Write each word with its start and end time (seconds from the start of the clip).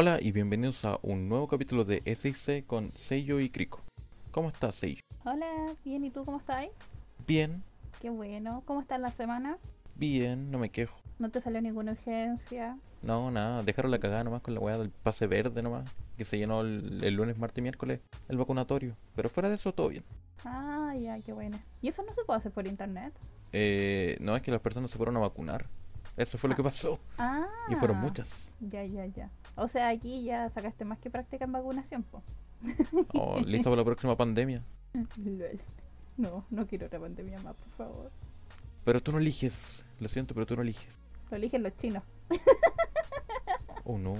Hola 0.00 0.18
y 0.22 0.30
bienvenidos 0.30 0.84
a 0.84 1.00
un 1.02 1.28
nuevo 1.28 1.48
capítulo 1.48 1.84
de 1.84 2.04
SIC 2.14 2.64
con 2.68 2.92
Seiyo 2.94 3.40
y 3.40 3.50
Kriko. 3.50 3.80
¿Cómo 4.30 4.46
estás, 4.46 4.76
Seiyo? 4.76 5.00
Hola, 5.24 5.74
bien, 5.84 6.04
¿y 6.04 6.10
tú 6.12 6.24
cómo 6.24 6.38
estás? 6.38 6.68
Bien, 7.26 7.64
Qué 8.00 8.08
bueno, 8.08 8.62
¿cómo 8.64 8.80
está 8.80 8.96
la 8.98 9.08
semana? 9.08 9.58
bien, 9.96 10.52
no 10.52 10.60
me 10.60 10.70
quejo. 10.70 11.00
¿No 11.18 11.30
te 11.30 11.40
salió 11.40 11.60
ninguna 11.60 11.90
urgencia? 11.90 12.78
No, 13.02 13.32
nada, 13.32 13.64
dejaron 13.64 13.90
la 13.90 13.98
cagada 13.98 14.22
nomás 14.22 14.40
con 14.42 14.54
la 14.54 14.60
weá 14.60 14.78
del 14.78 14.90
pase 14.90 15.26
verde 15.26 15.64
nomás, 15.64 15.92
que 16.16 16.24
se 16.24 16.38
llenó 16.38 16.60
el, 16.60 17.00
el 17.02 17.14
lunes, 17.14 17.36
martes 17.36 17.58
y 17.58 17.62
miércoles, 17.62 17.98
el 18.28 18.36
vacunatorio. 18.36 18.94
Pero 19.16 19.28
fuera 19.28 19.48
de 19.48 19.56
eso, 19.56 19.74
todo 19.74 19.88
bien. 19.88 20.04
Ah, 20.44 20.94
ya, 20.96 21.18
qué 21.22 21.32
bueno. 21.32 21.58
¿Y 21.82 21.88
eso 21.88 22.04
no 22.04 22.14
se 22.14 22.22
puede 22.22 22.38
hacer 22.38 22.52
por 22.52 22.68
internet? 22.68 23.12
Eh, 23.52 24.16
no 24.20 24.36
es 24.36 24.42
que 24.42 24.52
las 24.52 24.60
personas 24.60 24.92
se 24.92 24.96
fueron 24.96 25.16
a 25.16 25.20
vacunar. 25.20 25.66
Eso 26.18 26.36
fue 26.36 26.50
lo 26.50 26.56
que 26.56 26.64
pasó. 26.64 26.98
Ah. 27.16 27.46
Y 27.68 27.76
fueron 27.76 27.98
muchas. 27.98 28.28
Ya, 28.60 28.84
ya, 28.84 29.06
ya. 29.06 29.30
O 29.54 29.68
sea, 29.68 29.88
aquí 29.88 30.24
ya 30.24 30.48
sacaste 30.50 30.84
más 30.84 30.98
que 30.98 31.10
práctica 31.10 31.44
en 31.44 31.52
vacunación, 31.52 32.02
po. 32.02 32.22
Oh, 33.14 33.38
listo 33.38 33.70
para 33.70 33.82
la 33.82 33.84
próxima 33.84 34.16
pandemia. 34.16 34.60
No, 36.16 36.44
no 36.50 36.66
quiero 36.66 36.86
otra 36.86 36.98
pandemia 36.98 37.38
más, 37.38 37.54
por 37.54 37.70
favor. 37.76 38.10
Pero 38.84 39.00
tú 39.00 39.12
no 39.12 39.18
eliges. 39.18 39.84
Lo 40.00 40.08
siento, 40.08 40.34
pero 40.34 40.44
tú 40.44 40.56
no 40.56 40.62
eliges. 40.62 40.98
Lo 41.30 41.36
eligen 41.36 41.62
los 41.62 41.76
chinos. 41.76 42.02
Oh, 43.84 43.96
no. 43.96 44.16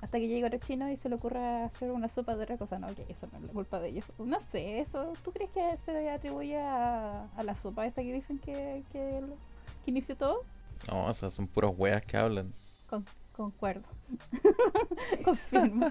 Hasta 0.00 0.18
que 0.18 0.28
llegue 0.28 0.46
otro 0.46 0.58
chino 0.60 0.88
y 0.90 0.96
se 0.96 1.08
le 1.08 1.16
ocurra 1.16 1.64
hacer 1.64 1.90
una 1.90 2.08
sopa 2.08 2.36
de 2.36 2.44
otra 2.44 2.56
cosa. 2.56 2.78
No, 2.78 2.86
que 2.94 3.04
eso 3.08 3.26
no 3.32 3.38
es 3.38 3.44
la 3.44 3.52
culpa 3.52 3.80
de 3.80 3.88
ellos. 3.88 4.06
No 4.18 4.40
sé, 4.40 4.80
eso. 4.80 5.12
¿Tú 5.24 5.32
crees 5.32 5.50
que 5.50 5.76
se 5.78 6.08
atribuye 6.10 6.58
a, 6.58 7.24
a 7.24 7.42
la 7.42 7.56
sopa 7.56 7.86
esa 7.86 8.02
que 8.02 8.12
dicen 8.12 8.38
que, 8.38 8.84
que, 8.92 9.20
que 9.84 9.90
inició 9.90 10.16
todo? 10.16 10.44
No, 10.88 11.06
o 11.06 11.14
sea, 11.14 11.30
son 11.30 11.46
puras 11.46 11.72
weas 11.76 12.04
que 12.04 12.16
hablan. 12.16 12.52
Con, 12.88 13.04
concuerdo. 13.32 13.86
Confirmo. 15.24 15.86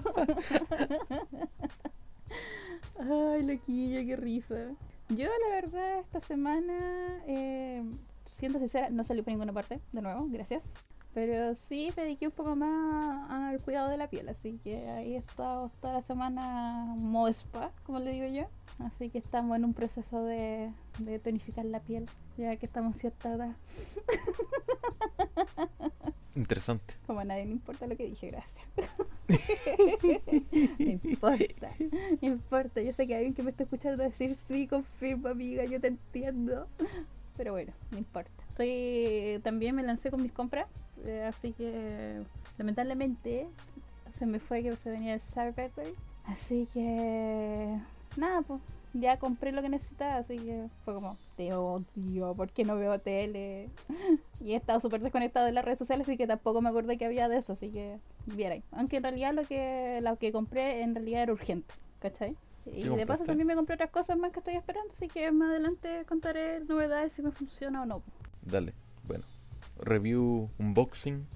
Ay, 2.98 3.42
loquillo, 3.42 4.00
qué 4.06 4.16
risa. 4.16 4.70
Yo, 5.08 5.26
la 5.26 5.54
verdad, 5.54 5.98
esta 6.00 6.20
semana, 6.20 7.22
eh, 7.26 7.82
siendo 8.26 8.58
sincera, 8.58 8.90
no 8.90 9.04
salí 9.04 9.22
por 9.22 9.32
ninguna 9.32 9.52
parte, 9.52 9.80
de 9.92 10.02
nuevo, 10.02 10.26
gracias. 10.28 10.62
Pero 11.12 11.56
sí 11.56 11.92
me 11.96 12.04
dediqué 12.04 12.28
un 12.28 12.32
poco 12.32 12.54
más 12.54 13.30
al 13.30 13.58
cuidado 13.60 13.88
de 13.88 13.96
la 13.96 14.08
piel, 14.08 14.28
así 14.28 14.60
que 14.62 14.88
ahí 14.88 15.14
he 15.14 15.18
estado 15.18 15.70
toda 15.80 15.94
la 15.94 16.02
semana 16.02 16.94
modo 16.96 17.28
spa, 17.28 17.72
como 17.82 17.98
le 17.98 18.12
digo 18.12 18.28
yo. 18.28 18.46
Así 18.78 19.10
que 19.10 19.18
estamos 19.18 19.56
en 19.56 19.64
un 19.64 19.74
proceso 19.74 20.24
de, 20.24 20.72
de 21.00 21.18
tonificar 21.18 21.64
la 21.64 21.80
piel, 21.80 22.06
ya 22.36 22.54
que 22.56 22.66
estamos 22.66 22.96
cierta 22.96 23.34
edad. 23.34 23.56
Interesante. 26.36 26.94
Como 27.06 27.20
a 27.20 27.24
nadie 27.24 27.44
le 27.44 27.52
importa 27.52 27.88
lo 27.88 27.96
que 27.96 28.06
dije, 28.06 28.30
gracias. 28.30 28.64
no 30.78 31.10
importa, 31.10 31.74
no 32.22 32.28
importa. 32.28 32.80
Yo 32.80 32.92
sé 32.92 33.06
que 33.06 33.16
alguien 33.16 33.34
que 33.34 33.42
me 33.42 33.50
está 33.50 33.64
escuchando 33.64 34.02
decir 34.02 34.36
sí, 34.36 34.68
confirma, 34.68 35.30
amiga, 35.30 35.64
yo 35.64 35.80
te 35.80 35.88
entiendo. 35.88 36.68
Pero 37.36 37.52
bueno, 37.52 37.72
no 37.90 37.98
importa. 37.98 38.30
Estoy 38.48 39.40
también 39.42 39.74
me 39.74 39.82
lancé 39.82 40.10
con 40.10 40.22
mis 40.22 40.32
compras, 40.32 40.66
eh, 41.04 41.24
así 41.26 41.52
que 41.52 42.20
lamentablemente 42.58 43.46
se 44.12 44.26
me 44.26 44.38
fue 44.38 44.62
que 44.62 44.74
se 44.74 44.90
venía 44.90 45.14
el 45.14 45.20
Cyber 45.20 45.70
Day. 45.74 45.94
Así 46.24 46.68
que 46.72 47.78
nada, 48.16 48.42
pues 48.42 48.60
ya 48.92 49.18
compré 49.18 49.52
lo 49.52 49.62
que 49.62 49.68
necesitaba, 49.68 50.16
así 50.16 50.36
que 50.36 50.66
fue 50.84 50.94
como, 50.94 51.16
te 51.36 51.54
odio, 51.54 52.34
¿por 52.34 52.50
qué 52.50 52.64
no 52.64 52.76
veo 52.76 52.98
tele? 52.98 53.68
Y 54.42 54.52
he 54.54 54.56
estado 54.56 54.80
súper 54.80 55.02
desconectado 55.02 55.44
de 55.44 55.52
las 55.52 55.64
redes 55.64 55.78
sociales, 55.78 56.08
así 56.08 56.16
que 56.16 56.26
tampoco 56.26 56.62
me 56.62 56.70
acordé 56.70 56.96
que 56.96 57.04
había 57.04 57.28
de 57.28 57.36
eso, 57.36 57.52
así 57.52 57.68
que 57.68 57.98
viera. 58.24 58.56
Aunque 58.72 58.96
en 58.96 59.02
realidad 59.02 59.34
lo 59.34 59.44
que, 59.44 60.00
lo 60.02 60.16
que 60.16 60.32
compré 60.32 60.80
en 60.80 60.94
realidad 60.94 61.24
era 61.24 61.32
urgente, 61.32 61.74
¿cachai? 62.00 62.36
Y 62.72 62.82
de 62.88 63.06
paso 63.06 63.24
también 63.24 63.46
me 63.46 63.54
compré 63.54 63.74
otras 63.74 63.90
cosas 63.90 64.16
más 64.18 64.32
que 64.32 64.38
estoy 64.40 64.54
esperando, 64.54 64.92
así 64.92 65.08
que 65.08 65.30
más 65.32 65.50
adelante 65.50 66.04
contaré 66.08 66.60
novedades 66.64 67.12
si 67.12 67.22
me 67.22 67.30
funciona 67.30 67.82
o 67.82 67.86
no. 67.86 68.02
Dale. 68.42 68.74
Bueno. 69.06 69.24
Review, 69.78 70.50
unboxing 70.58 71.26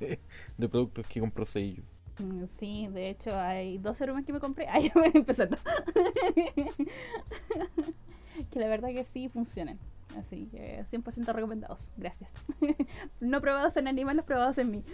de 0.58 0.68
productos 0.68 1.06
que 1.08 1.20
compró 1.20 1.44
Seiyo. 1.46 1.82
Mm, 2.22 2.44
Sí, 2.46 2.88
de 2.92 3.08
hecho 3.10 3.38
hay 3.38 3.78
dos 3.78 3.96
serums 3.96 4.24
que 4.26 4.32
me 4.32 4.40
compré. 4.40 4.66
Ya 4.82 4.92
voy 4.94 5.10
empezando. 5.14 5.56
que 8.50 8.58
la 8.60 8.66
verdad 8.68 8.88
que 8.90 9.04
sí 9.04 9.28
funcionan. 9.28 9.78
Así 10.18 10.46
que 10.46 10.84
100% 10.90 11.32
recomendados. 11.32 11.90
Gracias. 11.96 12.30
no 13.20 13.40
probados 13.40 13.76
en 13.78 13.88
animales, 13.88 14.24
probados 14.24 14.58
en 14.58 14.70
mí. 14.70 14.84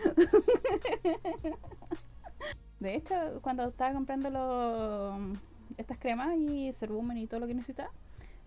de 2.80 2.94
hecho, 2.94 3.14
cuando 3.42 3.64
estaba 3.68 3.92
comprando 3.92 4.30
los- 4.30 5.38
estas 5.78 5.98
cremas 5.98 6.36
y 6.36 6.72
cerbumen 6.72 7.16
y 7.16 7.26
todo 7.26 7.40
lo 7.40 7.46
que 7.46 7.54
necesitaba, 7.54 7.90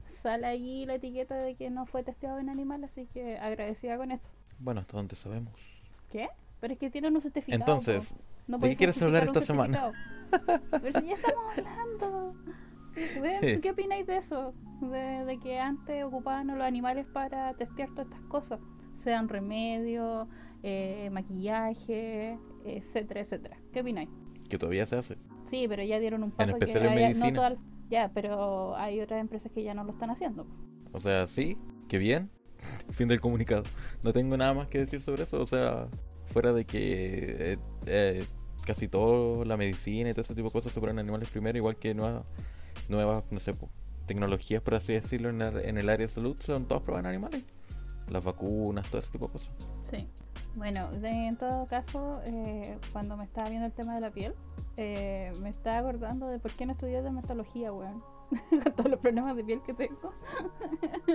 sale 0.07 0.45
ahí 0.45 0.85
la 0.85 0.95
etiqueta 0.95 1.35
de 1.35 1.55
que 1.55 1.69
no 1.69 1.85
fue 1.85 2.03
testeado 2.03 2.37
en 2.39 2.49
animal, 2.49 2.83
así 2.83 3.07
que 3.07 3.37
agradecida 3.37 3.97
con 3.97 4.11
eso. 4.11 4.29
Bueno, 4.59 4.81
hasta 4.81 4.97
donde 4.97 5.15
sabemos. 5.15 5.53
¿Qué? 6.11 6.29
Pero 6.59 6.73
es 6.73 6.79
que 6.79 6.89
tienen 6.91 7.15
un 7.15 7.21
certificado. 7.21 7.59
Entonces. 7.59 8.13
No 8.47 8.57
¿de 8.57 8.69
qué 8.69 8.75
quieres 8.75 9.01
hablar 9.01 9.23
esta 9.23 9.41
semana? 9.41 9.91
Pero 10.69 10.99
si 10.99 11.07
ya 11.07 11.13
estamos 11.15 11.57
hablando. 11.57 12.35
¿Qué 13.61 13.71
opináis 13.71 14.05
de 14.05 14.17
eso? 14.17 14.53
De, 14.81 15.25
de 15.25 15.39
que 15.39 15.59
antes 15.59 16.03
ocupaban 16.03 16.49
a 16.49 16.55
los 16.55 16.65
animales 16.65 17.05
para 17.07 17.53
testear 17.53 17.89
todas 17.89 18.07
estas 18.07 18.21
cosas. 18.23 18.59
Sean 18.93 19.29
remedios, 19.29 20.27
eh, 20.63 21.09
maquillaje, 21.11 22.37
etcétera, 22.65 23.21
etcétera. 23.21 23.57
¿Qué 23.71 23.81
opináis? 23.81 24.09
Que 24.49 24.57
todavía 24.57 24.85
se 24.85 24.97
hace. 24.97 25.17
Sí, 25.49 25.65
pero 25.67 25.83
ya 25.83 25.99
dieron 25.99 26.23
un 26.23 26.31
paso 26.31 26.53
especial 26.53 26.81
que 26.83 26.87
en 26.87 26.93
haya- 26.93 27.07
medicina. 27.07 27.29
no 27.29 27.35
todas- 27.35 27.57
ya, 27.89 28.11
pero 28.13 28.75
hay 28.77 29.01
otras 29.01 29.19
empresas 29.19 29.51
que 29.51 29.63
ya 29.63 29.73
no 29.73 29.83
lo 29.83 29.91
están 29.91 30.09
haciendo. 30.09 30.45
O 30.93 30.99
sea, 30.99 31.27
sí, 31.27 31.57
que 31.89 31.97
bien. 31.97 32.29
Fin 32.91 33.07
del 33.07 33.19
comunicado. 33.19 33.63
No 34.03 34.13
tengo 34.13 34.37
nada 34.37 34.53
más 34.53 34.67
que 34.67 34.79
decir 34.79 35.01
sobre 35.01 35.23
eso. 35.23 35.41
O 35.41 35.47
sea, 35.47 35.87
fuera 36.27 36.53
de 36.53 36.63
que 36.65 37.53
eh, 37.53 37.57
eh, 37.87 38.25
casi 38.65 38.87
toda 38.87 39.43
la 39.45 39.57
medicina 39.57 40.09
y 40.09 40.13
todo 40.13 40.21
ese 40.21 40.35
tipo 40.35 40.47
de 40.47 40.53
cosas 40.53 40.71
se 40.71 40.79
prueban 40.79 40.99
en 40.99 41.05
animales 41.05 41.29
primero, 41.29 41.57
igual 41.57 41.75
que 41.75 41.93
nuevas, 41.93 42.23
nuevas 42.87 43.23
no 43.31 43.39
sé, 43.39 43.53
tecnologías, 44.05 44.61
por 44.61 44.75
así 44.75 44.93
decirlo, 44.93 45.29
en, 45.29 45.39
la- 45.39 45.61
en 45.61 45.77
el 45.77 45.89
área 45.89 46.05
de 46.07 46.13
salud, 46.13 46.37
son 46.45 46.65
todas 46.65 46.83
pruebas 46.83 47.01
en 47.03 47.07
animales. 47.07 47.43
Las 48.09 48.23
vacunas, 48.23 48.87
todo 48.89 48.99
ese 49.01 49.11
tipo 49.11 49.27
de 49.27 49.31
cosas. 49.33 49.51
Sí. 49.89 50.07
Bueno, 50.55 50.91
de- 50.91 51.27
en 51.27 51.37
todo 51.37 51.65
caso, 51.65 52.21
eh, 52.25 52.77
cuando 52.93 53.17
me 53.17 53.23
estaba 53.25 53.49
viendo 53.49 53.65
el 53.67 53.73
tema 53.73 53.95
de 53.95 54.01
la 54.01 54.11
piel, 54.11 54.33
eh, 54.77 55.31
me 55.41 55.49
estaba 55.49 55.77
acordando 55.77 56.27
de 56.27 56.39
por 56.39 56.51
qué 56.51 56.65
no 56.65 56.71
estudié 56.71 57.01
dermatología, 57.01 57.71
weón. 57.73 58.03
Con 58.49 58.73
todos 58.73 58.91
los 58.91 58.99
problemas 58.99 59.35
de 59.35 59.43
piel 59.43 59.61
que 59.61 59.73
tengo. 59.73 60.13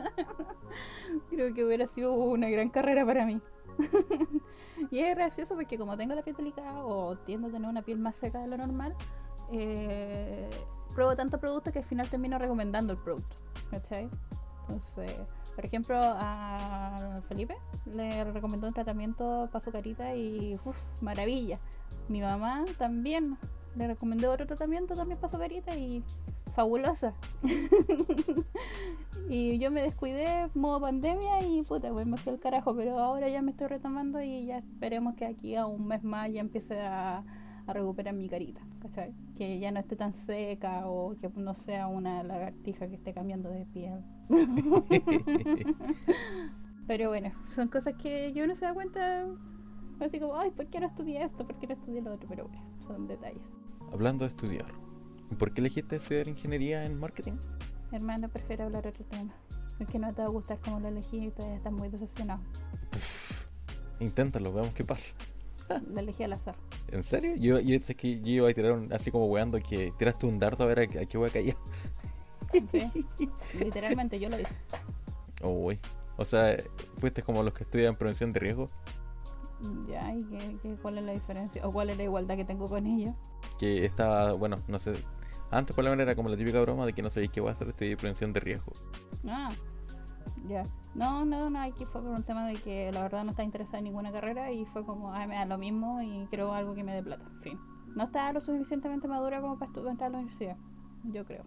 Creo 1.31 1.55
que 1.55 1.65
hubiera 1.65 1.87
sido 1.87 2.13
una 2.15 2.49
gran 2.51 2.69
carrera 2.69 3.07
para 3.07 3.25
mí. 3.25 3.41
y 4.91 5.01
es 5.01 5.17
gracioso 5.17 5.55
porque 5.55 5.79
como 5.79 5.97
tengo 5.97 6.15
la 6.15 6.23
piel 6.23 6.37
delicada 6.37 6.85
o 6.85 7.17
tiendo 7.17 7.49
a 7.49 7.51
tener 7.51 7.69
una 7.69 7.83
piel 7.83 7.99
más 7.99 8.17
seca 8.17 8.41
de 8.41 8.49
lo 8.49 8.57
normal, 8.59 8.95
eh, 9.53 10.49
pruebo 10.95 11.17
tanto 11.17 11.39
producto 11.39 11.73
que 11.73 11.79
al 11.79 11.85
final 11.85 12.09
termino 12.09 12.39
recomendando 12.39 12.93
el 12.93 12.99
producto. 12.99 13.37
¿Cachai? 13.71 14.11
Entonces, 14.63 15.15
por 15.55 15.65
ejemplo, 15.65 15.97
a 15.99 17.23
Felipe 17.29 17.57
le 17.87 18.25
recomendó 18.25 18.67
un 18.67 18.75
tratamiento 18.75 19.49
para 19.51 19.65
su 19.65 19.71
carita 19.71 20.15
y 20.15 20.59
uff, 20.65 20.77
maravilla. 21.01 21.59
Mi 22.09 22.21
mamá 22.21 22.65
también 22.79 23.37
le 23.77 23.87
recomendó 23.87 24.33
otro 24.33 24.47
tratamiento 24.47 24.95
también 24.95 25.19
para 25.19 25.31
su 25.31 25.39
carita 25.39 25.77
y 25.77 26.03
fabulosa. 26.55 27.15
y 29.29 29.59
yo 29.59 29.71
me 29.71 29.83
descuidé, 29.83 30.49
modo 30.55 30.81
pandemia 30.81 31.43
y 31.47 31.63
puta, 31.63 31.91
pues 31.93 32.07
me 32.07 32.17
fui 32.17 32.33
al 32.33 32.41
carajo, 32.41 32.75
pero 32.75 32.99
ahora 32.99 33.29
ya 33.29 33.43
me 33.43 33.51
estoy 33.51 33.67
retomando 33.67 34.23
y 34.23 34.47
ya 34.47 34.59
esperemos 34.59 35.15
que 35.15 35.27
aquí 35.27 35.55
a 35.57 35.67
un 35.67 35.87
mes 35.87 36.03
más 36.03 36.33
ya 36.33 36.41
empiece 36.41 36.81
a, 36.81 37.25
a 37.67 37.73
recuperar 37.73 38.15
mi 38.15 38.29
carita, 38.29 38.63
¿cachai? 38.81 39.13
Que 39.37 39.59
ya 39.59 39.71
no 39.73 39.81
esté 39.81 39.97
tan 39.97 40.15
seca 40.15 40.89
o 40.89 41.17
que 41.21 41.29
no 41.29 41.55
sea 41.55 41.89
una 41.89 42.23
lagartija 42.23 42.89
que 42.89 42.95
esté 42.95 43.13
cambiando 43.13 43.51
de 43.51 43.67
piel. 43.67 44.03
Pero 46.87 47.09
bueno, 47.09 47.33
son 47.49 47.69
cosas 47.69 47.95
que 47.95 48.33
yo 48.33 48.47
no 48.47 48.55
se 48.55 48.65
da 48.65 48.73
cuenta. 48.73 49.27
Así 50.01 50.21
como, 50.21 50.39
ay, 50.39 50.51
¿por 50.51 50.67
qué 50.67 50.81
no 50.81 50.87
estudié 50.87 51.23
esto? 51.25 51.47
¿Por 51.47 51.57
qué 51.59 51.67
no 51.69 51.75
estudié 51.75 52.03
lo 52.03 52.13
otro? 52.15 52.29
Pero 52.29 52.49
bueno, 52.49 52.63
son 52.87 53.07
detalles. 53.09 53.43
Hablando 53.93 54.25
de 54.25 54.29
estudiar. 54.31 54.67
¿Por 55.39 55.53
qué 55.53 55.61
elegiste 55.61 55.97
estudiar 55.97 56.29
ingeniería 56.29 56.85
en 56.85 56.99
marketing? 57.01 57.33
Hermano, 57.93 58.29
prefiero 58.29 58.65
hablar 58.65 58.87
otro 58.87 59.05
tema. 59.07 59.33
Es 59.79 59.89
que 59.89 59.99
no 59.99 60.13
te 60.13 60.23
va 60.23 60.29
a 60.29 60.31
gustar 60.31 60.59
como 60.61 60.81
lo 60.81 60.89
elegí 60.89 61.27
y 61.27 61.31
todavía 61.31 61.57
estás 61.57 61.73
muy 61.73 61.89
decepcionado. 61.89 62.41
Inténtalo, 64.01 64.53
veamos 64.53 64.75
qué 64.75 64.85
pasa. 64.85 65.15
Lo 65.93 66.01
elegí 66.01 66.23
al 66.23 66.35
azar. 66.35 66.55
¿En 66.93 67.03
serio? 67.03 67.35
Yo, 67.37 67.59
yo 67.61 67.81
sé 67.81 67.95
que 67.95 68.21
yo 68.21 68.31
iba 68.33 68.49
a 68.51 68.53
tirar 68.55 68.73
un- 68.73 68.93
así 68.93 69.11
como 69.11 69.27
weando 69.27 69.59
que 69.61 69.93
tiraste 69.99 70.27
un 70.27 70.39
dardo 70.39 70.65
a 70.65 70.67
ver 70.67 70.79
a, 70.81 70.83
a 70.83 71.07
qué 71.07 71.19
voy 71.19 71.29
a 71.29 71.33
caer. 71.33 71.57
¿sí? 72.71 73.07
Literalmente 73.59 74.21
yo 74.21 74.29
lo 74.29 74.39
hice. 74.39 74.55
Uy. 75.43 75.79
O 76.19 76.25
sea, 76.25 76.57
fuiste 76.99 77.23
como 77.23 77.43
los 77.43 77.53
que 77.53 77.65
estudian 77.65 77.97
prevención 77.97 78.33
de 78.33 78.41
riesgo. 78.41 78.71
Ya, 79.89 80.15
¿y 80.15 80.23
qué, 80.25 80.59
qué- 80.63 80.77
cuál 80.83 80.99
es 80.99 81.05
la 81.05 81.13
diferencia? 81.13 81.67
¿O 81.67 81.73
cuál 81.73 81.91
es 81.91 81.97
la 81.97 82.03
igualdad 82.03 82.37
que 82.37 82.45
tengo 82.45 82.67
con 82.69 82.87
ellos? 82.87 83.15
Que 83.59 83.85
estaba, 83.85 84.33
bueno, 84.33 84.57
no 84.69 84.79
sé. 84.79 84.93
Antes 85.51 85.75
por 85.75 85.85
lo 85.85 85.91
menos 85.91 86.03
era 86.05 86.15
como 86.17 86.29
la 86.29 86.37
típica 86.37 86.61
broma 86.61 86.85
de 86.85 86.93
que 86.93 87.03
no 87.03 87.09
sabéis 87.11 87.31
qué 87.31 87.41
voy 87.41 87.51
a 87.51 87.53
hacer, 87.53 87.69
estoy 87.69 87.89
de 87.91 87.97
prevención 87.97 88.33
de 88.33 88.41
riesgo. 88.41 88.73
Ah, 89.27 89.49
ya. 90.49 90.63
No, 90.95 91.25
no, 91.25 91.49
no, 91.51 91.61
aquí 91.61 91.85
fue 91.87 92.01
por 92.03 92.11
un 92.11 92.23
tema 92.23 92.47
de 92.49 92.55
que 92.55 92.91
la 92.93 93.03
verdad 93.03 93.23
no 93.25 93.31
estaba 93.31 93.45
interesada 93.45 93.79
en 93.79 93.85
ninguna 93.85 94.11
carrera 94.13 94.51
y 94.53 94.65
fue 94.67 94.85
como, 94.85 95.13
ay, 95.13 95.27
me 95.29 95.37
da 95.37 95.45
lo 95.47 95.57
mismo 95.59 96.01
y 96.03 96.27
quiero 96.29 96.53
algo 96.53 96.75
que 96.75 96.83
me 96.85 96.95
dé 96.95 97.03
plata. 97.03 97.25
Fin. 97.43 97.59
No 97.95 98.05
estaba 98.05 98.33
lo 98.33 98.41
suficientemente 98.41 99.07
madura 99.09 99.41
como 99.41 99.59
para 99.59 99.71
entrar 99.91 100.09
a 100.09 100.11
la 100.11 100.19
universidad, 100.19 100.57
yo 101.05 101.25
creo. 101.25 101.45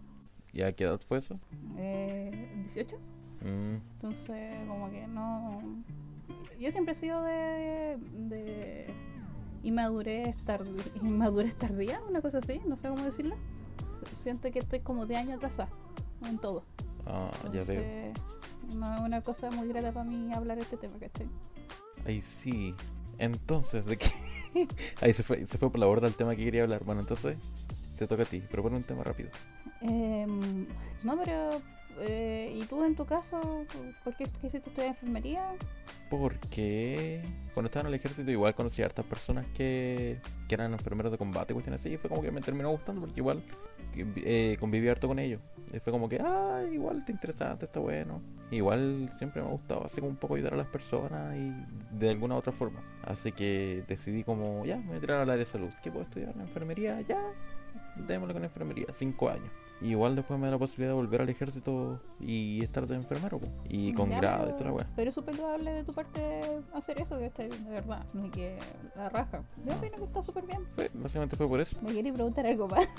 ¿Y 0.53 0.61
a 0.63 0.71
qué 0.73 0.85
edad 0.85 0.99
fue 1.07 1.19
eso? 1.19 1.39
Eh, 1.77 2.65
¿18? 2.73 2.95
Mm, 3.41 3.75
Entonces, 3.95 4.67
como 4.67 4.89
que 4.89 5.07
no. 5.07 5.61
Yo 6.59 6.71
siempre 6.71 6.93
he 6.93 6.95
sido 6.95 7.23
de. 7.23 7.97
de 8.13 8.93
inmadurez, 9.63 10.35
tardi- 10.45 10.91
inmadurez 11.01 11.55
tardía, 11.55 11.99
una 12.09 12.21
cosa 12.21 12.37
así, 12.39 12.61
no 12.67 12.75
sé 12.77 12.89
cómo 12.89 13.03
decirlo. 13.03 13.35
Siento 14.17 14.51
que 14.51 14.59
estoy 14.59 14.79
como 14.81 15.05
de 15.05 15.15
años 15.17 15.37
atrasada 15.37 15.69
en 16.25 16.37
todo. 16.37 16.63
ah, 17.05 17.31
ya 17.51 17.63
veo. 17.63 18.13
No 18.75 18.95
es 18.95 19.01
una 19.01 19.21
cosa 19.21 19.49
muy 19.51 19.67
grata 19.67 19.91
para 19.91 20.05
mí 20.05 20.31
hablar 20.33 20.59
este 20.59 20.77
tema, 20.77 20.97
¿cachai? 20.99 21.27
Ahí 22.05 22.21
sí. 22.21 22.75
Entonces, 23.17 23.85
¿de 23.85 23.97
qué? 23.97 24.09
Ahí 25.01 25.13
se 25.13 25.23
fue, 25.23 25.45
se 25.45 25.57
fue 25.57 25.69
por 25.69 25.79
la 25.79 25.85
borda 25.87 26.07
el 26.07 26.15
tema 26.15 26.35
que 26.35 26.43
quería 26.45 26.63
hablar. 26.63 26.83
Bueno, 26.85 27.01
entonces, 27.01 27.37
te 27.97 28.07
toca 28.07 28.23
a 28.23 28.25
ti. 28.25 28.39
Propone 28.39 28.77
un 28.77 28.83
tema 28.83 29.03
rápido. 29.03 29.29
Em, 29.81 30.65
no, 31.03 31.17
pero. 31.17 31.61
eh, 31.99 32.53
¿Y 32.55 32.63
tú 32.65 32.81
en 32.85 32.95
tu 32.95 33.05
caso? 33.05 33.41
¿Por 34.05 34.15
qué 34.15 34.25
quisiste 34.25 34.69
estudiar 34.69 34.87
enfermería? 34.89 35.45
Porque 36.09 37.21
cuando 37.53 37.67
estaba 37.67 37.81
en 37.81 37.93
el 37.93 37.99
ejército 37.99 38.31
igual 38.31 38.55
conocí 38.55 38.81
a 38.81 38.85
hartas 38.85 39.05
personas 39.05 39.47
que, 39.49 40.19
que 40.47 40.55
eran 40.55 40.73
enfermeros 40.73 41.11
de 41.11 41.17
combate, 41.17 41.53
cuestiones 41.53 41.81
así, 41.81 41.93
y 41.93 41.97
fue 41.97 42.09
como 42.09 42.21
que 42.21 42.31
me 42.31 42.41
terminó 42.41 42.69
gustando 42.71 43.01
porque 43.01 43.19
igual 43.19 43.43
eh, 43.95 44.57
conviví 44.59 44.87
harto 44.87 45.07
con 45.07 45.19
ellos. 45.19 45.41
Y 45.73 45.79
fue 45.79 45.93
como 45.93 46.09
que, 46.09 46.19
ah, 46.19 46.63
igual 46.71 46.99
está 46.99 47.11
interesante, 47.11 47.65
está 47.65 47.79
bueno. 47.79 48.21
Igual 48.51 49.09
siempre 49.17 49.41
me 49.41 49.47
ha 49.47 49.51
gustado 49.51 49.85
así 49.85 49.97
como 49.97 50.09
un 50.09 50.17
poco 50.17 50.35
ayudar 50.35 50.55
a 50.55 50.57
las 50.57 50.67
personas 50.67 51.35
y 51.37 51.53
de 51.95 52.09
alguna 52.09 52.35
otra 52.35 52.51
forma. 52.51 52.81
Así 53.03 53.31
que 53.31 53.83
decidí 53.87 54.23
como, 54.23 54.65
ya, 54.65 54.77
me 54.77 54.87
voy 54.87 54.97
a 54.97 54.99
tirar 54.99 55.21
al 55.21 55.29
área 55.29 55.45
de 55.45 55.51
salud. 55.51 55.69
¿Qué 55.83 55.91
puedo 55.91 56.05
estudiar? 56.05 56.35
¿La 56.35 56.43
enfermería? 56.43 57.01
Ya, 57.01 57.21
démosle 58.07 58.33
con 58.33 58.43
enfermería, 58.43 58.87
cinco 58.97 59.29
años. 59.29 59.51
Y 59.81 59.91
igual 59.91 60.15
después 60.15 60.37
me 60.39 60.47
da 60.47 60.51
la 60.51 60.57
posibilidad 60.57 60.89
de 60.91 60.95
volver 60.95 61.21
al 61.21 61.29
ejército 61.29 62.01
y 62.19 62.61
estar 62.63 62.85
de 62.85 62.95
enfermero, 62.95 63.39
y 63.69 63.93
con 63.93 64.09
Ya, 64.09 64.17
grado 64.19 64.49
y 64.49 64.53
toda 64.57 64.71
la. 64.71 64.87
Pero 64.95 65.09
es 65.09 65.15
súper 65.15 65.37
loable 65.37 65.71
de 65.71 65.83
tu 65.85 65.93
parte 65.93 66.41
hacer 66.73 66.99
eso, 66.99 67.17
que 67.17 67.27
está 67.27 67.43
bien, 67.43 67.63
de 67.63 67.71
verdad. 67.71 68.03
No 68.13 68.23
hay 68.23 68.29
que 68.29 68.57
la 68.95 69.07
raja. 69.09 69.41
Yo 69.65 69.73
opino 69.73 69.97
que 69.97 70.03
está 70.03 70.21
súper 70.23 70.45
bien. 70.45 70.65
Fue- 70.75 70.91
básicamente 70.93 71.37
fue 71.37 71.47
por 71.47 71.61
eso. 71.61 71.77
Me 71.81 71.93
quería 71.93 72.13
preguntar 72.13 72.45
algo 72.45 72.67
más. 72.67 72.85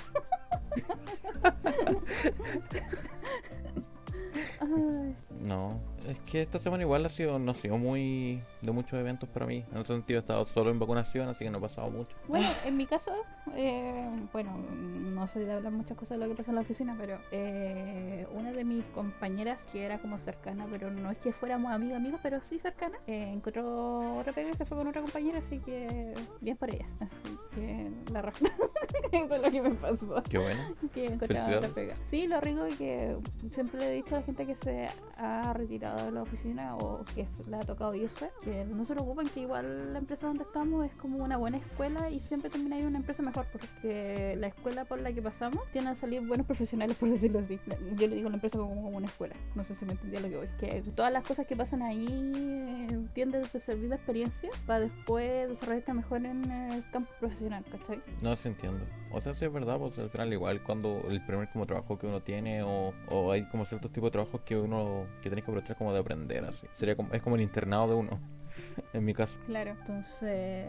No, 5.42 5.80
es 6.08 6.18
que 6.20 6.42
esta 6.42 6.58
semana 6.58 6.82
igual 6.82 7.04
ha 7.06 7.08
sido, 7.08 7.38
no 7.38 7.52
ha 7.52 7.54
sido 7.54 7.78
muy 7.78 8.42
de 8.62 8.72
muchos 8.72 8.98
eventos 8.98 9.28
para 9.28 9.46
mí. 9.46 9.64
En 9.72 9.78
ese 9.78 9.92
sentido 9.92 10.18
he 10.18 10.20
estado 10.20 10.46
solo 10.46 10.70
en 10.70 10.78
vacunación, 10.78 11.28
así 11.28 11.44
que 11.44 11.50
no 11.50 11.58
he 11.58 11.60
pasado 11.60 11.90
mucho. 11.90 12.16
Bueno, 12.28 12.48
en 12.64 12.76
mi 12.76 12.86
caso, 12.86 13.12
eh, 13.54 14.08
bueno, 14.32 14.56
no 14.56 15.26
soy 15.28 15.44
de 15.44 15.52
hablar 15.52 15.72
muchas 15.72 15.96
cosas 15.96 16.18
de 16.18 16.24
lo 16.24 16.30
que 16.30 16.36
pasa 16.36 16.50
en 16.50 16.56
la 16.56 16.60
oficina, 16.62 16.96
pero 16.98 17.18
eh, 17.30 18.26
una 18.32 18.52
de 18.52 18.64
mis 18.64 18.84
compañeras, 18.86 19.64
que 19.72 19.84
era 19.84 19.98
como 19.98 20.18
cercana, 20.18 20.66
pero 20.70 20.90
no 20.90 21.10
es 21.10 21.18
que 21.18 21.32
fuéramos 21.32 21.72
amigas, 21.72 21.96
amigas, 21.96 22.20
pero 22.22 22.40
sí 22.42 22.58
cercana, 22.58 22.98
eh, 23.06 23.30
encontró 23.32 24.18
otra 24.18 24.32
pega 24.32 24.50
y 24.50 24.54
se 24.54 24.64
fue 24.64 24.76
con 24.78 24.88
otra 24.88 25.02
compañera, 25.02 25.38
así 25.38 25.58
que 25.58 26.14
bien 26.40 26.56
por 26.56 26.70
ellas. 26.70 26.96
Así 27.00 27.38
que 27.54 27.90
la 28.12 28.22
raja. 28.22 28.38
Eso 29.12 29.34
es 29.34 29.42
lo 29.42 29.50
que 29.50 29.62
me 29.62 29.70
pasó. 29.70 30.22
Qué 30.28 30.38
bueno. 30.38 30.60
que 30.92 31.06
encontraba 31.06 31.56
otra 31.56 31.68
pega. 31.68 31.94
Sí, 32.04 32.26
lo 32.26 32.40
rico 32.40 32.64
es 32.64 32.76
que 32.76 33.16
siempre 33.50 33.80
le 33.80 33.88
he 33.88 33.94
dicho 33.96 34.14
a 34.14 34.20
la 34.20 34.24
gente 34.24 34.46
que 34.46 34.54
se 34.54 34.88
ha 35.16 35.52
retirado 35.52 35.89
de 35.96 36.12
la 36.12 36.22
oficina 36.22 36.76
o 36.76 37.04
que 37.14 37.26
le 37.48 37.56
ha 37.56 37.60
tocado 37.60 37.94
irse, 37.94 38.30
que 38.42 38.64
no 38.64 38.84
se 38.84 38.94
preocupen 38.94 39.28
que 39.28 39.40
igual 39.40 39.92
la 39.92 39.98
empresa 39.98 40.26
donde 40.26 40.44
estamos 40.44 40.84
es 40.84 40.92
como 40.94 41.22
una 41.24 41.36
buena 41.36 41.58
escuela 41.58 42.10
y 42.10 42.20
siempre 42.20 42.50
termina 42.50 42.76
ahí 42.76 42.84
una 42.84 42.98
empresa 42.98 43.22
mejor 43.22 43.46
porque 43.52 44.36
la 44.38 44.48
escuela 44.48 44.84
por 44.84 45.00
la 45.00 45.12
que 45.12 45.22
pasamos 45.22 45.62
tiene 45.72 45.90
a 45.90 45.94
salir 45.94 46.26
buenos 46.26 46.46
profesionales 46.46 46.96
por 46.96 47.10
decirlo 47.10 47.40
así. 47.40 47.58
Yo 47.96 48.06
le 48.06 48.16
digo 48.16 48.28
la 48.28 48.36
empresa 48.36 48.58
como, 48.58 48.74
como 48.82 48.96
una 48.96 49.06
escuela, 49.06 49.34
no 49.54 49.64
sé 49.64 49.74
si 49.74 49.84
me 49.84 49.92
entendía 49.92 50.20
lo 50.20 50.28
que 50.28 50.36
voy. 50.36 50.48
Que 50.58 50.82
todas 50.94 51.12
las 51.12 51.24
cosas 51.24 51.46
que 51.46 51.56
pasan 51.56 51.82
ahí 51.82 52.06
eh, 52.34 52.98
tienden 53.14 53.44
a 53.44 53.58
servir 53.60 53.88
de 53.88 53.96
experiencia 53.96 54.50
para 54.66 54.80
después 54.80 55.48
desarrollarte 55.48 55.92
mejor 55.94 56.24
en 56.24 56.50
el 56.50 56.90
campo 56.90 57.10
profesional, 57.18 57.64
¿cachai? 57.70 58.02
No 58.22 58.34
se 58.36 58.48
entiendo. 58.48 58.84
O 59.12 59.20
sea, 59.20 59.34
sí 59.34 59.44
es 59.44 59.52
verdad, 59.52 59.78
pues 59.78 59.98
al 59.98 60.10
final 60.10 60.32
igual 60.32 60.62
cuando 60.62 61.02
el 61.08 61.24
primer 61.24 61.48
como 61.48 61.66
trabajo 61.66 61.98
que 61.98 62.06
uno 62.06 62.20
tiene 62.20 62.62
o, 62.62 62.92
o 63.08 63.32
hay 63.32 63.44
como 63.48 63.64
ciertos 63.64 63.90
tipos 63.92 64.08
de 64.08 64.12
trabajos 64.12 64.40
que 64.42 64.56
uno 64.56 65.06
que 65.22 65.30
tenés 65.30 65.44
que 65.44 65.50
aprovechar 65.50 65.76
como 65.80 65.94
de 65.94 66.00
aprender 66.00 66.44
así. 66.44 66.66
Sería 66.74 66.94
como, 66.94 67.10
es 67.14 67.22
como 67.22 67.36
el 67.36 67.42
internado 67.42 67.88
de 67.88 67.94
uno, 67.94 68.20
en 68.92 69.02
mi 69.02 69.14
caso. 69.14 69.34
Claro, 69.46 69.70
entonces, 69.70 70.66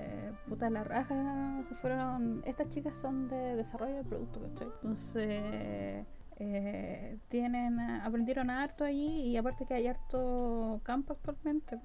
puta 0.47 0.69
la 0.69 0.85
raja, 0.85 1.61
se 1.67 1.75
fueron, 1.75 2.41
estas 2.45 2.69
chicas 2.69 2.95
son 2.95 3.27
de 3.27 3.57
desarrollo 3.57 3.95
de 3.95 4.03
producto, 4.05 4.41
¿cachai? 4.41 4.69
Entonces, 4.81 6.05
eh, 6.37 7.17
tienen, 7.27 7.77
aprendieron 7.81 8.49
harto 8.49 8.85
ahí 8.85 9.27
y 9.27 9.35
aparte 9.35 9.65
que 9.65 9.73
hay 9.73 9.87
harto 9.87 10.79
campo 10.83 11.11
actualmente. 11.11 11.77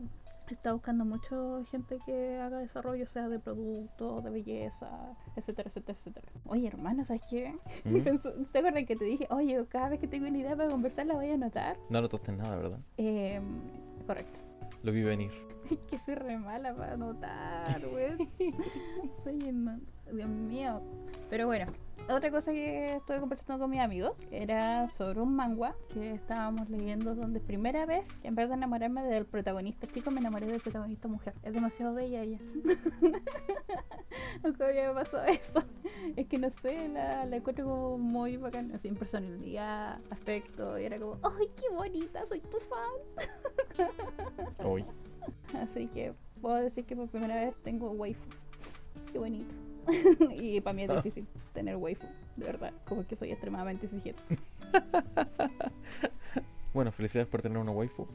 Está 0.51 0.73
buscando 0.73 1.05
mucho 1.05 1.65
gente 1.71 1.99
que 2.05 2.39
haga 2.39 2.59
desarrollo, 2.59 3.07
sea 3.07 3.29
de 3.29 3.39
productos, 3.39 4.23
de 4.23 4.31
belleza, 4.31 4.89
etcétera, 5.35 5.69
etcétera, 5.69 5.99
etcétera. 5.99 6.29
Oye, 6.45 6.69
hermano, 6.69 7.05
¿sabes 7.05 7.23
qué? 7.29 7.53
¿Mm? 7.85 8.47
¿Te 8.53 8.59
acuerdas 8.59 8.85
que 8.85 8.97
te 8.97 9.05
dije, 9.05 9.27
oye, 9.31 9.65
cada 9.69 9.89
vez 9.89 10.01
que 10.01 10.07
tengo 10.07 10.29
una 10.29 10.39
idea 10.39 10.57
para 10.57 10.69
conversar 10.71 11.07
la 11.07 11.15
voy 11.15 11.31
a 11.31 11.35
anotar? 11.35 11.77
No 11.91 12.01
notaste 12.01 12.33
nada, 12.33 12.57
¿verdad? 12.57 12.79
Eh, 12.97 13.41
correcto. 14.07 14.41
Lo 14.83 14.93
vi 14.93 15.03
venir. 15.03 15.33
que 15.91 15.99
soy 15.99 16.15
re 16.15 16.39
mala 16.39 16.75
para 16.75 16.95
anotar, 16.95 17.85
güey. 17.89 18.17
soy 19.25 19.49
en... 19.49 19.83
Dios 20.13 20.29
mío. 20.29 20.81
Pero 21.29 21.47
bueno, 21.47 21.67
otra 22.09 22.31
cosa 22.31 22.53
que 22.53 22.97
estuve 22.97 23.21
conversando 23.21 23.59
con 23.59 23.71
mis 23.71 23.81
amigos 23.81 24.12
era 24.31 24.88
sobre 24.91 25.21
un 25.21 25.35
manga 25.35 25.75
que 25.93 26.12
estábamos 26.12 26.71
leyendo 26.71 27.15
donde 27.15 27.41
primera 27.41 27.85
vez 27.85 28.07
en 28.23 28.35
vez 28.35 28.49
de 28.49 28.55
enamorarme 28.55 29.03
del 29.03 29.26
protagonista 29.26 29.87
chico 29.88 30.11
me 30.11 30.21
enamoré 30.21 30.47
del 30.47 30.61
protagonista 30.61 31.09
mujer. 31.09 31.35
Es 31.43 31.53
demasiado 31.53 31.95
bella 31.95 32.23
ella. 32.23 32.38
Nunca 34.45 34.67
había 34.67 34.95
pasado 34.95 35.25
eso. 35.25 35.62
Es 36.15 36.26
que 36.29 36.38
no 36.38 36.50
sé, 36.62 36.88
la, 36.88 37.26
la 37.26 37.37
encuentro 37.37 37.65
como 37.65 37.99
muy 37.99 38.37
bacana, 38.37 38.76
así 38.76 38.88
en 38.88 38.95
personalidad, 38.97 39.99
aspecto, 40.11 40.79
y 40.79 40.85
era 40.85 40.99
como, 40.99 41.19
¡ay, 41.23 41.50
qué 41.57 41.69
bonita! 41.75 42.25
Soy 42.26 42.41
tu 42.41 42.59
fan. 42.59 43.88
Hoy. 44.65 44.85
Así 45.55 45.88
que 45.88 46.15
puedo 46.41 46.57
decir 46.57 46.85
que 46.85 46.95
por 46.95 47.09
primera 47.09 47.37
vez 47.37 47.55
tengo 47.62 47.91
waifu. 47.91 48.29
Qué 49.12 49.19
bonito. 49.19 49.55
y 50.31 50.61
para 50.61 50.75
mí 50.75 50.85
es 50.85 50.95
difícil 50.95 51.26
tener 51.52 51.76
waifu, 51.76 52.07
de 52.37 52.47
verdad. 52.47 52.73
Como 52.87 53.07
que 53.07 53.16
soy 53.16 53.33
extremadamente 53.33 53.87
exigente. 53.87 54.23
Bueno, 56.76 56.93
felicidades 56.93 57.26
por 57.31 57.40
tener 57.40 57.57
una 57.57 57.71
waifu. 57.71 58.07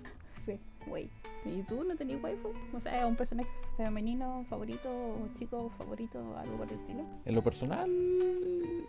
Wey. 0.88 1.10
¿Y 1.46 1.64
tú 1.64 1.84
no 1.84 1.96
tenías 1.96 2.22
waifu? 2.22 2.52
O 2.74 2.80
sea, 2.80 3.08
un 3.08 3.16
personaje 3.16 3.50
femenino 3.78 4.46
favorito, 4.50 4.90
o 4.90 5.28
chico 5.38 5.70
favorito, 5.78 6.20
algo 6.38 6.58
por 6.58 6.68
el 6.72 6.80
estilo. 6.80 7.04
En 7.26 7.36
lo 7.36 7.44
personal, 7.44 7.90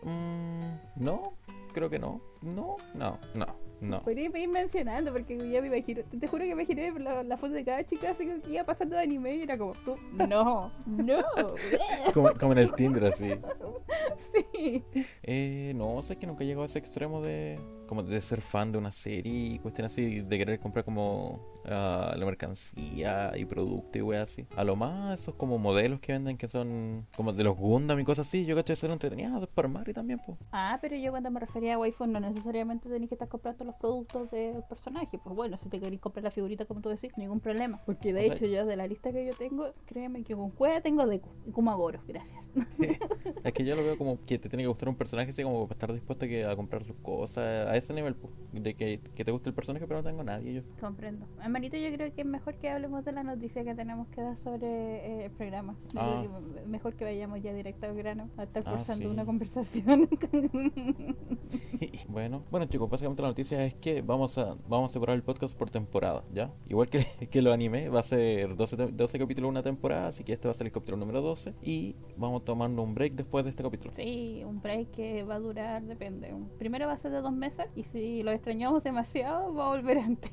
mm, 0.03 1.03
no, 1.03 1.33
creo 1.73 1.89
que 1.89 1.99
no. 1.99 2.21
No, 2.43 2.77
no, 2.95 3.19
no, 3.35 3.47
no. 3.81 4.03
Podrías 4.03 4.35
ir 4.35 4.49
mencionando 4.49 5.13
porque 5.13 5.37
ya 5.51 5.61
me 5.61 5.69
imagino, 5.69 6.03
te, 6.03 6.27
juro 6.27 6.45
que 6.45 6.55
me 6.55 6.63
imaginé 6.63 6.93
la, 6.99 7.23
la 7.23 7.37
foto 7.37 7.55
de 7.55 7.65
cada 7.65 7.85
chica 7.85 8.11
así 8.11 8.27
que 8.27 8.41
iba 8.51 8.65
pasando 8.65 8.97
de 8.97 9.03
anime 9.03 9.37
y 9.37 9.43
era 9.43 9.57
como, 9.57 9.73
tú, 9.73 9.97
no, 10.13 10.71
no. 10.87 11.23
Como, 12.15 12.33
como 12.35 12.53
en 12.53 12.59
el 12.59 12.73
Tinder 12.73 13.07
así. 13.07 13.31
sí. 14.53 14.85
Eh, 15.23 15.73
no, 15.75 16.03
sé 16.03 16.17
que 16.17 16.27
nunca 16.27 16.45
he 16.45 16.47
llegado 16.47 16.65
a 16.65 16.67
ese 16.67 16.79
extremo 16.79 17.23
de 17.23 17.59
como 17.95 18.03
de 18.03 18.21
ser 18.21 18.41
fan 18.41 18.73
de 18.73 18.79
una 18.79 18.91
serie 18.91 19.33
y 19.55 19.59
cuestiones 19.59 19.93
así, 19.93 20.21
de 20.21 20.39
querer 20.39 20.59
comprar 20.59 20.85
como 20.85 21.41
ah, 21.67 22.15
la 22.17 22.25
mercancía 22.25 23.33
y 23.37 23.45
producto 23.45 23.99
y 23.99 24.03
weas 24.03 24.31
así. 24.31 24.47
A 24.57 24.65
lo 24.65 24.77
más, 24.77 25.21
esos 25.21 25.35
como 25.35 25.59
modelos 25.59 26.01
que 26.01 26.13
venden 26.13 26.37
que 26.39 26.49
son 26.49 27.07
como 27.17 27.33
de 27.33 27.45
los 27.45 27.57
Gundam 27.57 27.99
y 28.01 28.05
cosas 28.05 28.27
así, 28.27 28.45
yo 28.45 28.55
cacho 28.55 28.73
que 28.73 28.77
son 28.77 28.91
entretenidos 28.93 29.47
para 29.49 29.67
armar 29.69 29.89
y 29.89 29.93
también, 29.93 30.21
pues. 30.25 30.39
Ah, 30.53 30.79
pero 30.81 30.97
yo 30.97 31.11
cuando 31.11 31.31
me 31.31 31.41
refería 31.41 31.75
a 31.75 31.79
waifu 31.79 32.07
no 32.07 32.19
necesariamente 32.21 32.89
tenéis 32.89 33.09
que 33.09 33.15
estar 33.15 33.29
comprando 33.29 33.65
los 33.65 33.75
productos 33.77 34.31
del 34.31 34.63
personaje. 34.69 35.19
Pues 35.23 35.37
bueno, 35.37 35.57
si 35.57 35.69
te 35.69 35.79
queréis 35.81 36.01
comprar 36.01 36.25
la 36.25 36.31
figurita 36.31 36.65
como 36.65 36.81
tú 36.81 36.89
decís, 36.89 37.11
ningún 37.19 37.41
problema. 37.41 37.81
Porque 37.85 38.13
de 38.13 38.21
O 38.21 38.25
sea- 38.25 38.35
hecho 38.37 38.47
yo 38.47 38.65
de 38.67 38.77
la 38.77 38.87
lista 38.87 39.13
que 39.13 39.27
yo 39.27 39.33
tengo, 39.35 39.73
créeme 39.87 40.23
que 40.25 40.35
con 40.35 40.51
cueva 40.51 40.81
tengo 40.81 41.07
Deku 41.07 41.29
y 41.47 41.53
como 41.53 41.71
Agoro, 41.71 42.01
gracias. 42.09 42.51
Es 43.45 43.53
que 43.53 43.65
yo 43.65 43.75
lo 43.75 43.83
veo 43.85 43.99
como 43.99 44.25
que 44.25 44.39
te 44.39 44.49
tiene 44.49 44.63
que 44.63 44.69
gustar 44.69 44.89
un 44.89 44.95
personaje 44.95 45.31
así 45.31 45.43
como 45.43 45.65
para 45.67 45.75
estar 45.75 45.93
dispuesto 45.93 46.25
a, 46.25 46.29
que- 46.29 46.45
a 46.45 46.55
comprar 46.57 46.85
sus 46.85 46.97
cosas 47.03 47.69
a 47.69 47.77
ese 47.83 47.93
nivel, 47.95 48.15
po, 48.15 48.31
de 48.53 48.75
que, 48.75 49.01
que 49.15 49.25
te 49.25 49.31
guste 49.31 49.49
el 49.51 49.55
personaje 49.55 49.87
pero 49.87 50.01
no 50.03 50.09
tengo 50.09 50.23
nadie 50.25 50.55
yo. 50.55 50.62
Comprendo. 50.81 51.27
Hermanito, 51.43 51.77
yo 51.77 51.93
creo 51.93 52.12
que 52.15 52.21
es 52.23 52.27
mejor 52.27 52.55
que 52.57 52.71
hablemos 52.71 53.05
de 53.05 53.12
la 53.12 53.23
noticia 53.23 53.65
que 53.65 53.75
tenemos 53.75 54.09
que 54.09 54.21
dar 54.23 54.37
sobre 54.37 54.67
eh, 54.67 55.25
el 55.27 55.31
programa. 55.33 55.75
Ah. 55.97 56.23
que 56.23 56.67
mejor 56.69 56.95
que 56.95 57.05
vayamos 57.05 57.43
ya 57.43 57.53
directo 57.53 57.87
al 57.87 57.95
grano, 57.97 58.29
a 58.37 58.45
estar 58.45 58.62
Ah, 58.67 58.71
forzando 58.73 59.05
sí. 59.05 59.11
una 59.11 59.25
conversación. 59.25 60.09
bueno, 62.09 62.43
bueno 62.51 62.67
chicos, 62.67 62.89
básicamente 62.91 63.23
la 63.23 63.29
noticia 63.29 63.65
es 63.65 63.75
que 63.75 64.03
vamos 64.03 64.37
a 64.39 64.57
vamos 64.69 64.91
a 64.91 64.93
separar 64.93 65.17
el 65.17 65.23
podcast 65.23 65.55
por 65.57 65.71
temporada, 65.71 66.23
¿ya? 66.33 66.51
Igual 66.69 66.89
que, 66.89 67.07
que 67.31 67.43
lo 67.43 67.53
animé, 67.53 67.89
va 67.89 68.01
a 68.01 68.05
ser 68.05 68.57
12, 68.57 68.77
te- 68.77 68.87
12 68.93 69.19
capítulos 69.19 69.49
una 69.49 69.62
temporada, 69.62 70.09
así 70.09 70.25
que 70.25 70.33
este 70.33 70.49
va 70.49 70.53
a 70.53 70.55
ser 70.55 70.67
el 70.67 70.73
capítulo 70.73 70.97
número 70.99 71.21
12 71.21 71.55
y 71.62 71.97
vamos 72.17 72.45
tomando 72.45 72.83
un 72.83 72.95
break 72.95 73.15
después 73.15 73.45
de 73.45 73.51
este 73.51 73.62
capítulo. 73.62 73.93
sí, 73.95 74.43
un 74.47 74.61
break 74.61 74.91
que 74.93 75.23
va 75.25 75.37
a 75.37 75.41
durar, 75.41 75.83
depende. 75.83 76.35
Primero 76.59 76.87
va 76.87 76.93
a 76.95 76.99
ser 76.99 77.12
de 77.12 77.21
dos 77.21 77.33
meses 77.33 77.67
y 77.77 77.85
si 77.85 78.23
lo 78.23 78.31
extrañamos 78.33 78.83
demasiado, 78.85 79.55
va 79.55 79.67
a 79.67 79.69
volver 79.77 79.99
antes. 79.99 80.33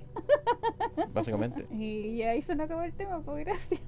Básicamente. 1.13 1.65
Y 1.79 2.21
ahí 2.23 2.41
se 2.41 2.55
nos 2.55 2.65
acabó 2.65 2.81
el 2.83 2.93
tema, 2.93 3.21
pues 3.21 3.45
gracias. 3.45 3.81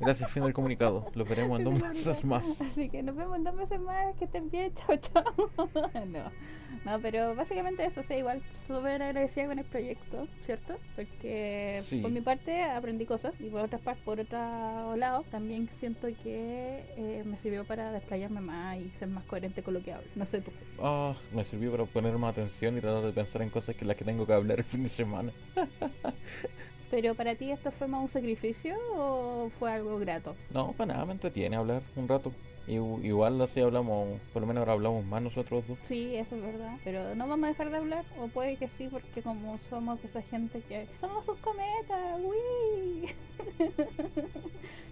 Gracias, 0.00 0.30
fin 0.30 0.42
del 0.42 0.52
comunicado. 0.54 1.06
Los 1.14 1.28
veremos 1.28 1.58
en 1.58 1.64
dos 1.64 1.74
meses 1.80 2.24
más. 2.24 2.60
Así 2.60 2.88
que 2.88 3.02
nos 3.02 3.14
vemos 3.14 3.36
en 3.36 3.44
dos 3.44 3.54
meses 3.54 3.78
más. 3.80 4.14
Que 4.16 4.24
estén 4.24 4.50
bien. 4.50 4.72
Chao, 4.74 4.96
chao. 4.96 5.50
no. 6.06 6.30
No, 6.84 6.98
pero 7.00 7.34
básicamente 7.34 7.84
eso, 7.84 8.02
sí, 8.02 8.14
igual 8.14 8.40
súper 8.50 9.02
agradecida 9.02 9.46
con 9.46 9.58
el 9.58 9.64
proyecto, 9.66 10.26
¿cierto? 10.46 10.76
Porque 10.96 11.76
Sí. 11.82 12.00
por 12.00 12.10
mi 12.10 12.22
parte 12.22 12.62
aprendí 12.62 13.04
cosas 13.04 13.38
y 13.40 13.50
por 13.50 13.60
otra 13.60 13.78
parte, 13.78 14.00
por 14.04 14.18
otro 14.20 14.96
lado, 14.96 15.22
también 15.30 15.68
siento 15.78 16.06
que 16.22 16.82
eh, 16.96 17.22
me 17.26 17.36
sirvió 17.36 17.64
para 17.66 17.92
desplayarme 17.92 18.40
más 18.40 18.78
y 18.78 18.88
ser 18.98 19.08
más 19.08 19.24
coherente 19.24 19.62
con 19.62 19.74
lo 19.74 19.82
que 19.82 19.92
hablo. 19.92 20.06
No 20.14 20.24
sé 20.24 20.40
tú. 20.40 20.50
Ah, 20.80 21.14
me 21.34 21.44
sirvió 21.44 21.70
para 21.72 21.84
poner 21.84 22.16
más 22.16 22.32
atención 22.32 22.78
y 22.78 22.80
tratar 22.80 23.02
de 23.02 23.12
pensar 23.12 23.42
en 23.42 23.50
cosas 23.50 23.76
que 23.76 23.84
las 23.84 23.96
que 23.96 24.04
tengo 24.06 24.24
que 24.26 24.32
hablar 24.32 24.58
el 24.58 24.64
fin 24.64 24.82
de 24.84 24.88
semana. 24.88 25.32
Pero 26.90 27.14
para 27.14 27.34
ti 27.36 27.50
esto 27.52 27.70
fue 27.70 27.86
más 27.86 28.02
un 28.02 28.08
sacrificio 28.08 28.76
o 28.96 29.50
fue 29.58 29.70
algo 29.72 29.98
grato? 29.98 30.34
No, 30.52 30.72
para 30.72 30.94
nada, 30.94 31.06
me 31.06 31.12
entretiene 31.12 31.56
hablar 31.56 31.82
un 31.96 32.08
rato. 32.08 32.32
Igu- 32.68 33.02
Igual 33.02 33.40
así 33.40 33.60
hablamos, 33.60 34.20
por 34.32 34.42
lo 34.42 34.46
menos 34.46 34.60
ahora 34.60 34.72
hablamos 34.74 35.04
más 35.06 35.22
nosotros 35.22 35.66
dos. 35.66 35.78
Sí, 35.84 36.14
eso 36.14 36.36
es 36.36 36.42
verdad. 36.42 36.76
Pero 36.84 37.14
no 37.14 37.26
vamos 37.26 37.46
a 37.46 37.48
dejar 37.48 37.70
de 37.70 37.76
hablar, 37.78 38.04
o 38.18 38.28
puede 38.28 38.56
que 38.56 38.68
sí, 38.68 38.88
porque 38.90 39.22
como 39.22 39.58
somos 39.70 40.02
esa 40.04 40.20
gente 40.22 40.60
que 40.68 40.86
somos 41.00 41.24
sus 41.24 41.38
cometas, 41.38 42.20
¡uy! 42.20 43.08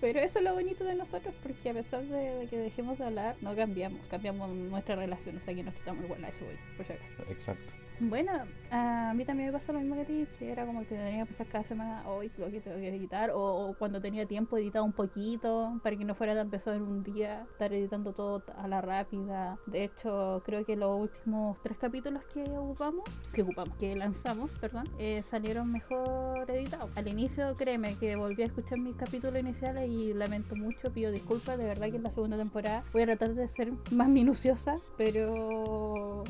Pero 0.00 0.20
eso 0.20 0.38
es 0.38 0.44
lo 0.44 0.54
bonito 0.54 0.84
de 0.84 0.94
nosotros, 0.94 1.34
porque 1.42 1.70
a 1.70 1.74
pesar 1.74 2.02
de, 2.04 2.46
que 2.48 2.56
dejemos 2.58 2.98
de 2.98 3.04
hablar, 3.06 3.36
no 3.40 3.54
cambiamos, 3.54 4.00
cambiamos 4.08 4.48
nuestra 4.50 4.94
relación, 4.96 5.36
o 5.36 5.40
sea 5.40 5.54
que 5.54 5.62
nos 5.64 5.74
quitamos 5.74 6.04
igual 6.04 6.24
a 6.24 6.28
eso, 6.28 6.44
voy, 6.44 6.54
por 6.76 6.86
si 6.86 6.92
acaso. 6.92 7.22
Exacto. 7.30 7.72
Bueno, 8.00 8.30
a 8.70 9.12
mí 9.14 9.24
también 9.24 9.48
me 9.48 9.52
pasó 9.52 9.72
lo 9.72 9.80
mismo 9.80 9.96
que 9.96 10.02
a 10.02 10.04
ti, 10.04 10.26
que 10.38 10.52
era 10.52 10.64
como 10.64 10.80
que 10.80 10.86
tenía 10.86 11.10
que 11.10 11.18
empezar 11.18 11.48
cada 11.48 11.64
semana, 11.64 12.08
hoy 12.08 12.30
lo 12.38 12.48
que 12.48 12.60
tengo 12.60 12.76
que 12.76 12.88
editar, 12.88 13.30
o, 13.32 13.40
o 13.40 13.74
cuando 13.74 14.00
tenía 14.00 14.24
tiempo 14.24 14.56
editaba 14.56 14.84
un 14.84 14.92
poquito, 14.92 15.80
para 15.82 15.96
que 15.96 16.04
no 16.04 16.14
fuera 16.14 16.36
tan 16.36 16.48
pesado 16.48 16.76
en 16.76 16.82
un 16.82 17.02
día, 17.02 17.44
estar 17.50 17.72
editando 17.72 18.12
todo 18.12 18.44
a 18.56 18.68
la 18.68 18.80
rápida. 18.80 19.58
De 19.66 19.82
hecho, 19.82 20.42
creo 20.44 20.64
que 20.64 20.76
los 20.76 21.00
últimos 21.00 21.60
tres 21.60 21.76
capítulos 21.76 22.22
que 22.32 22.44
ocupamos, 22.56 23.02
que 23.32 23.42
ocupamos, 23.42 23.76
que 23.78 23.96
lanzamos, 23.96 24.52
perdón, 24.60 24.84
eh, 24.98 25.22
salieron 25.22 25.72
mejor 25.72 26.48
editados. 26.48 26.90
Al 26.94 27.08
inicio, 27.08 27.56
créeme 27.56 27.96
que 27.96 28.14
volví 28.14 28.42
a 28.42 28.46
escuchar 28.46 28.78
mis 28.78 28.94
capítulos 28.94 29.40
iniciales 29.40 29.90
y 29.90 30.14
lamento 30.14 30.54
mucho, 30.54 30.92
pido 30.92 31.10
disculpas, 31.10 31.58
de 31.58 31.64
verdad 31.64 31.90
que 31.90 31.96
en 31.96 32.04
la 32.04 32.10
segunda 32.10 32.36
temporada 32.36 32.84
voy 32.92 33.02
a 33.02 33.06
tratar 33.06 33.34
de 33.34 33.48
ser 33.48 33.72
más 33.90 34.08
minuciosa, 34.08 34.76
pero 34.96 36.22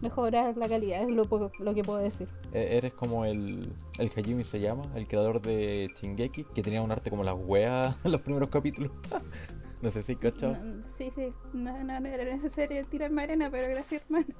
mejorar 0.00 0.56
la 0.56 0.68
calidad, 0.68 1.02
es 1.02 1.10
lo, 1.10 1.24
poco- 1.24 1.50
lo 1.58 1.74
que 1.74 1.82
puedo 1.82 1.98
decir. 1.98 2.28
E- 2.52 2.76
Eres 2.76 2.92
como 2.94 3.24
el, 3.24 3.66
el 3.98 4.10
Hajime 4.16 4.44
se 4.44 4.60
llama, 4.60 4.82
el 4.94 5.06
creador 5.06 5.40
de 5.40 5.90
Shingeki, 6.00 6.44
que 6.54 6.62
tenía 6.62 6.82
un 6.82 6.92
arte 6.92 7.10
como 7.10 7.22
las 7.24 7.36
weas 7.38 7.96
en 8.04 8.12
los 8.12 8.20
primeros 8.20 8.48
capítulos. 8.48 8.90
no 9.82 9.90
sé 9.90 10.02
si 10.02 10.16
cachado. 10.16 10.56
No, 10.62 10.82
sí, 10.98 11.10
sí, 11.14 11.32
no, 11.52 11.82
no, 11.84 12.00
no 12.00 12.08
era 12.08 12.24
necesario 12.24 12.84
tirarme 12.86 13.22
arena, 13.24 13.48
pero 13.50 13.68
gracias, 13.68 14.02
hermano. 14.04 14.26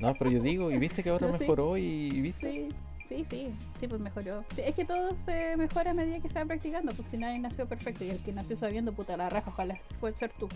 No, 0.00 0.14
pero 0.14 0.30
yo 0.30 0.40
digo, 0.40 0.70
y 0.70 0.78
viste 0.78 1.02
que 1.02 1.10
ahora 1.10 1.26
No, 1.26 1.32
sí. 1.36 1.40
mejoró 1.40 1.76
y, 1.76 1.82
y 1.82 2.20
viste. 2.20 2.52
Sí, 2.52 2.68
sí, 3.08 3.26
sí, 3.28 3.54
sí, 3.80 3.88
pues 3.88 4.00
mejoró. 4.00 4.44
Es 4.56 4.72
que 4.76 4.84
todo 4.84 5.10
se 5.24 5.56
mejora 5.56 5.90
a 5.90 5.94
medida 5.94 6.20
que 6.20 6.28
se 6.28 6.38
va 6.38 6.44
practicando, 6.44 6.92
pues 6.94 7.08
si 7.08 7.16
nadie 7.18 7.40
nació 7.40 7.66
perfecto 7.66 8.04
y 8.04 8.10
el 8.10 8.18
que 8.22 8.32
nació 8.32 8.56
sabiendo, 8.56 8.92
puta 8.92 9.16
la 9.16 9.28
raja, 9.28 9.50
ojalá 9.50 9.76
puede 9.98 10.14
ser 10.14 10.30
tú. 10.38 10.48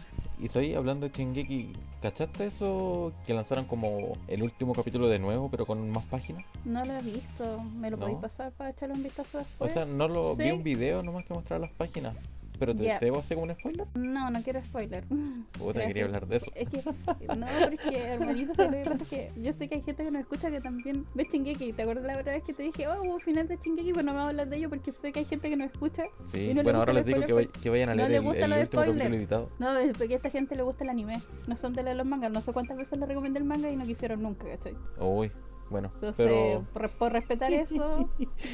Y 0.42 0.48
soy 0.48 0.74
hablando 0.74 1.08
de 1.08 1.16
Shingeki, 1.16 1.70
¿cachaste 2.02 2.46
eso? 2.46 3.12
Que 3.24 3.32
lanzaron 3.32 3.64
como 3.64 4.12
el 4.26 4.42
último 4.42 4.72
capítulo 4.74 5.06
de 5.08 5.20
nuevo, 5.20 5.48
pero 5.48 5.64
con 5.64 5.88
más 5.90 6.04
páginas. 6.06 6.44
No 6.64 6.84
lo 6.84 6.94
he 6.94 7.02
visto, 7.02 7.62
¿me 7.76 7.90
lo 7.92 7.96
No. 7.96 8.00
podéis 8.02 8.18
pasar 8.18 8.50
para 8.50 8.70
echarle 8.70 8.96
un 8.96 9.04
vistazo 9.04 9.38
O 9.38 9.40
después? 9.42 9.72
sea, 9.72 9.84
no 9.84 10.08
lo 10.08 10.34
vi 10.34 10.46
Sí. 10.46 10.50
un 10.50 10.64
video 10.64 11.00
nomás 11.04 11.24
que 11.26 11.34
mostraba 11.34 11.60
las 11.66 11.70
páginas. 11.74 12.16
Pero 12.62 12.76
te, 12.76 12.84
Ya. 12.84 13.00
te 13.00 13.06
debo 13.06 13.18
hacer 13.18 13.36
un 13.38 13.52
spoiler. 13.52 13.88
no, 13.94 14.30
no 14.30 14.40
quiero 14.44 14.62
spoiler. 14.62 15.02
Puta, 15.58 15.84
quería 15.84 16.06
Gracias. 16.06 16.06
hablar 16.06 16.26
de 16.28 16.36
eso. 16.36 16.52
Es 16.54 16.68
que, 16.68 17.36
no, 17.36 17.46
porque 17.64 17.98
hermanito, 18.04 18.54
¿sabes 18.54 18.86
lo 18.86 18.92
que 18.92 18.98
pasa? 18.98 19.02
Es 19.02 19.08
que 19.34 19.42
yo 19.42 19.52
sé 19.52 19.68
que 19.68 19.74
hay 19.74 19.82
gente 19.82 20.04
que 20.04 20.10
nos 20.12 20.20
escucha 20.22 20.48
que 20.48 20.60
también 20.60 21.04
ve 21.14 21.26
Chingeki. 21.26 21.72
¿Te 21.72 21.82
acuerdas 21.82 22.04
la 22.04 22.20
otra 22.20 22.34
vez 22.34 22.44
que 22.44 22.52
te 22.52 22.62
dije, 22.62 22.86
oh, 22.86 23.18
final 23.18 23.48
de 23.48 23.58
Chingeki? 23.58 23.92
Pero 23.92 24.04
no 24.04 24.14
me 24.14 24.20
hablar 24.20 24.48
de 24.48 24.56
ello 24.58 24.68
porque 24.70 24.92
sé 24.92 25.10
que 25.10 25.18
hay 25.18 25.24
gente 25.24 25.50
que 25.50 25.56
nos 25.56 25.72
escucha. 25.72 26.04
Sí, 26.32 26.48
no 26.48 26.54
le 26.54 26.62
bueno, 26.62 26.78
ahora 26.78 26.92
les 26.92 27.00
el 27.00 27.14
digo 27.14 27.26
que, 27.26 27.34
vay- 27.34 27.48
que 27.50 27.68
vayan 27.68 27.88
a 27.88 27.94
no 27.94 27.96
leer 27.96 28.10
le 28.10 28.16
el, 28.18 28.22
gusta 28.22 28.44
el 28.44 28.50
de 28.52 28.60
último 28.60 28.82
spoiler. 28.84 29.14
editado. 29.14 29.50
No, 29.58 29.68
porque 29.98 30.14
a 30.14 30.16
esta 30.18 30.30
gente 30.30 30.54
le 30.54 30.62
gusta 30.62 30.84
el 30.84 30.90
anime. 30.90 31.20
No 31.48 31.56
son 31.56 31.72
de 31.72 31.82
los 31.94 32.06
mangas. 32.06 32.30
No 32.30 32.40
sé 32.40 32.52
cuántas 32.52 32.76
veces 32.76 32.96
les 32.96 33.08
recomendé 33.08 33.40
el 33.40 33.44
manga 33.44 33.68
y 33.70 33.74
no 33.76 33.84
quisieron 33.84 34.22
nunca, 34.22 34.46
¿cachai? 34.46 34.74
Uy, 35.00 35.32
bueno, 35.72 35.90
Entonces, 35.94 36.24
pero 36.26 36.64
por, 36.72 36.88
por 36.90 37.12
respetar 37.12 37.52
eso, 37.52 38.08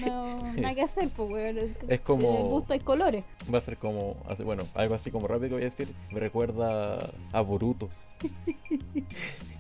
no, 0.07 0.39
nada 0.55 0.75
que 0.75 0.83
hacer, 0.83 1.11
pues. 1.15 1.57
Es 1.89 2.01
como- 2.01 2.39
El 2.39 2.45
gusto 2.49 2.73
hay 2.73 2.81
colores. 2.81 3.25
va 3.53 3.59
a 3.59 3.61
ser 3.61 3.77
como, 3.77 4.17
bueno, 4.45 4.65
algo 4.75 4.95
así 4.95 5.11
como 5.11 5.27
rápido 5.29 5.49
que 5.51 5.55
voy 5.57 5.63
a 5.63 5.67
decir. 5.67 5.89
Me 6.13 6.21
recuerda 6.21 6.99
a 7.33 7.41
Boruto. 7.43 7.89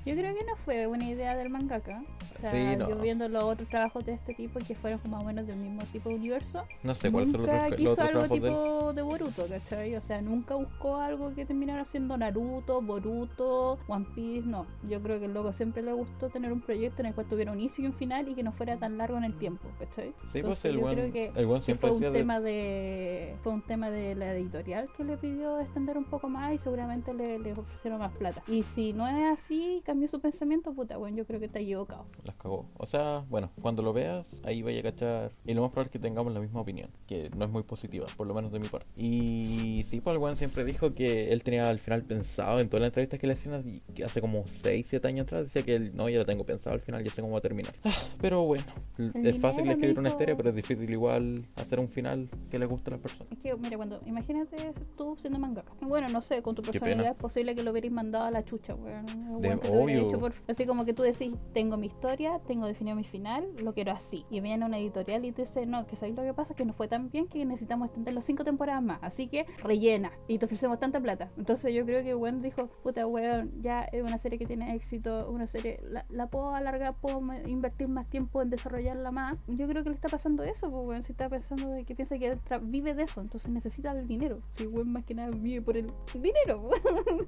Yo 0.06 0.14
creo 0.14 0.34
que 0.34 0.42
no 0.44 0.56
fue 0.64 0.86
buena 0.86 1.04
idea 1.06 1.36
del 1.36 1.50
mangaka. 1.50 2.02
O 2.36 2.40
sea, 2.40 2.50
Sí, 2.52 2.76
no. 2.78 2.88
yo 2.88 2.96
viendo 2.96 3.28
los 3.28 3.42
otros 3.44 3.68
trabajos 3.68 4.06
de 4.06 4.12
este 4.12 4.32
tipo 4.32 4.58
que 4.60 4.74
fueron 4.74 5.00
más 5.10 5.22
o 5.22 5.26
menos 5.26 5.46
del 5.46 5.56
mismo 5.56 5.82
tipo 5.92 6.08
de 6.08 6.14
universo, 6.14 6.64
No 6.84 6.94
sé 6.94 7.10
los 7.10 7.26
nunca 7.26 7.68
quiso 7.76 7.82
los 7.82 7.92
otros 7.92 7.98
algo 7.98 8.20
trabajos 8.20 8.28
de 8.30 8.34
tipo 8.36 8.92
de 8.94 9.02
Boruto, 9.02 9.46
¿cachai? 9.48 9.96
O 9.96 10.00
sea, 10.00 10.22
nunca 10.22 10.54
buscó 10.54 10.96
algo 10.96 11.34
que 11.34 11.44
terminara 11.44 11.84
siendo 11.84 12.16
Naruto, 12.16 12.80
Boruto, 12.80 13.78
One 13.88 14.06
Piece, 14.14 14.46
no. 14.46 14.66
Yo 14.88 15.02
creo 15.02 15.18
que 15.18 15.26
el 15.26 15.34
loco 15.34 15.52
siempre 15.52 15.82
le 15.82 15.92
gustó 15.92 16.28
tener 16.30 16.52
un 16.52 16.60
proyecto 16.60 17.02
en 17.02 17.06
el 17.06 17.14
cual 17.14 17.26
tuviera 17.26 17.50
un 17.52 17.58
inicio 17.60 17.82
y 17.84 17.88
un 17.88 17.92
final 17.92 18.28
y 18.28 18.34
que 18.34 18.42
no 18.44 18.52
fuera 18.52 18.76
tan 18.78 18.96
largo 18.96 19.18
en 19.18 19.24
el 19.24 19.34
tiempo, 19.36 19.68
¿cachai? 19.80 20.10
Sí, 20.32 20.40
pues 20.40 20.64
Entonces, 20.64 20.64
el 20.66 20.74
yo 20.76 20.80
buen, 20.80 20.94
creo 20.94 21.12
que 21.12 21.32
el 21.34 21.46
buen 21.46 21.58
que 21.60 21.64
siempre 21.64 21.88
fue 21.88 21.96
un 21.96 22.02
de- 22.04 22.10
tema 22.18 22.40
de 22.40 23.34
fue 23.42 23.52
un 23.52 23.62
tema 23.62 23.90
de 23.90 24.14
la 24.14 24.32
editorial 24.32 24.88
que 24.96 25.02
le 25.04 25.16
pidió 25.18 25.58
extender 25.60 25.98
un 25.98 26.04
poco 26.04 26.28
más 26.30 26.54
y 26.54 26.58
seguramente 26.58 27.12
le, 27.12 27.40
le 27.40 27.52
ofrecieron 27.52 27.98
más 27.98 28.12
plata 28.12 28.42
y 28.48 28.62
si 28.62 28.92
no 28.92 29.06
es 29.06 29.38
así 29.38 29.82
cambió 29.84 30.08
su 30.08 30.20
pensamiento 30.20 30.72
puta 30.72 30.96
bueno 30.96 31.16
yo 31.16 31.26
creo 31.26 31.38
que 31.38 31.46
está 31.46 31.58
equivocado 31.60 32.06
las 32.24 32.36
cagó. 32.36 32.66
O 32.76 32.86
sea, 32.86 33.24
bueno, 33.28 33.50
cuando 33.60 33.82
lo 33.82 33.92
veas, 33.92 34.40
ahí 34.44 34.62
vaya 34.62 34.80
a 34.80 34.82
cachar. 34.82 35.32
Y 35.44 35.54
lo 35.54 35.62
más 35.62 35.70
probable 35.70 35.88
es 35.88 35.92
que 35.92 35.98
tengamos 35.98 36.32
la 36.32 36.40
misma 36.40 36.60
opinión, 36.60 36.90
que 37.06 37.30
no 37.36 37.44
es 37.44 37.50
muy 37.50 37.62
positiva, 37.62 38.06
por 38.16 38.26
lo 38.26 38.34
menos 38.34 38.52
de 38.52 38.58
mi 38.58 38.68
parte. 38.68 38.86
Y 38.96 39.82
sí, 39.84 40.00
pues 40.00 40.14
el 40.14 40.22
weón 40.22 40.36
siempre 40.36 40.64
dijo 40.64 40.94
que 40.94 41.32
él 41.32 41.42
tenía 41.42 41.68
al 41.68 41.78
final 41.78 42.02
pensado 42.02 42.60
en 42.60 42.68
todas 42.68 42.80
las 42.82 42.88
entrevistas 42.88 43.18
que 43.18 43.26
le 43.26 43.32
hacían 43.34 43.82
hace 44.04 44.20
como 44.20 44.44
6, 44.46 44.86
7 44.88 45.08
años 45.08 45.24
atrás, 45.26 45.44
decía 45.44 45.62
que 45.62 45.74
él, 45.76 45.92
no, 45.94 46.08
ya 46.08 46.18
lo 46.18 46.26
tengo 46.26 46.44
pensado 46.44 46.74
al 46.74 46.80
final, 46.80 47.02
ya 47.04 47.10
sé 47.10 47.20
cómo 47.20 47.32
va 47.34 47.38
a 47.38 47.42
terminar. 47.42 47.74
Ah, 47.84 47.92
pero 48.20 48.42
bueno, 48.44 48.64
El 48.98 49.26
es 49.26 49.38
fácil 49.38 49.62
dinero, 49.62 49.78
escribir 49.78 49.98
una 49.98 50.08
mijo. 50.08 50.14
historia, 50.14 50.36
pero 50.36 50.48
es 50.50 50.54
difícil 50.54 50.90
igual 50.90 51.44
hacer 51.56 51.80
un 51.80 51.88
final 51.88 52.28
que 52.50 52.58
le 52.58 52.66
guste 52.66 52.90
a 52.90 52.92
las 52.92 53.00
personas. 53.00 53.32
es 53.32 53.38
que 53.38 53.54
mira 53.56 53.76
cuando 53.76 53.98
imagínate 54.06 54.56
tú 54.96 55.16
siendo 55.18 55.38
mangaka 55.38 55.72
bueno 55.80 56.08
no 56.08 56.20
sé 56.20 56.42
con 56.42 56.54
tu 56.54 56.62
personalidad 56.62 57.12
es 57.12 57.16
posible 57.16 57.54
que 57.54 57.62
lo 57.62 57.70
hubierais 57.70 57.92
mandado 57.92 58.24
a 58.24 58.30
la 58.30 58.37
chucha 58.44 58.74
weón. 58.74 59.06
De- 59.40 59.54
obvio. 59.54 60.18
por- 60.18 60.34
así 60.48 60.66
como 60.66 60.84
que 60.84 60.92
tú 60.94 61.02
decís 61.02 61.32
tengo 61.52 61.76
mi 61.76 61.86
historia 61.86 62.40
tengo 62.46 62.66
definido 62.66 62.96
mi 62.96 63.04
final 63.04 63.48
lo 63.62 63.72
quiero 63.74 63.92
así 63.92 64.24
y 64.30 64.40
viene 64.40 64.64
una 64.64 64.78
editorial 64.78 65.24
y 65.24 65.32
te 65.32 65.42
dice 65.42 65.66
no 65.66 65.86
que 65.86 65.96
sabéis 65.96 66.16
lo 66.16 66.22
que 66.22 66.34
pasa 66.34 66.54
que 66.54 66.64
no 66.64 66.72
fue 66.72 66.88
tan 66.88 67.10
bien 67.10 67.28
que 67.28 67.44
necesitamos 67.44 67.86
extender 67.86 68.14
los 68.14 68.24
cinco 68.24 68.44
temporadas 68.44 68.82
más 68.82 68.98
así 69.02 69.28
que 69.28 69.46
rellena 69.62 70.12
y 70.26 70.38
te 70.38 70.46
ofrecemos 70.46 70.78
tanta 70.78 71.00
plata 71.00 71.30
entonces 71.36 71.72
yo 71.74 71.84
creo 71.84 72.02
que 72.02 72.14
weón 72.14 72.42
dijo 72.42 72.68
puta 72.82 73.06
weón 73.06 73.50
ya 73.62 73.82
es 73.82 74.02
una 74.02 74.18
serie 74.18 74.38
que 74.38 74.46
tiene 74.46 74.74
éxito 74.74 75.30
una 75.30 75.46
serie 75.46 75.78
la, 75.88 76.04
la 76.10 76.26
puedo 76.28 76.54
alargar 76.54 76.94
puedo 77.00 77.20
invertir 77.46 77.88
más 77.88 78.06
tiempo 78.06 78.42
en 78.42 78.50
desarrollarla 78.50 79.10
más 79.12 79.36
yo 79.46 79.66
creo 79.68 79.82
que 79.82 79.90
le 79.90 79.94
está 79.94 80.08
pasando 80.08 80.42
eso 80.42 80.70
pues 80.70 80.86
weón 80.86 81.02
si 81.02 81.12
está 81.12 81.28
pensando 81.28 81.68
de 81.70 81.84
que 81.84 81.94
piensa 81.94 82.18
que 82.18 82.36
vive 82.62 82.94
de 82.94 83.04
eso 83.04 83.20
entonces 83.20 83.50
necesita 83.50 83.92
el 83.92 84.06
dinero. 84.06 84.36
Si 84.54 84.66
weón 84.66 84.92
más 84.92 85.04
que 85.04 85.14
nada 85.14 85.30
vive 85.30 85.62
por 85.62 85.76
el 85.76 85.90
dinero 86.14 86.70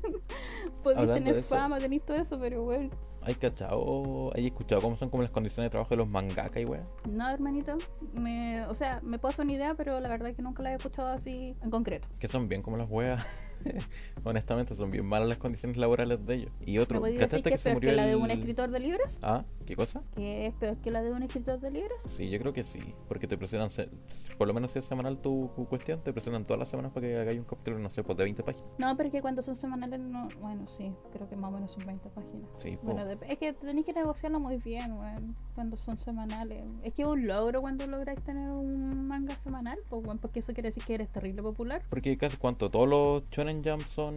podéis 1.07 1.25
tener 1.25 1.37
de 1.37 1.43
fama 1.43 1.79
tenéis 1.79 2.03
todo 2.05 2.17
eso 2.17 2.39
pero 2.41 2.63
weón 2.65 2.91
¿Hay 3.23 3.35
cachado, 3.35 4.31
hay 4.35 4.47
escuchado 4.47 4.81
cómo 4.81 4.97
son 4.97 5.11
como 5.11 5.23
las 5.23 5.31
condiciones 5.31 5.67
de 5.67 5.71
trabajo 5.71 5.91
de 5.91 5.99
los 5.99 6.09
mangaka 6.09 6.59
y 6.59 6.65
weón? 6.65 6.85
No, 7.11 7.29
hermanito. 7.29 7.77
Me, 8.15 8.65
o 8.65 8.73
sea, 8.73 9.01
me 9.03 9.19
puedo 9.19 9.31
hacer 9.33 9.45
una 9.45 9.53
idea, 9.53 9.75
pero 9.75 10.01
la 10.01 10.09
verdad 10.09 10.31
es 10.31 10.37
que 10.37 10.41
nunca 10.43 10.63
la 10.63 10.73
he 10.73 10.77
escuchado 10.77 11.09
así 11.09 11.55
en 11.63 11.71
concreto. 11.71 12.09
Que 12.19 12.29
son 12.29 12.49
bien 12.49 12.63
como 12.63 12.79
las 12.79 12.89
weas. 12.89 13.23
Honestamente, 14.25 14.75
son 14.75 14.91
bien 14.91 15.05
malas 15.05 15.29
las 15.29 15.37
condiciones 15.39 15.77
laborales 15.77 16.25
de 16.27 16.35
ellos. 16.35 16.53
Y 16.65 16.73
¿Me 16.77 16.81
otro, 16.81 17.01
decir 17.01 17.19
¿cachaste 17.21 17.43
que 17.43 17.49
que 17.51 17.55
es 17.57 17.61
se 17.61 17.75
murió 17.75 17.91
que 17.91 17.97
la 17.97 18.07
de 18.07 18.13
el- 18.13 18.17
un 18.17 18.31
escritor 18.31 18.71
de 18.71 18.81
libros? 18.81 19.19
Ah, 19.23 19.43
¿qué 19.71 19.77
cosa? 19.77 20.03
¿Que 20.17 20.47
es 20.47 20.55
peor 20.57 20.77
que 20.79 20.91
la 20.91 21.01
de 21.03 21.13
un 21.13 21.23
escritor 21.23 21.61
de 21.61 21.71
libros? 21.71 21.97
Sí, 22.07 22.29
yo 22.29 22.39
creo 22.41 22.53
que 22.53 22.65
sí, 22.65 22.81
porque 23.09 23.27
te 23.27 23.39
presionan, 23.39 23.71
se- 23.71 23.89
por 24.37 24.49
lo 24.49 24.55
menos 24.55 24.73
si 24.73 24.79
es 24.81 24.85
semanal 24.85 25.19
tu, 25.19 25.51
tu 25.55 25.67
cuestión, 25.67 26.01
te 26.03 26.13
presionan 26.13 26.45
todas 26.45 26.59
las 26.59 26.69
semanas 26.69 26.93
para 26.93 27.07
que 27.07 27.17
hagáis 27.19 27.39
un 27.39 27.45
capítulo, 27.45 27.79
no 27.79 27.89
sé, 27.91 28.03
pues 28.03 28.19
de 28.19 28.25
20 28.25 28.43
páginas. 28.43 28.69
No, 28.79 28.97
pero 28.97 29.07
es 29.09 29.13
que 29.13 29.21
cuando 29.23 29.43
son 29.43 29.55
semanales, 29.57 30.01
no. 30.01 30.29
Bueno, 30.41 30.67
sí, 30.69 30.93
creo 31.13 31.29
que 31.29 31.37
más 31.37 31.51
o 31.51 31.55
menos 31.55 31.71
son 31.73 31.87
20 31.87 32.09
páginas. 32.11 32.51
Sí. 32.57 32.79
Bueno, 32.83 33.05
es 33.29 33.39
que 33.39 33.53
tenéis 33.53 33.87
que 33.87 33.93
negociarlo 33.93 34.41
muy 34.41 34.57
bien, 34.59 34.93
weón, 34.93 35.35
cuando 35.55 35.79
son 35.79 35.99
semanales. 36.01 36.69
Es 36.83 36.93
que 36.95 37.03
es 37.03 37.09
un 37.09 37.27
logro 37.27 37.61
cuando 37.61 37.87
lográis 37.87 38.21
tener 38.23 38.51
un 38.51 39.07
manga 39.07 39.35
semanal, 39.41 39.79
pues, 39.89 40.05
weón, 40.05 40.19
porque 40.19 40.41
eso 40.41 40.53
quiere 40.53 40.69
decir 40.71 40.83
que 40.85 40.95
eres 40.95 41.09
terrible 41.11 41.43
popular. 41.43 41.83
Porque 41.89 42.17
casi 42.19 42.37
cuánto, 42.37 42.69
todos 42.71 42.89
los 42.89 43.31
Shonen 43.31 43.63
Jump 43.65 43.83
son, 43.95 44.15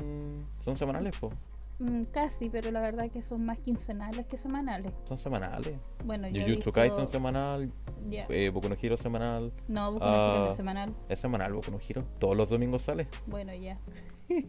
son 0.61 0.75
semanales, 0.75 1.15
pues. 1.19 1.33
Mm, 1.79 2.03
casi, 2.11 2.49
pero 2.49 2.71
la 2.71 2.81
verdad 2.81 3.09
que 3.09 3.21
son 3.21 3.45
más 3.45 3.59
quincenales 3.59 4.25
que 4.27 4.37
semanales. 4.37 4.91
Son 5.07 5.17
semanales. 5.17 5.73
Bueno, 6.05 6.27
yo 6.27 6.41
Jujutsu 6.41 6.55
visto- 6.55 6.73
Kaisen 6.73 7.07
semanal, 7.07 7.71
Ya. 8.05 8.25
eh, 8.29 8.49
Boku 8.49 8.69
no 8.69 8.75
Hero 8.79 8.95
semanal. 8.95 9.51
No, 9.67 9.91
Boku 9.91 10.05
no 10.05 10.11
Hero 10.11 10.37
no 10.39 10.45
ah. 10.45 10.47
es 10.51 10.55
semanal. 10.57 10.95
Es 11.09 11.19
semanal 11.19 11.53
Boku 11.53 11.71
no 11.71 11.79
Hero. 11.87 12.03
Todos 12.19 12.37
los 12.37 12.49
domingos 12.49 12.83
sale. 12.83 13.07
Bueno, 13.27 13.53
ya. 13.53 13.75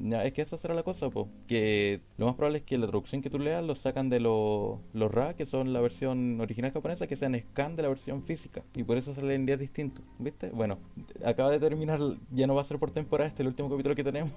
Ya, 0.00 0.24
es 0.24 0.32
que 0.32 0.42
esa 0.42 0.56
será 0.56 0.74
la 0.74 0.84
cosa, 0.84 1.10
po. 1.10 1.28
Que 1.48 2.00
lo 2.18 2.26
más 2.26 2.36
probable 2.36 2.58
es 2.58 2.64
que 2.64 2.78
la 2.78 2.86
traducción 2.86 3.20
que 3.20 3.30
tú 3.30 3.38
leas 3.40 3.64
lo 3.64 3.74
sacan 3.74 4.08
de 4.08 4.20
los 4.20 4.78
los 4.92 5.10
RA, 5.10 5.34
que 5.34 5.44
son 5.44 5.72
la 5.72 5.80
versión 5.80 6.40
original 6.40 6.70
japonesa, 6.72 7.08
que 7.08 7.16
sean 7.16 7.34
scan 7.38 7.74
de 7.74 7.82
la 7.82 7.88
versión 7.88 8.22
física. 8.22 8.62
Y 8.74 8.84
por 8.84 8.96
eso 8.96 9.12
salen 9.12 9.40
en 9.40 9.46
días 9.46 9.58
distintos, 9.58 10.04
¿viste? 10.18 10.50
Bueno, 10.50 10.78
acaba 11.24 11.50
de 11.50 11.58
terminar, 11.58 11.98
ya 12.30 12.46
no 12.46 12.54
va 12.54 12.60
a 12.62 12.64
ser 12.64 12.78
por 12.78 12.92
temporada, 12.92 13.28
este 13.28 13.38
es 13.38 13.40
el 13.40 13.48
último 13.48 13.68
capítulo 13.68 13.94
que 13.96 14.04
tenemos. 14.04 14.32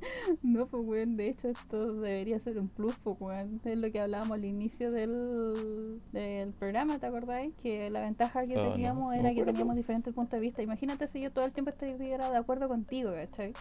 No, 0.43 0.67
pues, 0.67 0.83
weón, 0.85 1.17
de 1.17 1.29
hecho 1.29 1.49
esto 1.49 1.95
debería 1.95 2.39
ser 2.41 2.59
un 2.59 2.69
plus, 2.69 2.95
pues, 3.03 3.17
weón. 3.21 3.61
Es 3.65 3.77
lo 3.79 3.91
que 3.91 4.01
hablábamos 4.01 4.37
al 4.37 4.45
inicio 4.45 4.91
del, 4.91 6.03
del 6.13 6.53
programa, 6.55 6.99
¿te 6.99 7.07
acordáis? 7.07 7.55
Que 7.63 7.91
la 7.91 8.01
ventaja 8.01 8.47
que 8.47 8.57
Ah, 8.57 8.63
teníamos 8.73 9.05
no 9.05 9.13
era 9.13 9.35
que 9.35 9.43
teníamos 9.45 9.77
diferentes 9.77 10.13
puntos 10.15 10.33
de 10.39 10.41
vista. 10.41 10.63
Imagínate 10.63 11.07
si 11.07 11.21
yo 11.21 11.33
todo 11.33 11.45
el 11.45 11.53
tiempo 11.53 11.71
estuviera 11.71 12.31
de 12.31 12.37
acuerdo 12.37 12.69
contigo, 12.69 13.13
¿cachai? 13.13 13.53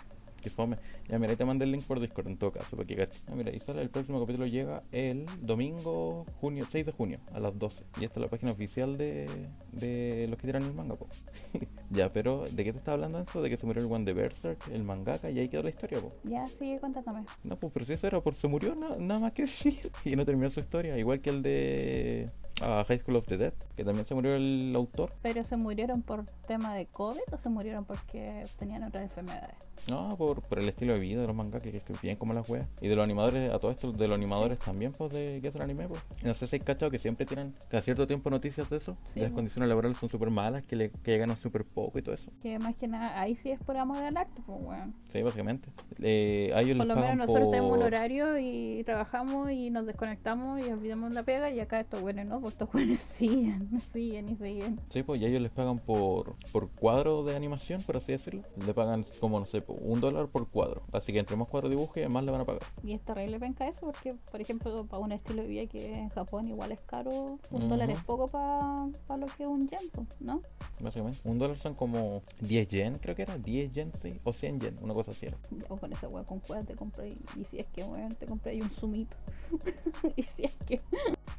Que 0.41 0.49
fome. 0.49 0.77
Ya, 1.07 1.19
mira, 1.19 1.31
ahí 1.31 1.37
te 1.37 1.45
mandé 1.45 1.65
el 1.65 1.71
link 1.71 1.83
por 1.85 1.99
Discord 1.99 2.27
en 2.27 2.37
todo 2.37 2.51
caso, 2.51 2.75
para 2.75 2.87
que 2.87 2.95
caches. 2.95 3.21
Ya, 3.27 3.35
mira, 3.35 3.51
y 3.55 3.59
sale 3.59 3.81
el 3.81 3.89
próximo 3.89 4.19
capítulo 4.19 4.47
llega 4.47 4.83
el 4.91 5.25
domingo, 5.39 6.25
junio, 6.39 6.65
6 6.69 6.85
de 6.85 6.91
junio, 6.91 7.19
a 7.33 7.39
las 7.39 7.57
12. 7.57 7.83
Y 7.99 8.05
esta 8.05 8.19
es 8.19 8.23
la 8.23 8.29
página 8.29 8.51
oficial 8.51 8.97
de, 8.97 9.27
de 9.71 10.25
los 10.29 10.39
que 10.39 10.47
tiran 10.47 10.63
el 10.63 10.73
manga, 10.73 10.95
po. 10.95 11.07
ya, 11.91 12.11
pero 12.11 12.45
¿de 12.49 12.63
qué 12.63 12.71
te 12.73 12.79
está 12.79 12.93
hablando 12.93 13.19
eso? 13.19 13.41
De 13.41 13.49
que 13.49 13.57
se 13.57 13.65
murió 13.65 13.83
el 13.83 13.91
one 13.91 14.03
de 14.05 14.13
Berserk, 14.13 14.67
el 14.71 14.83
mangaka, 14.83 15.29
y 15.29 15.39
ahí 15.39 15.47
quedó 15.47 15.61
la 15.63 15.69
historia, 15.69 15.99
po. 16.01 16.11
Ya, 16.23 16.47
sigue 16.47 16.79
contándome. 16.79 17.23
No, 17.43 17.55
pues 17.57 17.71
pero 17.71 17.85
si 17.85 17.93
eso 17.93 18.07
era 18.07 18.19
por 18.19 18.33
se 18.33 18.47
murió, 18.47 18.73
na- 18.75 18.95
nada 18.99 19.19
más 19.19 19.33
que 19.33 19.43
decir. 19.43 19.91
Y 20.05 20.15
no 20.15 20.25
terminó 20.25 20.49
su 20.49 20.59
historia, 20.59 20.97
igual 20.97 21.19
que 21.19 21.29
el 21.29 21.43
de 21.43 22.29
ah, 22.61 22.83
High 22.87 22.99
School 22.99 23.15
of 23.17 23.25
the 23.27 23.37
Dead, 23.37 23.53
que 23.75 23.83
también 23.83 24.05
se 24.05 24.15
murió 24.15 24.35
el 24.35 24.73
autor. 24.75 25.11
¿Pero 25.21 25.43
se 25.43 25.57
murieron 25.57 26.01
por 26.01 26.25
tema 26.47 26.73
de 26.75 26.85
COVID 26.87 27.21
o 27.33 27.37
se 27.37 27.49
murieron 27.49 27.85
porque 27.85 28.45
tenían 28.57 28.83
otras 28.83 29.03
enfermedades? 29.03 29.55
No, 29.87 30.15
por, 30.15 30.41
por 30.43 30.59
el 30.59 30.69
estilo 30.69 30.93
de 30.93 30.99
vida 30.99 31.21
de 31.21 31.27
los 31.27 31.35
mangakas, 31.35 31.63
que 31.63 31.77
escribían 31.77 32.15
como 32.15 32.33
las 32.33 32.47
weas. 32.47 32.67
Y 32.81 32.87
de 32.87 32.95
los 32.95 33.03
animadores, 33.03 33.51
a 33.51 33.57
todo 33.57 33.71
esto, 33.71 33.91
de 33.91 34.07
los 34.07 34.15
animadores 34.15 34.59
también, 34.59 34.91
pues, 34.91 35.11
de 35.11 35.39
que 35.41 35.47
hacen 35.47 35.61
anime, 35.63 35.87
pues. 35.87 36.01
No 36.23 36.35
sé 36.35 36.45
si 36.45 36.57
hay 36.57 36.59
cachado 36.59 36.91
que 36.91 36.99
siempre 36.99 37.25
tiran 37.25 37.53
cada 37.67 37.81
cierto 37.81 38.05
tiempo 38.05 38.29
noticias 38.29 38.69
de 38.69 38.77
eso. 38.77 38.95
Sí, 39.07 39.19
las 39.19 39.29
po. 39.29 39.35
condiciones 39.37 39.67
laborales 39.69 39.97
son 39.97 40.09
súper 40.09 40.29
malas, 40.29 40.63
que, 40.67 40.75
le, 40.75 40.91
que 40.91 41.17
ganan 41.17 41.35
súper 41.37 41.65
poco 41.65 41.97
y 41.97 42.03
todo 42.03 42.13
eso. 42.13 42.31
Que 42.41 42.59
más 42.59 42.75
que 42.75 42.87
nada, 42.87 43.19
ahí 43.19 43.35
sí 43.35 43.49
es 43.49 43.59
por 43.63 43.75
amor 43.75 43.97
al 44.03 44.15
arte, 44.17 44.41
pues, 44.45 44.59
weón. 44.61 44.93
Sí, 45.11 45.23
básicamente. 45.23 45.69
Eh, 45.99 46.51
a 46.53 46.61
ellos 46.61 46.77
Por 46.77 46.85
les 46.85 46.95
lo 46.95 47.01
menos 47.01 47.17
nosotros 47.17 47.49
tenemos 47.49 47.71
un 47.71 47.77
por- 47.79 47.87
horario 47.87 48.37
y 48.37 48.83
trabajamos 48.85 49.49
y 49.51 49.71
nos 49.71 49.87
desconectamos 49.87 50.61
y 50.61 50.69
olvidamos 50.71 51.11
la 51.11 51.23
pega 51.23 51.49
y 51.49 51.59
acá 51.59 51.79
estos 51.79 52.01
buenos 52.01 52.25
no, 52.27 52.39
pues 52.39 52.50
estos 52.51 52.71
buenos 52.73 52.99
siguen, 52.99 53.81
siguen 53.91 54.29
y 54.29 54.35
siguen. 54.35 54.79
Sí, 54.89 55.03
pues 55.03 55.21
y 55.21 55.25
ellos 55.25 55.41
les 55.41 55.51
pagan 55.51 55.79
por, 55.79 56.35
por 56.51 56.69
cuadro 56.69 57.23
de 57.23 57.35
animación, 57.35 57.81
por 57.81 57.97
así 57.97 58.11
decirlo. 58.11 58.43
Le 58.65 58.73
pagan 58.73 59.05
como, 59.19 59.39
no 59.39 59.45
sé, 59.45 59.61
po, 59.61 59.73
un 59.73 59.99
dólar 59.99 60.27
por 60.27 60.47
cuadro. 60.49 60.83
Así 60.91 61.11
que 61.13 61.19
entre 61.19 61.35
más 61.35 61.47
cuadros 61.47 61.71
dibuje, 61.71 62.07
más 62.09 62.23
le 62.23 62.31
van 62.31 62.41
a 62.41 62.45
pagar. 62.45 62.61
Y 62.83 62.93
es 62.93 63.01
terrible 63.01 63.39
penca 63.39 63.67
eso 63.67 63.81
porque, 63.81 64.15
por 64.31 64.41
ejemplo, 64.41 64.85
para 64.85 65.01
un 65.01 65.11
estilo 65.11 65.41
de 65.41 65.47
vida 65.47 65.65
que 65.67 65.93
en 65.93 66.09
Japón 66.09 66.47
igual 66.47 66.71
es 66.71 66.81
caro, 66.81 67.39
un 67.49 67.69
dólar 67.69 67.89
es 67.89 68.03
poco 68.03 68.27
para 68.27 69.17
lo 69.17 69.27
que 69.27 69.43
es 69.43 69.49
un 69.49 69.67
yen, 69.67 69.89
pues, 69.91 70.07
¿no? 70.19 70.41
Básicamente. 70.79 71.19
Un 71.23 71.39
dólar 71.39 71.57
son 71.57 71.73
como 71.73 72.21
10 72.41 72.67
yen, 72.67 72.95
creo 72.95 73.15
que 73.15 73.23
era. 73.23 73.37
10 73.37 73.71
yen, 73.71 73.91
sí. 74.01 74.19
O 74.23 74.33
100 74.33 74.59
yen, 74.59 74.75
una 74.81 74.93
cosa 74.93 75.11
así 75.11 75.25
era. 75.27 75.37
O 75.69 75.77
con 75.77 75.91
esa 75.93 76.07
weá 76.07 76.23
con 76.23 76.39
cueva 76.39 76.63
te 76.63 76.75
compré 76.75 77.15
y 77.35 77.45
si 77.45 77.59
es 77.59 77.67
que 77.67 77.83
weón 77.83 78.15
te 78.15 78.25
compré 78.25 78.51
ahí 78.51 78.61
un 78.61 78.71
sumito. 78.71 79.15
y 80.15 80.23
si 80.23 80.43
es 80.43 80.53
que 80.65 80.81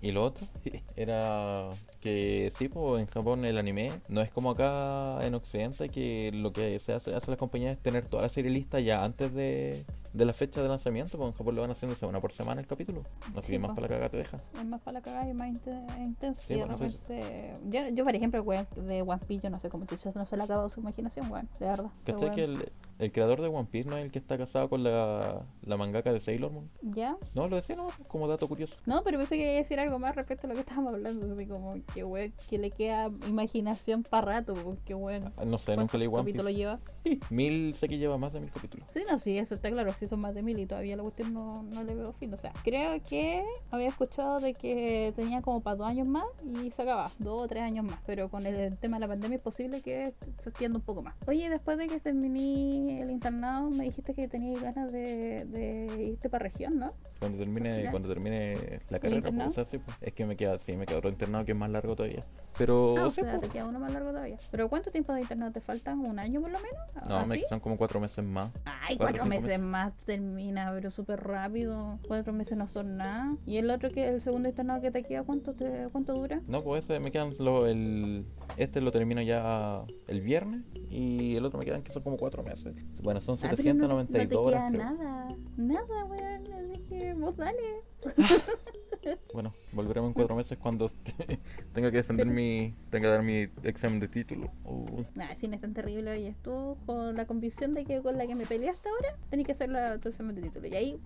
Y 0.00 0.10
lo 0.10 0.24
otro 0.24 0.46
era 0.96 1.70
que 2.00 2.50
sí, 2.54 2.68
pues 2.68 3.00
en 3.00 3.06
Japón 3.06 3.44
el 3.44 3.56
anime 3.56 3.92
no 4.08 4.20
es 4.20 4.30
como 4.30 4.50
acá 4.50 5.24
en 5.24 5.34
Occidente 5.34 5.88
que 5.88 6.32
lo 6.32 6.52
que 6.52 6.78
se 6.80 6.92
hace, 6.92 7.14
hace 7.14 7.30
las 7.30 7.38
compañías 7.38 7.76
es 7.76 7.82
tener 7.82 8.06
toda 8.06 8.24
la 8.24 8.28
serie 8.28 8.50
lista 8.50 8.80
ya 8.80 9.04
antes 9.04 9.32
de, 9.32 9.84
de 10.12 10.24
la 10.26 10.32
fecha 10.32 10.62
de 10.62 10.68
lanzamiento, 10.68 11.16
pues 11.16 11.30
en 11.30 11.34
Japón 11.36 11.54
lo 11.54 11.60
van 11.62 11.70
haciendo 11.70 11.96
semana 11.96 12.20
por 12.20 12.32
semana 12.32 12.60
el 12.60 12.66
capítulo. 12.66 13.02
Así 13.36 13.46
Sí, 13.46 13.52
que 13.52 13.58
más 13.58 13.70
para 13.70 13.82
la 13.82 13.88
cagada 13.88 14.08
te 14.10 14.16
deja. 14.18 14.36
es 14.36 14.64
más 14.66 14.80
para 14.80 14.98
la 14.98 15.02
cagada 15.02 15.28
y 15.30 15.34
más 15.34 15.48
inte- 15.48 15.86
intenso. 15.98 16.42
Sí, 16.46 16.54
y 16.54 16.56
bueno, 16.58 16.76
repente, 16.76 17.54
yo, 17.70 17.80
yo, 17.94 18.04
por 18.04 18.14
ejemplo, 18.14 18.42
weón, 18.42 18.66
de 18.76 19.02
One 19.02 19.20
Piece, 19.26 19.44
yo 19.44 19.50
no 19.50 19.58
sé 19.58 19.68
cómo 19.70 19.86
tú 19.86 19.96
no 20.14 20.24
se 20.26 20.36
le 20.36 20.42
ha 20.42 20.44
acabado 20.44 20.68
su 20.68 20.80
imaginación, 20.80 21.30
weón, 21.30 21.48
de 21.58 21.66
verdad. 21.66 21.90
¿Cachai 22.04 22.34
que 22.34 22.44
el, 22.44 22.72
el 22.98 23.12
creador 23.12 23.40
de 23.40 23.48
One 23.48 23.68
Piece 23.70 23.88
no 23.88 23.96
es 23.96 24.04
el 24.04 24.10
que 24.10 24.18
está 24.18 24.36
casado 24.36 24.68
con 24.68 24.82
la, 24.84 25.42
la 25.62 25.76
mangaka 25.76 26.12
de 26.12 26.20
Sailor 26.20 26.52
Moon? 26.52 26.70
¿Ya? 26.82 27.16
No, 27.34 27.48
lo 27.48 27.56
decía, 27.56 27.76
no, 27.76 27.88
como 28.08 28.28
dato 28.28 28.46
curioso. 28.48 28.74
No, 28.86 29.02
pero 29.02 29.18
pensé 29.18 29.36
que 29.36 29.42
iba 29.44 29.52
a 29.52 29.56
decir 29.56 29.80
algo 29.80 29.98
más 29.98 30.14
respecto 30.14 30.46
a 30.46 30.48
lo 30.48 30.54
que 30.54 30.60
estábamos 30.60 30.92
hablando. 30.92 31.32
Así 31.34 31.46
como 31.46 31.74
que, 31.94 32.04
weón, 32.04 32.32
que 32.50 32.58
le 32.58 32.70
queda 32.70 33.08
imaginación 33.26 34.02
para 34.02 34.26
rato, 34.26 34.54
porque, 34.54 34.94
weón. 34.94 35.32
Ah, 35.36 35.44
No 35.44 35.58
sé, 35.58 35.76
nunca 35.76 35.96
leí 35.98 36.06
One 36.08 36.18
capítulo 36.18 36.44
Piece. 36.48 36.58
lleva? 36.58 36.78
Mil, 37.30 37.72
sé 37.74 37.88
que 37.88 37.98
lleva 37.98 38.18
más 38.18 38.32
de 38.34 38.40
mil 38.40 38.50
capítulos. 38.52 38.86
Sí, 38.92 39.00
no, 39.10 39.18
sí, 39.18 39.38
eso 39.38 39.54
está 39.54 39.70
claro, 39.70 39.92
sí 40.02 40.08
son 40.08 40.20
más 40.20 40.34
de 40.34 40.42
mil 40.42 40.58
y 40.58 40.66
todavía 40.66 40.96
la 40.96 41.02
cuestión 41.02 41.32
no, 41.32 41.62
no 41.62 41.84
le 41.84 41.94
veo 41.94 42.12
fin. 42.12 42.32
O 42.34 42.36
sea, 42.38 42.52
creo 42.64 43.00
que 43.08 43.44
había 43.70 43.86
escuchado 43.88 44.40
de 44.40 44.52
que 44.54 45.12
tenía 45.14 45.42
como 45.42 45.60
para 45.60 45.76
dos 45.76 45.86
años 45.88 46.08
más 46.08 46.24
y 46.42 46.70
se 46.72 46.82
acaba, 46.82 47.10
dos 47.18 47.44
o 47.44 47.48
tres 47.48 47.62
años 47.62 47.84
más. 47.84 47.98
Pero 48.06 48.28
con 48.28 48.44
el 48.46 48.76
tema 48.78 48.96
de 48.96 49.00
la 49.00 49.08
pandemia 49.08 49.36
es 49.36 49.42
posible 49.42 49.80
que 49.80 50.12
se 50.42 50.48
extienda 50.50 50.78
un 50.78 50.84
poco 50.84 51.02
más. 51.02 51.14
Oye, 51.28 51.48
después 51.48 51.78
de 51.78 51.86
que 51.86 52.00
terminé 52.00 53.00
el 53.02 53.10
internado, 53.10 53.70
me 53.70 53.84
dijiste 53.84 54.14
que 54.14 54.26
tenías 54.28 54.60
ganas 54.60 54.90
de, 54.92 55.44
de 55.44 56.04
irte 56.04 56.28
para 56.28 56.42
región, 56.44 56.78
¿no? 56.78 56.88
Cuando 57.20 57.38
termine, 57.38 57.88
cuando 57.90 58.08
termine 58.08 58.80
la 58.88 58.98
carrera, 58.98 59.30
pues, 59.30 59.48
o 59.48 59.52
sea, 59.52 59.64
sí, 59.64 59.78
pues, 59.78 59.96
es 60.00 60.12
que 60.12 60.26
me 60.26 60.36
queda, 60.36 60.58
sí, 60.58 60.72
me 60.76 60.86
queda 60.86 60.98
otro 60.98 61.10
internado 61.10 61.44
que 61.44 61.52
es 61.52 61.58
más 61.58 61.70
largo 61.70 61.94
todavía. 61.94 62.24
Pero 62.58 62.96
Ah, 62.98 63.06
o 63.06 63.10
sí, 63.10 63.22
sea, 63.22 63.38
pues. 63.38 63.42
te 63.42 63.48
queda 63.50 63.66
uno 63.66 63.78
más 63.78 63.92
largo 63.92 64.10
todavía. 64.10 64.36
¿Pero 64.50 64.68
cuánto 64.68 64.90
tiempo 64.90 65.12
de 65.12 65.20
internado 65.20 65.52
te 65.52 65.60
faltan? 65.60 66.00
¿Un 66.00 66.18
año 66.18 66.40
por 66.40 66.50
lo 66.50 66.58
menos? 66.58 67.08
No, 67.08 67.26
me 67.26 67.36
¿Así? 67.36 67.44
son 67.48 67.60
como 67.60 67.76
cuatro 67.76 68.00
meses 68.00 68.24
más. 68.26 68.50
Ay, 68.64 68.96
cuatro, 68.96 68.98
cuatro 68.98 69.22
cinco 69.22 69.28
meses, 69.28 69.46
meses. 69.48 69.60
más 69.60 69.91
termina, 70.04 70.70
pero 70.74 70.90
súper 70.90 71.20
rápido. 71.20 71.98
Cuatro 72.06 72.32
meses 72.32 72.56
no 72.58 72.68
son 72.68 72.96
nada. 72.96 73.36
¿Y 73.46 73.56
el 73.58 73.70
otro 73.70 73.90
que 73.90 74.08
el 74.08 74.20
segundo 74.20 74.48
internado 74.48 74.80
que 74.80 74.90
te 74.90 75.02
queda, 75.02 75.22
cuánto 75.22 75.54
te, 75.54 75.88
cuánto 75.92 76.14
dura? 76.14 76.40
No, 76.46 76.60
pues 76.62 76.84
ese 76.84 76.98
me 77.00 77.10
quedan 77.10 77.32
lo, 77.38 77.66
el 77.66 78.24
este 78.56 78.80
lo 78.80 78.90
termino 78.92 79.22
ya 79.22 79.82
el 80.08 80.20
viernes 80.20 80.62
y 80.90 81.36
el 81.36 81.44
otro 81.44 81.58
me 81.58 81.64
quedan 81.64 81.82
que 81.82 81.92
son 81.92 82.02
como 82.02 82.16
cuatro 82.16 82.42
meses. 82.42 82.74
Bueno, 83.02 83.20
son 83.20 83.36
Ah, 83.42 83.48
pero 83.56 83.74
no- 83.74 84.04
792 84.04 84.08
no, 84.08 84.08
te 84.10 84.28
queda 84.28 84.40
horas, 84.40 84.70
creo. 84.70 84.82
nada, 84.84 85.36
nada, 85.56 86.04
weón. 86.04 86.52
Así 86.52 86.82
que 86.88 87.14
vos 87.14 87.36
dale. 87.36 87.58
Bueno, 89.34 89.54
volveremos 89.72 90.08
en 90.08 90.14
cuatro 90.14 90.36
meses 90.36 90.58
cuando 90.58 90.90
tenga 91.72 91.90
que 91.90 91.96
defender 91.98 92.26
mi, 92.26 92.74
tenga 92.90 93.08
que 93.08 93.12
dar 93.12 93.22
mi 93.22 93.48
examen 93.64 94.00
de 94.00 94.08
título. 94.08 94.50
Uh, 94.64 95.02
Nah, 95.14 95.34
si 95.36 95.48
no 95.48 95.54
es 95.56 95.60
tan 95.60 95.74
terrible, 95.74 96.10
oye, 96.10 96.34
tú 96.42 96.76
con 96.86 97.16
la 97.16 97.26
convicción 97.26 97.74
de 97.74 97.84
que 97.84 98.00
con 98.00 98.16
la 98.18 98.26
que 98.26 98.34
me 98.34 98.46
peleaste 98.46 98.88
ahora, 98.88 99.08
tenés 99.28 99.46
que 99.46 99.52
hacer 99.52 99.70
la, 99.70 99.98
tu 99.98 100.08
examen 100.08 100.34
de 100.34 100.42
título. 100.42 100.66
Y 100.68 100.74
ahí, 100.74 100.98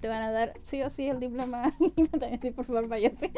te 0.00 0.08
van 0.08 0.22
a 0.22 0.30
dar 0.30 0.52
sí 0.62 0.82
o 0.82 0.90
sí 0.90 1.08
el 1.08 1.18
diploma. 1.20 1.72
y 1.96 2.18
decir, 2.30 2.52
por 2.54 2.64
favor, 2.64 2.88
váyase. 2.88 3.32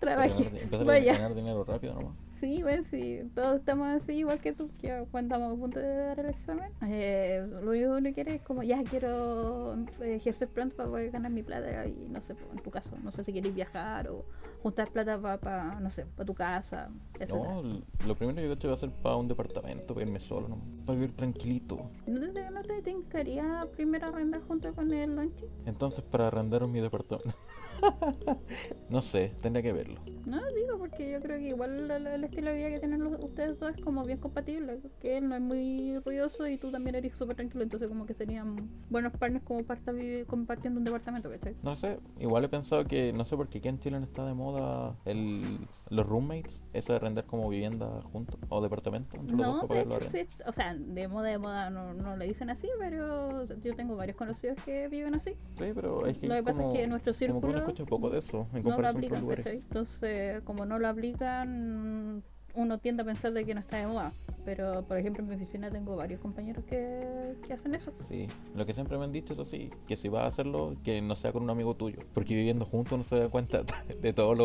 Trabaje, 0.00 0.44
ganar- 0.44 0.62
empezar 0.62 0.90
a 0.90 1.00
ganar 1.00 1.34
dinero 1.34 1.64
rápido 1.64 1.94
nomás. 1.94 2.16
Sí, 2.38 2.62
bueno, 2.62 2.82
sí, 2.82 3.20
todos 3.34 3.60
estamos 3.60 3.88
así, 3.88 4.16
igual 4.16 4.38
que 4.38 4.52
tú, 4.52 4.70
que 4.78 5.06
cuando 5.10 5.34
estamos 5.34 5.56
a 5.56 5.60
punto 5.60 5.80
de 5.80 5.96
dar 5.96 6.20
el 6.20 6.26
examen. 6.26 6.70
Eh, 6.82 7.46
lo 7.62 7.70
único 7.70 7.92
que 7.92 7.98
uno 7.98 8.12
quiere 8.12 8.34
es 8.34 8.42
como, 8.42 8.62
ya 8.62 8.84
quiero 8.84 9.72
eh, 10.02 10.16
ejercer 10.16 10.48
pronto 10.48 10.76
para 10.76 10.90
poder 10.90 11.10
ganar 11.10 11.32
mi 11.32 11.42
plata 11.42 11.86
y 11.86 12.06
no 12.10 12.20
sé, 12.20 12.34
pues, 12.34 12.50
en 12.50 12.58
tu 12.58 12.70
caso, 12.70 12.90
no 13.02 13.10
sé 13.10 13.24
si 13.24 13.32
quieres 13.32 13.54
viajar 13.54 14.10
o 14.10 14.20
juntar 14.62 14.86
plata 14.90 15.18
para, 15.38 15.80
no 15.80 15.90
sé, 15.90 16.04
para 16.04 16.26
tu 16.26 16.34
casa, 16.34 16.90
etc. 17.18 17.30
No, 17.30 17.82
lo 18.06 18.14
primero 18.14 18.36
que 18.36 18.46
yo 18.46 18.52
hecho 18.52 18.68
va 18.68 18.74
a 18.74 18.78
ser 18.78 18.90
para 18.90 19.16
un 19.16 19.28
departamento, 19.28 19.94
para 19.94 20.04
irme 20.04 20.20
solo 20.20 20.46
nomás, 20.46 20.66
para 20.84 20.98
vivir 20.98 21.16
tranquilito. 21.16 21.90
¿No 22.06 22.32
te, 22.32 22.50
no 22.50 22.62
te 22.62 22.82
tincaría 22.82 23.66
primero 23.74 24.08
arrendar 24.08 24.42
junto 24.42 24.74
con 24.74 24.92
el 24.92 25.16
lonchi? 25.16 25.46
Entonces, 25.64 26.04
para 26.04 26.26
arrendar 26.26 26.66
mi 26.66 26.80
departamento. 26.80 27.34
No 28.90 29.02
sé, 29.02 29.32
tendría 29.42 29.62
que 29.62 29.72
verlo. 29.72 30.00
No, 30.24 30.40
digo 30.54 30.78
porque 30.78 31.10
yo 31.12 31.20
creo 31.20 31.38
que 31.38 31.48
igual 31.48 31.90
el, 31.90 32.06
el 32.06 32.24
estilo 32.24 32.50
de 32.50 32.56
vida 32.56 32.68
que 32.70 32.78
tienen 32.80 33.02
los- 33.02 33.18
ustedes 33.22 33.58
dos 33.60 33.74
es 33.76 33.82
como 33.84 34.04
bien 34.04 34.18
compatible. 34.18 34.80
Que 35.00 35.18
él 35.18 35.28
no 35.28 35.34
es 35.36 35.40
muy 35.40 35.98
ruidoso 36.04 36.46
y 36.46 36.56
tú 36.58 36.70
también 36.70 36.94
eres 36.96 37.16
súper 37.16 37.36
tranquilo. 37.36 37.62
Entonces, 37.64 37.88
como 37.88 38.06
que 38.06 38.14
serían 38.14 38.68
buenos 38.90 39.12
partners 39.12 39.44
como 39.44 39.64
para 39.64 39.78
estar 39.80 39.94
compartiendo 40.26 40.78
un 40.78 40.84
departamento, 40.84 41.30
¿cachai? 41.30 41.54
No 41.62 41.76
sé, 41.76 41.98
igual 42.18 42.44
he 42.44 42.48
pensado 42.48 42.84
que, 42.84 43.12
no 43.12 43.24
sé 43.24 43.36
por 43.36 43.48
qué 43.48 43.58
aquí 43.58 43.68
en 43.68 43.78
Chile 43.80 43.98
no 43.98 44.04
está 44.06 44.24
de 44.26 44.34
moda 44.34 44.96
el, 45.04 45.42
los 45.90 46.06
roommates, 46.06 46.64
eso 46.72 46.92
de 46.92 46.96
arrendar 46.96 47.26
como 47.26 47.48
vivienda 47.48 48.00
juntos 48.12 48.40
o 48.48 48.60
departamento. 48.60 49.16
dos 49.22 49.32
No, 49.32 49.66
para 49.66 49.84
de 49.84 49.96
hecho, 49.96 50.08
sí, 50.10 50.26
o 50.46 50.52
sea, 50.52 50.74
de 50.74 51.08
moda 51.08 51.28
de 51.30 51.38
moda 51.38 51.70
no, 51.70 51.94
no 51.94 52.14
le 52.16 52.26
dicen 52.26 52.50
así, 52.50 52.68
pero 52.78 53.44
yo 53.62 53.74
tengo 53.74 53.96
varios 53.96 54.16
conocidos 54.16 54.58
que 54.64 54.88
viven 54.88 55.14
así. 55.14 55.36
Sí, 55.54 55.70
pero 55.74 56.06
es 56.06 56.18
que 56.18 56.26
Lo 56.26 56.34
que 56.34 56.42
pasa 56.42 56.62
como, 56.62 56.74
es 56.74 56.80
que 56.80 56.86
nuestro 56.86 57.12
como 57.26 57.40
que 57.40 57.46
uno 57.46 57.58
círculo 57.58 57.58
escucha 57.58 57.84
poco 57.86 58.10
de 58.10 58.18
eso 58.18 58.48
en 58.52 58.62
no 58.64 58.76
lo 58.76 58.76
comparación 58.76 59.04
con 59.06 59.18
aplican, 59.18 59.20
lugares. 59.20 59.44
¿cachai? 59.44 59.58
Entonces, 59.58 60.42
como 60.42 60.66
no 60.66 60.78
lo 60.78 60.88
aplican, 60.88 62.24
uno 62.56 62.78
tiende 62.78 63.02
a 63.02 63.04
pensar 63.04 63.32
de 63.32 63.44
que 63.44 63.54
no 63.54 63.60
está 63.60 63.78
de 63.78 63.86
moda. 63.86 64.12
Pero, 64.44 64.82
por 64.84 64.96
ejemplo, 64.96 65.22
en 65.24 65.28
mi 65.30 65.34
oficina 65.36 65.70
tengo 65.70 65.96
varios 65.96 66.20
compañeros 66.20 66.64
que, 66.64 67.34
que 67.46 67.52
hacen 67.52 67.74
eso. 67.74 67.92
Sí, 68.08 68.28
lo 68.54 68.64
que 68.64 68.72
siempre 68.72 68.96
me 68.96 69.04
han 69.04 69.12
dicho, 69.12 69.32
eso 69.34 69.44
sí, 69.44 69.70
que 69.88 69.96
si 69.96 70.08
vas 70.08 70.22
a 70.22 70.26
hacerlo, 70.26 70.70
que 70.84 71.00
no 71.02 71.14
sea 71.16 71.32
con 71.32 71.42
un 71.42 71.50
amigo 71.50 71.74
tuyo. 71.74 71.98
Porque 72.14 72.34
viviendo 72.34 72.64
juntos 72.64 72.92
uno 72.92 73.04
se 73.04 73.16
da 73.18 73.28
cuenta 73.28 73.62
de 74.00 74.12
todas 74.12 74.38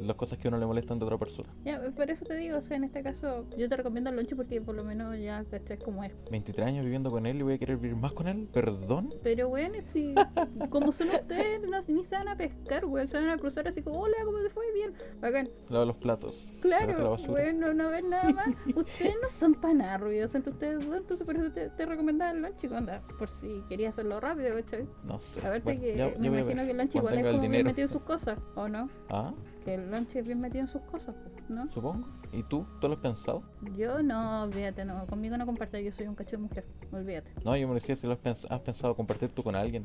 las 0.00 0.16
cosas 0.16 0.38
que 0.38 0.46
a 0.46 0.50
uno 0.50 0.58
le 0.58 0.66
molestan 0.66 0.98
de 0.98 1.04
otra 1.04 1.18
persona. 1.18 1.48
Ya, 1.64 1.80
por 1.94 2.10
eso 2.10 2.24
te 2.24 2.36
digo, 2.36 2.58
o 2.58 2.62
sea, 2.62 2.76
en 2.76 2.84
este 2.84 3.02
caso, 3.02 3.44
yo 3.58 3.68
te 3.68 3.76
recomiendo 3.76 4.10
el 4.10 4.16
lonche 4.16 4.36
porque 4.36 4.60
por 4.60 4.74
lo 4.74 4.84
menos 4.84 5.18
ya 5.18 5.44
cachai 5.50 5.78
cómo 5.78 6.04
es. 6.04 6.12
23 6.30 6.66
años 6.68 6.84
viviendo 6.84 7.10
con 7.10 7.26
él 7.26 7.38
y 7.38 7.42
voy 7.42 7.54
a 7.54 7.58
querer 7.58 7.76
vivir 7.76 7.96
más 7.96 8.12
con 8.12 8.28
él, 8.28 8.48
perdón. 8.52 9.12
Pero 9.22 9.48
bueno, 9.48 9.74
si 9.84 10.14
como 10.70 10.92
son 10.92 11.08
ustedes, 11.08 11.60
no, 11.68 11.80
ni 11.88 12.04
se 12.04 12.14
van 12.14 12.28
a 12.28 12.36
pescar, 12.36 12.84
weón, 12.84 13.08
se 13.08 13.18
van 13.18 13.30
a 13.30 13.38
cruzar 13.38 13.66
así 13.66 13.82
como, 13.82 14.00
hola, 14.00 14.16
¿cómo 14.24 14.38
te 14.38 14.50
fue? 14.50 14.72
Bien, 14.72 14.92
bacán. 15.20 15.48
Lava 15.68 15.84
los 15.86 15.96
platos. 15.96 16.36
la 16.54 16.60
Claro, 16.60 17.10
basura. 17.10 17.32
Bueno, 17.58 17.74
no 17.74 17.90
ven 17.90 18.10
nada 18.10 18.32
más. 18.32 18.48
Ustedes 18.76 19.14
no 19.22 19.28
son 19.28 19.54
para 19.54 19.74
nada 19.74 19.98
ruidosos 19.98 20.36
entre 20.36 20.52
ustedes 20.52 20.86
dos, 20.88 21.00
entonces 21.00 21.26
por 21.26 21.36
eso 21.36 21.50
te, 21.52 21.68
te 21.70 21.86
recomendaba 21.86 22.30
el 22.32 22.42
lunch, 22.42 22.64
anda, 22.72 23.02
por 23.18 23.28
si 23.28 23.62
querías 23.68 23.94
hacerlo 23.94 24.20
rápido, 24.20 24.54
¿cachai? 24.56 24.88
No 25.04 25.20
sé. 25.20 25.44
A 25.46 25.50
ver, 25.50 25.62
Bueno, 25.62 25.80
que 25.80 26.20
me 26.20 26.26
imagino 26.26 26.64
que 26.64 26.70
el 26.70 26.76
cuando 26.76 26.98
igual 26.98 27.18
es 27.18 27.26
como 27.26 27.48
bien 27.48 27.66
metido 27.66 27.86
en 27.86 27.92
sus 27.92 28.02
cosas, 28.02 28.38
¿o 28.54 28.68
no? 28.68 28.88
Ah, 29.10 29.32
Que 29.64 29.74
el 29.74 29.90
lunch 29.90 30.16
es 30.16 30.26
bien 30.26 30.40
metido 30.40 30.60
en 30.64 30.68
sus 30.70 30.84
cosas, 30.84 31.14
¿no? 31.48 31.66
supongo. 31.66 32.06
¿Y 32.32 32.42
tú? 32.44 32.64
¿Tú 32.80 32.86
lo 32.86 32.92
has 32.94 33.00
pensado? 33.00 33.42
Yo 33.76 34.02
no, 34.02 34.44
olvídate, 34.44 34.84
no, 34.84 35.04
conmigo 35.06 35.36
no 35.36 35.46
compartas, 35.46 35.82
yo 35.82 35.90
soy 35.90 36.06
un 36.06 36.14
cacho 36.14 36.32
de 36.32 36.38
mujer, 36.38 36.64
olvídate. 36.92 37.32
No, 37.44 37.56
yo 37.56 37.66
me 37.66 37.74
decía 37.74 37.96
si 37.96 38.06
lo 38.06 38.12
has, 38.12 38.20
pens- 38.20 38.46
has 38.48 38.60
pensado 38.60 38.94
compartir 38.94 39.30
tú 39.30 39.42
con 39.42 39.56
alguien. 39.56 39.84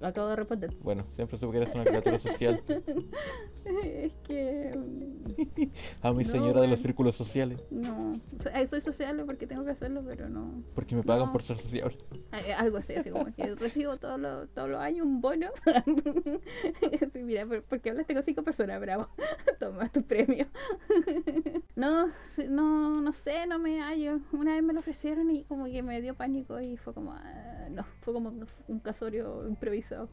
Acabo 0.00 0.28
de 0.28 0.36
responder. 0.36 0.74
Bueno, 0.82 1.04
siempre 1.14 1.36
supe 1.38 1.52
que 1.52 1.62
eres 1.64 1.74
una 1.74 1.84
criatura 1.84 2.18
social. 2.20 2.62
es 3.84 4.14
que... 4.18 4.68
A 6.02 6.12
mi 6.12 6.22
No, 6.24 6.30
señora 6.30 6.60
de 6.60 6.68
los 6.68 6.80
círculos 6.80 7.16
sociales. 7.16 7.60
No, 7.72 8.10
o 8.38 8.42
sea, 8.42 8.66
soy 8.68 8.80
sociable 8.80 9.24
porque 9.24 9.46
tengo 9.48 9.64
que 9.64 9.72
hacerlo, 9.72 10.00
pero 10.06 10.28
no. 10.28 10.52
Porque 10.74 10.94
me 10.94 11.02
pagan 11.02 11.26
No. 11.26 11.32
por 11.32 11.42
ser 11.42 11.56
sociable. 11.58 11.98
Eh, 12.32 12.52
Algo 12.52 12.76
así, 12.78 12.94
así 12.94 13.10
como 13.10 13.26
que 13.34 13.54
recibo 13.56 13.96
todos 13.96 14.18
los, 14.20 14.48
todos 14.50 14.68
los 14.68 14.80
años 14.80 15.04
un 15.06 15.20
bono. 15.20 15.48
Mira, 17.14 17.46
por- 17.46 17.62
porque 17.64 17.90
hablaste 17.90 18.14
con 18.14 18.22
cinco 18.22 18.42
personas, 18.42 18.80
bravo. 18.80 19.08
Toma 19.58 19.88
tu 19.90 20.02
premio. 20.02 20.46
No, 21.80 22.10
no, 22.48 23.00
no 23.00 23.12
sé, 23.12 23.46
no 23.46 23.58
me 23.58 23.80
hallo. 23.80 24.20
Una 24.32 24.54
vez 24.54 24.62
me 24.62 24.72
lo 24.72 24.80
ofrecieron 24.80 25.30
y 25.30 25.44
como 25.44 25.64
que 25.64 25.82
me 25.82 26.00
dio 26.00 26.14
pánico 26.14 26.60
y 26.60 26.76
fue 26.76 26.92
como, 26.92 27.12
ah, 27.12 27.68
no, 27.70 27.84
fue 28.00 28.12
como 28.12 28.32
un 28.68 28.78
casorio 28.80 29.46
improvisado. 29.48 30.08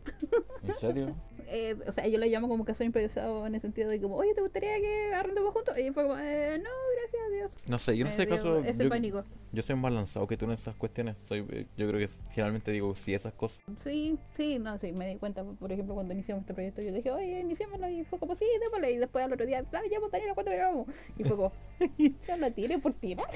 ¿En 0.63 0.73
serio? 0.75 1.15
Eh, 1.49 1.77
o 1.87 1.93
sea, 1.93 2.05
yo 2.05 2.17
lo 2.17 2.25
llamo 2.25 2.49
como 2.49 2.65
casorio 2.65 2.87
improvisado 2.87 3.47
en 3.47 3.55
el 3.55 3.61
sentido 3.61 3.89
de 3.89 4.01
como, 4.01 4.17
oye, 4.17 4.33
¿te 4.33 4.41
gustaría 4.41 4.81
que 4.81 5.13
arrendemos 5.13 5.53
juntos? 5.53 5.77
Y 5.77 5.91
fue 5.91 6.03
como, 6.03 6.17
eh, 6.17 6.59
no, 6.61 6.69
gracias 6.99 7.21
a 7.25 7.29
Dios. 7.33 7.51
No 7.69 7.79
sé, 7.79 7.97
yo 7.97 8.05
ese 8.05 8.25
dio 8.25 8.35
caso. 8.35 8.59
ese 8.65 8.83
Yo, 8.83 8.89
pánico. 8.89 9.23
yo 9.53 9.63
soy 9.63 9.77
más 9.77 9.93
lanzado 9.93 10.27
que 10.27 10.35
tú 10.35 10.43
en 10.43 10.51
esas 10.51 10.75
cuestiones. 10.75 11.15
Soy, 11.25 11.45
eh, 11.49 11.65
yo 11.77 11.87
creo 11.87 12.01
que 12.01 12.09
finalmente 12.33 12.71
digo 12.71 12.93
sí 12.97 13.13
esas 13.13 13.31
cosas. 13.31 13.63
Sí, 13.79 14.17
sí, 14.35 14.59
no, 14.59 14.77
sí, 14.77 14.91
me 14.91 15.07
di 15.07 15.15
cuenta, 15.15 15.41
por 15.45 15.71
ejemplo, 15.71 15.95
cuando 15.95 16.13
iniciamos 16.13 16.41
este 16.41 16.53
proyecto, 16.53 16.81
yo 16.81 16.91
dije, 16.91 17.11
oye, 17.11 17.39
iniciémoslo, 17.39 17.87
y 17.89 18.03
fue 18.03 18.19
como, 18.19 18.35
sí, 18.35 18.45
démosle, 18.59 18.91
y 18.91 18.97
después 18.97 19.23
al 19.23 19.31
otro 19.31 19.45
día, 19.45 19.63
ah, 19.71 19.81
ya, 19.89 19.99
pues, 20.01 20.11
Daniela, 20.11 20.33
¿cuánto 20.33 20.51
grabamos? 20.51 20.87
Y 21.17 21.23
fue 21.23 21.37
como, 21.37 21.53
ya 22.27 22.37
la 22.37 22.49
tiré 22.51 22.79
por 22.79 22.93
tirar. 22.93 23.27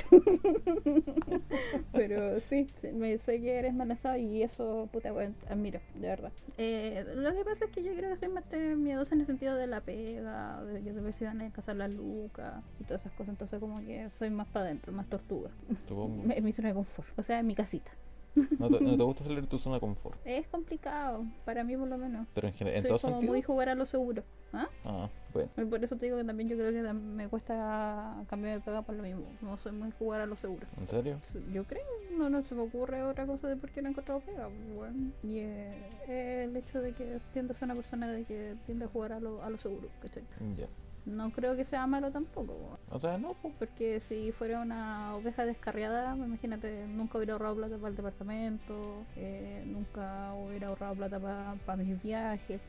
Pero 1.92 2.40
sí, 2.42 2.68
sí, 2.82 2.92
me 2.92 3.18
sé 3.18 3.40
que 3.42 3.58
eres 3.60 3.74
más 3.74 3.88
lanzado 3.88 4.18
y 4.18 4.42
eso, 4.44 4.90
puta, 4.92 5.12
bueno, 5.12 5.36
admiro, 5.50 5.80
de 5.96 6.08
verdad. 6.08 6.32
Eh, 6.58 7.06
lo 7.16 7.34
que 7.34 7.44
pasa 7.46 7.66
es 7.66 7.72
que 7.72 7.84
yo 7.84 7.94
creo 7.96 8.10
que 8.10 8.18
soy 8.18 8.30
más 8.30 8.44
te- 8.46 8.76
miedosa 8.76 9.14
en 9.16 9.22
el 9.22 9.28
sentido 9.28 9.56
de 9.56 9.68
la 9.68 9.82
pega, 9.82 10.64
de 10.64 10.82
que 10.82 10.92
de 10.94 11.02
ver 11.02 11.14
si 11.14 11.26
van 11.26 11.42
a 11.42 11.52
casar 11.52 11.76
la 11.76 11.88
luca 11.88 12.64
y 12.80 12.84
todas 12.84 13.02
esas 13.02 13.14
cosas, 13.14 13.30
entonces 13.30 13.60
como 13.60 13.80
que 13.82 14.10
soy 14.10 14.30
más 14.30 14.48
para 14.48 14.66
adentro, 14.66 14.92
más 14.94 15.08
tortuga. 15.08 15.52
Me- 16.26 16.42
mi 16.42 16.52
zona 16.52 16.70
de 16.70 16.74
confort, 16.74 17.08
o 17.18 17.24
sea, 17.24 17.40
en 17.40 17.48
mi 17.48 17.56
casita. 17.56 17.92
No 18.36 18.70
te, 18.70 18.82
no 18.82 18.98
te 18.98 19.04
gusta 19.04 19.24
salir 19.24 19.41
de 19.41 19.48
tu 19.48 19.60
zona 19.60 19.76
de 19.76 19.82
confort. 19.82 20.17
Es 20.26 20.48
complicado, 20.48 21.26
para 21.46 21.63
mí 21.63 21.76
por 21.76 21.88
lo 21.88 21.98
menos. 21.98 22.28
Pero 22.34 22.48
en, 22.48 22.54
general, 22.54 22.78
en 22.78 22.82
Soy 22.84 22.89
todo 22.91 23.00
como 23.02 23.13
sentido. 23.15 23.32
muy 23.34 23.41
jugar 23.41 23.70
a 23.70 23.76
lo 23.76 23.86
seguro. 23.86 24.24
¿Ah? 24.54 24.67
Ah, 24.84 25.10
bueno. 25.34 25.50
Por 25.70 25.82
eso 25.84 25.96
te 25.96 26.06
digo 26.08 26.17
que 26.17 26.26
también 26.26 26.50
yo 26.50 26.58
creo 26.58 26.72
que 26.72 26.94
me 26.94 27.30
cuesta 27.30 28.24
cambiar 28.30 28.60
de 28.60 28.65
pega 28.65 28.82
por 28.82 28.96
lo 28.96 29.04
mismo. 29.04 29.24
No 29.41 29.58
soy 29.58 29.72
muy 29.72 29.91
jugar 29.91 30.22
a 30.22 30.26
lo 30.26 30.36
seguro. 30.36 30.67
¿En 30.78 30.88
serio? 30.88 31.17
Yo 31.54 31.63
creo, 31.63 31.84
no, 32.17 32.30
no 32.30 32.41
se 32.44 32.54
me 32.56 32.62
ocurre 32.63 33.02
otra 33.04 33.26
cosa 33.26 33.48
de 33.48 33.56
por 33.56 33.70
qué 33.72 33.82
no 33.82 33.88
he 33.88 33.91
encontrado 33.91 34.20
pega. 34.22 34.50
Bueno, 34.76 35.12
y 35.24 35.39
eh, 35.39 36.44
el 36.44 36.56
hecho 36.58 36.82
de 36.82 36.94
que 36.94 37.17
tiende 37.34 37.54
a 37.54 37.56
ser 37.56 37.65
una 37.65 37.76
persona 37.76 38.10
de 38.12 38.26
que 38.26 38.56
tiende 38.65 38.86
a 38.86 38.88
jugar 38.89 39.13
a 39.13 39.20
lo, 39.22 39.41
a 39.41 39.50
lo 39.50 39.58
seguro. 39.58 39.88
¿cachai? 40.02 40.24
Ya. 40.58 40.67
No 41.06 41.32
creo 41.32 41.56
que 41.56 41.66
sea 41.66 41.88
malo 41.88 42.12
tampoco. 42.12 42.78
O 42.90 43.00
sea, 43.00 43.18
no, 43.18 43.34
pues. 43.42 43.54
Porque 43.58 44.00
si 44.00 44.32
fuera 44.32 44.62
una 44.62 45.16
oveja 45.16 45.46
descarriada, 45.46 46.16
imagínate, 46.16 46.88
nunca 46.88 47.18
hubiera 47.18 47.34
ahorrado 47.34 47.56
plata 47.56 47.78
para 47.78 47.90
el 47.90 47.96
departamento, 47.96 49.04
eh, 49.16 49.64
nunca 49.66 50.34
hubiera 50.34 50.68
ahorrado 50.68 50.96
plata 50.96 51.20
para 51.66 51.84
mis 51.84 52.02
viajes, 52.04 52.62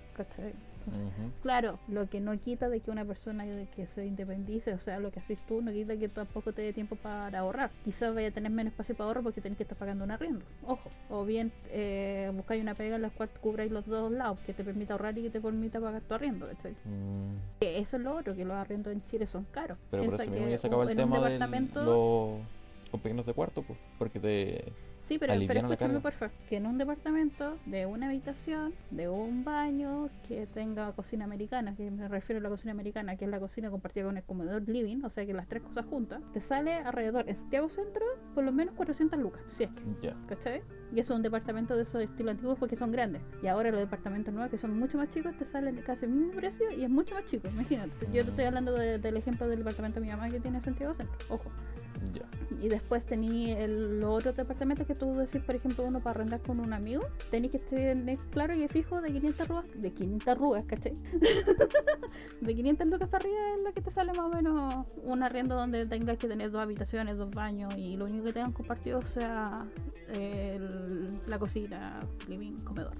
Claro, 1.42 1.78
lo 1.88 2.08
que 2.08 2.20
no 2.20 2.38
quita 2.40 2.68
de 2.68 2.80
que 2.80 2.90
una 2.90 3.04
persona 3.04 3.44
de 3.44 3.66
que 3.66 3.86
se 3.86 4.06
independice, 4.06 4.74
o 4.74 4.80
sea, 4.80 4.98
lo 4.98 5.10
que 5.10 5.20
haces 5.20 5.38
tú, 5.46 5.62
no 5.62 5.72
quita 5.72 5.96
que 5.96 6.08
tampoco 6.08 6.52
te 6.52 6.62
dé 6.62 6.72
tiempo 6.72 6.96
para 6.96 7.38
ahorrar. 7.38 7.70
Quizás 7.84 8.14
vaya 8.14 8.28
a 8.28 8.30
tener 8.30 8.50
menos 8.50 8.72
espacio 8.72 8.94
para 8.94 9.08
ahorro 9.08 9.22
porque 9.22 9.40
tenés 9.40 9.56
que 9.56 9.62
estar 9.64 9.78
pagando 9.78 10.04
un 10.04 10.10
arriendo, 10.10 10.44
ojo. 10.66 10.90
O 11.08 11.24
bien 11.24 11.52
eh, 11.70 12.30
buscáis 12.34 12.62
una 12.62 12.74
pega 12.74 12.96
en 12.96 13.02
la 13.02 13.10
cual 13.10 13.28
cubráis 13.40 13.70
los 13.70 13.86
dos 13.86 14.10
lados, 14.10 14.38
que 14.40 14.52
te 14.52 14.64
permita 14.64 14.94
ahorrar 14.94 15.16
y 15.18 15.22
que 15.22 15.30
te 15.30 15.40
permita 15.40 15.80
pagar 15.80 16.02
tu 16.02 16.14
arriendo, 16.14 16.46
¿cachai? 16.48 16.72
Mm, 16.84 17.60
Que 17.60 17.78
Eso 17.78 17.96
es 17.96 18.02
lo 18.02 18.16
otro, 18.16 18.34
que 18.34 18.44
los 18.44 18.56
arriendos 18.56 18.92
en 18.92 19.02
Chile 19.08 19.26
son 19.26 19.44
caros. 19.52 19.78
pero 19.90 20.04
por 20.04 20.16
Piensa 20.16 20.24
eso 20.24 20.32
mismo 20.32 20.46
que 20.46 20.52
ya 20.52 20.58
se 20.58 20.66
acaba 20.66 20.90
el 20.90 20.96
tema 20.96 21.30
de 21.30 21.38
los 21.84 22.40
compañeros 22.90 23.26
de 23.26 23.32
cuarto, 23.34 23.62
pues. 23.62 23.78
Porque 23.98 24.20
te. 24.20 24.72
Sí, 25.04 25.18
pero, 25.18 25.34
pero 25.46 25.60
escúchame 25.60 26.00
por 26.00 26.12
favor, 26.12 26.32
que 26.48 26.56
en 26.56 26.66
un 26.66 26.78
departamento 26.78 27.58
de 27.66 27.86
una 27.86 28.06
habitación, 28.08 28.72
de 28.90 29.08
un 29.08 29.44
baño, 29.44 30.08
que 30.28 30.46
tenga 30.46 30.92
cocina 30.92 31.24
americana, 31.24 31.74
que 31.74 31.90
me 31.90 32.06
refiero 32.08 32.38
a 32.38 32.42
la 32.42 32.48
cocina 32.48 32.70
americana, 32.72 33.16
que 33.16 33.24
es 33.24 33.30
la 33.30 33.40
cocina 33.40 33.68
compartida 33.70 34.04
con 34.04 34.16
el 34.16 34.22
comedor 34.22 34.66
living, 34.68 35.02
o 35.04 35.10
sea 35.10 35.26
que 35.26 35.32
las 35.34 35.48
tres 35.48 35.62
cosas 35.62 35.84
juntas, 35.86 36.22
te 36.32 36.40
sale 36.40 36.74
alrededor, 36.74 37.28
en 37.28 37.36
Santiago 37.36 37.68
Centro, 37.68 38.04
por 38.34 38.44
lo 38.44 38.52
menos 38.52 38.74
400 38.74 39.18
lucas, 39.18 39.42
si 39.50 39.64
es 39.64 39.70
que, 39.70 39.82
Ya. 40.06 40.16
¿cachai? 40.28 40.62
Y 40.94 41.00
eso 41.00 41.12
es 41.14 41.16
un 41.16 41.22
departamento 41.22 41.74
de 41.74 41.82
esos 41.82 42.00
estilo 42.00 42.30
antiguos 42.30 42.58
porque 42.58 42.76
son 42.76 42.92
grandes. 42.92 43.22
Y 43.42 43.48
ahora 43.48 43.70
los 43.70 43.80
departamentos 43.80 44.32
nuevos, 44.32 44.50
que 44.50 44.58
son 44.58 44.78
mucho 44.78 44.98
más 44.98 45.08
chicos, 45.10 45.36
te 45.36 45.44
salen 45.44 45.76
casi 45.84 46.04
el 46.04 46.12
mismo 46.12 46.32
precio 46.32 46.70
y 46.70 46.84
es 46.84 46.90
mucho 46.90 47.14
más 47.14 47.24
chico, 47.26 47.48
imagínate. 47.48 47.92
Yo 48.12 48.22
te 48.24 48.30
estoy 48.30 48.44
hablando 48.44 48.72
de- 48.72 48.98
del 48.98 49.16
ejemplo 49.16 49.48
del 49.48 49.58
departamento 49.58 50.00
de 50.00 50.06
mi 50.06 50.12
mamá 50.12 50.30
que 50.30 50.38
tiene 50.38 50.58
en 50.58 50.64
Santiago 50.64 50.94
Centro, 50.94 51.16
ojo. 51.28 51.50
Ya. 52.12 52.22
Y 52.62 52.68
después 52.68 53.04
tení 53.04 53.50
el, 53.52 53.98
los 54.00 54.14
otros 54.18 54.36
departamentos 54.36 54.86
que 54.86 54.94
tú 54.94 55.12
decís, 55.14 55.42
por 55.42 55.56
ejemplo, 55.56 55.84
uno 55.84 55.98
para 56.00 56.20
arrendar 56.20 56.40
con 56.42 56.60
un 56.60 56.72
amigo. 56.72 57.02
Tenés 57.30 57.50
que 57.50 57.58
tener 57.58 58.16
claro 58.30 58.54
y 58.54 58.66
fijo 58.68 59.00
de 59.00 59.12
500 59.12 59.48
rugas, 59.48 59.66
de 59.74 59.90
500 59.92 60.38
rugas, 60.38 60.64
¿cachai? 60.66 60.92
de 62.40 62.54
500 62.54 62.86
lucas 62.86 63.08
para 63.08 63.24
arriba 63.24 63.38
es 63.56 63.62
lo 63.62 63.72
que 63.72 63.80
te 63.80 63.90
sale 63.90 64.12
más 64.12 64.26
o 64.26 64.28
menos 64.28 64.86
un 65.04 65.22
arriendo 65.22 65.54
donde 65.56 65.86
tengas 65.86 66.18
que 66.18 66.28
tener 66.28 66.50
dos 66.50 66.60
habitaciones, 66.62 67.16
dos 67.16 67.30
baños 67.30 67.74
y 67.76 67.96
lo 67.96 68.04
único 68.04 68.24
que 68.24 68.32
tengan 68.32 68.52
compartido 68.52 69.02
sea 69.02 69.66
el- 70.08 71.10
la 71.28 71.38
cocina, 71.38 72.00
living, 72.28 72.54
comedor. 72.64 72.92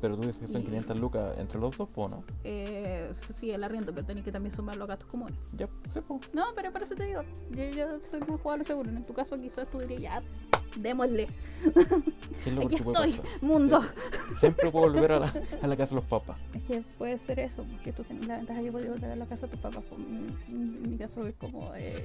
Pero 0.00 0.16
tú 0.16 0.22
dices 0.22 0.38
que 0.38 0.46
son 0.48 0.60
Y- 0.62 0.64
500 0.64 1.00
lucas 1.00 1.38
entre 1.38 1.58
los 1.60 1.76
dos, 1.76 1.88
pues, 1.92 2.10
¿no? 2.10 2.24
Eh, 2.44 3.10
sí, 3.14 3.50
el 3.50 3.62
arriendo, 3.64 3.92
pero 3.94 4.06
tenés 4.06 4.24
que 4.24 4.32
también 4.32 4.54
sumar 4.54 4.76
los 4.76 4.88
gastos 4.88 5.08
comunes. 5.08 5.36
Ya, 5.56 5.68
sí, 5.92 6.00
pues. 6.06 6.20
No, 6.32 6.44
pero 6.54 6.72
por 6.72 6.82
eso 6.82 6.94
te 6.94 7.04
digo, 7.06 7.22
yo, 7.50 7.64
yo 7.70 8.00
soy 8.00 8.20
más 8.20 8.40
jugado 8.40 8.52
a 8.52 8.56
lo 8.58 8.64
seguro. 8.64 8.90
En 9.04 9.08
tu 9.08 9.12
caso, 9.12 9.36
quizás 9.36 9.68
tú 9.68 9.78
dirías, 9.80 10.00
ya, 10.00 10.22
démosle. 10.80 11.26
¿Qué 12.42 12.48
es 12.50 12.54
lo 12.54 12.62
Aquí 12.62 12.68
que 12.70 12.76
estoy, 12.76 13.12
pasar? 13.12 13.42
mundo. 13.42 13.80
Sie- 13.82 14.38
Siempre 14.40 14.70
puedo 14.70 14.86
volver 14.90 15.12
a 15.12 15.18
la, 15.20 15.32
a 15.60 15.66
la 15.66 15.76
casa 15.76 15.90
de 15.90 15.96
los 15.96 16.04
papás. 16.06 16.38
Es 16.54 16.62
que 16.62 16.80
puede 16.96 17.18
ser 17.18 17.38
eso, 17.40 17.64
porque 17.70 17.92
tú 17.92 18.02
tenés 18.02 18.26
la 18.26 18.38
ventaja 18.38 18.62
de 18.62 18.72
poder 18.72 18.90
volver 18.92 19.10
a 19.10 19.16
la 19.16 19.26
casa 19.26 19.42
de 19.42 19.48
tus 19.48 19.60
papás. 19.60 19.84
pues, 19.90 20.00
En, 20.08 20.34
en 20.48 20.90
mi 20.92 20.96
caso 20.96 21.26
es 21.26 21.34
como, 21.36 21.74
eh, 21.74 22.02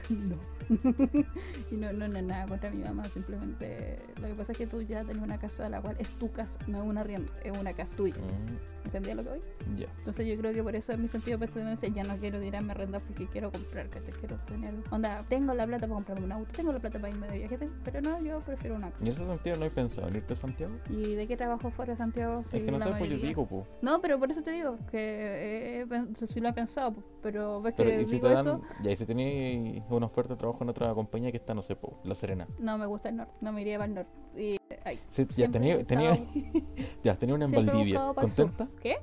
no. 0.10 0.36
Y 1.70 1.76
no, 1.76 1.92
no, 1.92 2.08
no, 2.08 2.22
nada 2.22 2.46
contra 2.46 2.70
mi 2.70 2.82
mamá, 2.82 3.04
simplemente 3.04 3.96
lo 4.20 4.28
que 4.28 4.34
pasa 4.34 4.52
es 4.52 4.58
que 4.58 4.66
tú 4.66 4.82
ya 4.82 5.02
tienes 5.04 5.22
una 5.22 5.38
casa, 5.38 5.68
la 5.68 5.80
cual 5.80 5.96
es 5.98 6.10
tu 6.10 6.30
casa, 6.32 6.58
no 6.66 6.78
es 6.78 6.84
una 6.84 7.00
arriendo, 7.02 7.30
es 7.44 7.56
una 7.58 7.72
casa 7.72 7.94
tuya. 7.96 8.14
Mm, 8.16 8.86
¿Entendías 8.86 9.16
lo 9.16 9.22
que 9.24 9.28
voy? 9.30 9.40
ya. 9.76 9.86
Entonces 9.98 10.26
yo 10.26 10.36
creo 10.40 10.52
que 10.52 10.62
por 10.62 10.74
eso 10.76 10.92
es 10.92 10.98
mi 10.98 11.08
sentido 11.08 11.38
pertenencia, 11.38 11.88
ya 11.88 12.02
no 12.04 12.16
quiero 12.16 12.40
tirarme 12.40 12.72
a 12.72 12.74
arrendar 12.76 13.00
porque 13.02 13.26
quiero 13.26 13.50
comprar, 13.50 13.88
que 13.90 14.00
te 14.00 14.12
quiero 14.12 14.36
tener. 14.38 14.74
Onda, 14.90 15.22
tengo 15.28 15.54
la 15.54 15.66
plata 15.66 15.86
para 15.86 15.94
comprarme 15.96 16.24
un 16.24 16.32
auto, 16.32 16.52
tengo 16.52 16.72
la 16.72 16.78
plata 16.78 16.98
para 17.00 17.12
irme 17.12 17.28
de 17.28 17.38
viaje, 17.38 17.58
pero 17.84 18.00
no, 18.00 18.20
yo 18.22 18.40
prefiero 18.40 18.76
una 18.76 18.90
casa. 18.90 19.04
¿Y 19.04 19.08
en 19.08 19.12
ese 19.14 19.26
sentido 19.26 19.56
no 19.56 19.64
he 19.66 19.70
pensado 19.70 20.08
en 20.08 20.16
irte 20.16 20.32
a 20.32 20.36
Santiago? 20.36 20.72
¿Y 20.88 21.14
de 21.14 21.26
qué 21.26 21.36
trabajo 21.36 21.70
fuera 21.70 21.92
de 21.92 21.96
Santiago? 21.98 22.40
es 22.40 22.46
si 22.48 22.60
que 22.60 22.70
no 22.70 22.80
sé, 22.80 22.90
pues 22.98 23.10
yo 23.10 23.18
digo, 23.18 23.46
pues. 23.46 23.66
No, 23.82 24.00
pero 24.00 24.18
por 24.18 24.30
eso 24.30 24.42
te 24.42 24.50
digo 24.52 24.78
que 24.90 25.80
eh, 25.80 25.86
pen- 25.88 26.14
sí 26.28 26.40
lo 26.40 26.48
he 26.48 26.52
pensado, 26.52 26.92
po, 26.94 27.02
pero 27.22 27.60
ves 27.60 27.74
Pero 27.76 27.90
que 27.90 28.02
y 28.02 28.06
si 28.06 28.12
digo 28.16 28.28
te 28.28 28.34
dan, 28.34 28.46
eso, 28.46 28.62
ya, 28.82 28.90
y 28.92 28.96
si 28.96 29.04
tenéis 29.06 29.82
una 29.94 30.06
oferta 30.06 30.34
de 30.34 30.38
trabajo 30.38 30.62
en 30.62 30.70
otra 30.70 30.92
compañía 30.94 31.30
que 31.30 31.36
está, 31.36 31.54
no 31.54 31.62
sé, 31.62 31.76
po, 31.76 31.98
La 32.04 32.14
Serena. 32.14 32.46
no 32.58 32.76
me 32.78 32.86
gusta 32.86 33.08
el 33.08 33.16
norte, 33.16 33.32
no 33.40 33.52
me 33.52 33.62
iría 33.62 33.78
para 33.78 33.88
el 33.88 33.94
norte. 33.94 34.10
Y, 34.36 34.56
ay, 34.84 35.00
Sí, 35.10 35.26
ya 35.36 35.48
tenía, 35.48 35.84
tenía, 35.84 36.18
ya, 37.04 37.16
tenía 37.16 37.34
una 37.34 37.44
en 37.46 37.52
Valdivia. 37.52 38.12
¿Contenta? 38.14 38.68
¿Qué? 38.82 38.96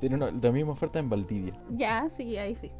Tiene 0.00 0.16
una, 0.16 0.30
la 0.30 0.52
misma 0.52 0.72
oferta 0.72 0.98
en 0.98 1.08
Valdivia. 1.08 1.52
Ya, 1.70 2.08
sí, 2.08 2.36
ahí 2.36 2.54
sí. 2.54 2.70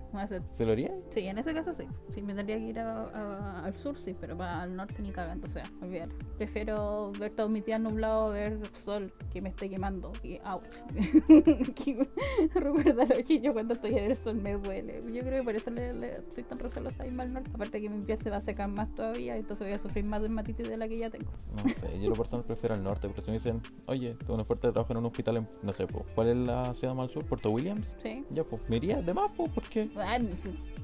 ¿Se 0.54 0.64
lo 0.64 0.72
haría? 0.72 0.90
Sí, 1.10 1.20
en 1.26 1.36
ese 1.36 1.52
caso 1.52 1.74
sí. 1.74 1.84
Sí, 2.08 2.22
me 2.22 2.32
tendría 2.34 2.56
que 2.56 2.64
ir 2.64 2.78
a- 2.78 3.02
a- 3.04 3.64
al 3.66 3.76
sur, 3.76 3.98
sí, 3.98 4.14
pero 4.18 4.34
para 4.36 4.62
al 4.62 4.74
norte 4.74 5.02
ni 5.02 5.10
cagando, 5.10 5.46
o 5.46 5.50
sea, 5.50 5.62
olvidar. 5.82 6.08
Prefiero 6.38 7.12
ver 7.18 7.32
todos 7.32 7.50
mis 7.50 7.64
días 7.66 7.80
nublados, 7.80 8.32
ver 8.32 8.58
sol 8.76 9.12
que 9.30 9.42
me 9.42 9.50
esté 9.50 9.68
quemando 9.68 10.12
y. 10.22 10.38
Que- 11.74 12.08
Recuerda 12.54 13.04
lo 13.04 13.24
que 13.24 13.40
yo 13.40 13.52
cuando 13.52 13.74
estoy 13.74 13.92
en 13.92 14.10
el 14.10 14.16
sol 14.16 14.36
me 14.36 14.54
duele. 14.54 15.00
Yo 15.12 15.20
creo 15.22 15.38
que 15.40 15.44
por 15.44 15.54
eso 15.54 15.70
le, 15.70 15.92
le- 15.92 16.22
soy 16.30 16.44
tan 16.44 16.58
recelosa 16.58 17.02
a 17.02 17.06
irme 17.06 17.22
al 17.22 17.32
norte. 17.32 17.50
Aparte 17.54 17.80
que 17.80 17.88
mi 17.90 18.02
piel 18.02 18.18
se 18.22 18.30
va 18.30 18.36
a 18.36 18.40
secar 18.40 18.68
más 18.68 18.94
todavía, 18.94 19.36
entonces 19.36 19.66
voy 19.66 19.74
a 19.74 19.78
sufrir 19.78 20.04
más 20.06 20.22
dermatitis 20.22 20.68
de 20.68 20.76
la 20.76 20.88
que 20.88 20.98
ya 20.98 21.10
tengo. 21.10 21.30
No 21.62 21.68
sé, 21.68 22.00
yo 22.00 22.08
lo 22.10 22.16
personal 22.16 22.44
prefiero 22.46 22.74
al 22.74 22.82
norte, 22.82 23.08
pero 23.08 23.22
si 23.22 23.30
me 23.30 23.36
dicen, 23.36 23.60
oye, 23.86 24.14
tengo 24.14 24.34
una 24.34 24.42
oferta 24.44 24.68
de 24.68 24.72
trabajo 24.72 24.92
en 24.92 24.98
un 24.98 25.06
hospital 25.06 25.36
en, 25.38 25.48
no 25.62 25.72
sé, 25.72 25.86
¿cuál 26.14 26.28
es 26.28 26.36
la 26.36 26.72
ciudad 26.74 26.85
más 26.94 27.08
al 27.08 27.14
sur? 27.14 27.24
¿Puerto 27.24 27.50
Williams? 27.50 27.86
Sí. 28.02 28.24
Ya, 28.30 28.44
pues, 28.44 28.68
me 28.68 28.76
iría 28.76 29.00
de 29.02 29.14
más, 29.14 29.30
pues, 29.36 29.50
¿por 29.50 29.64
qué? 29.64 29.88
Ay, 29.96 30.28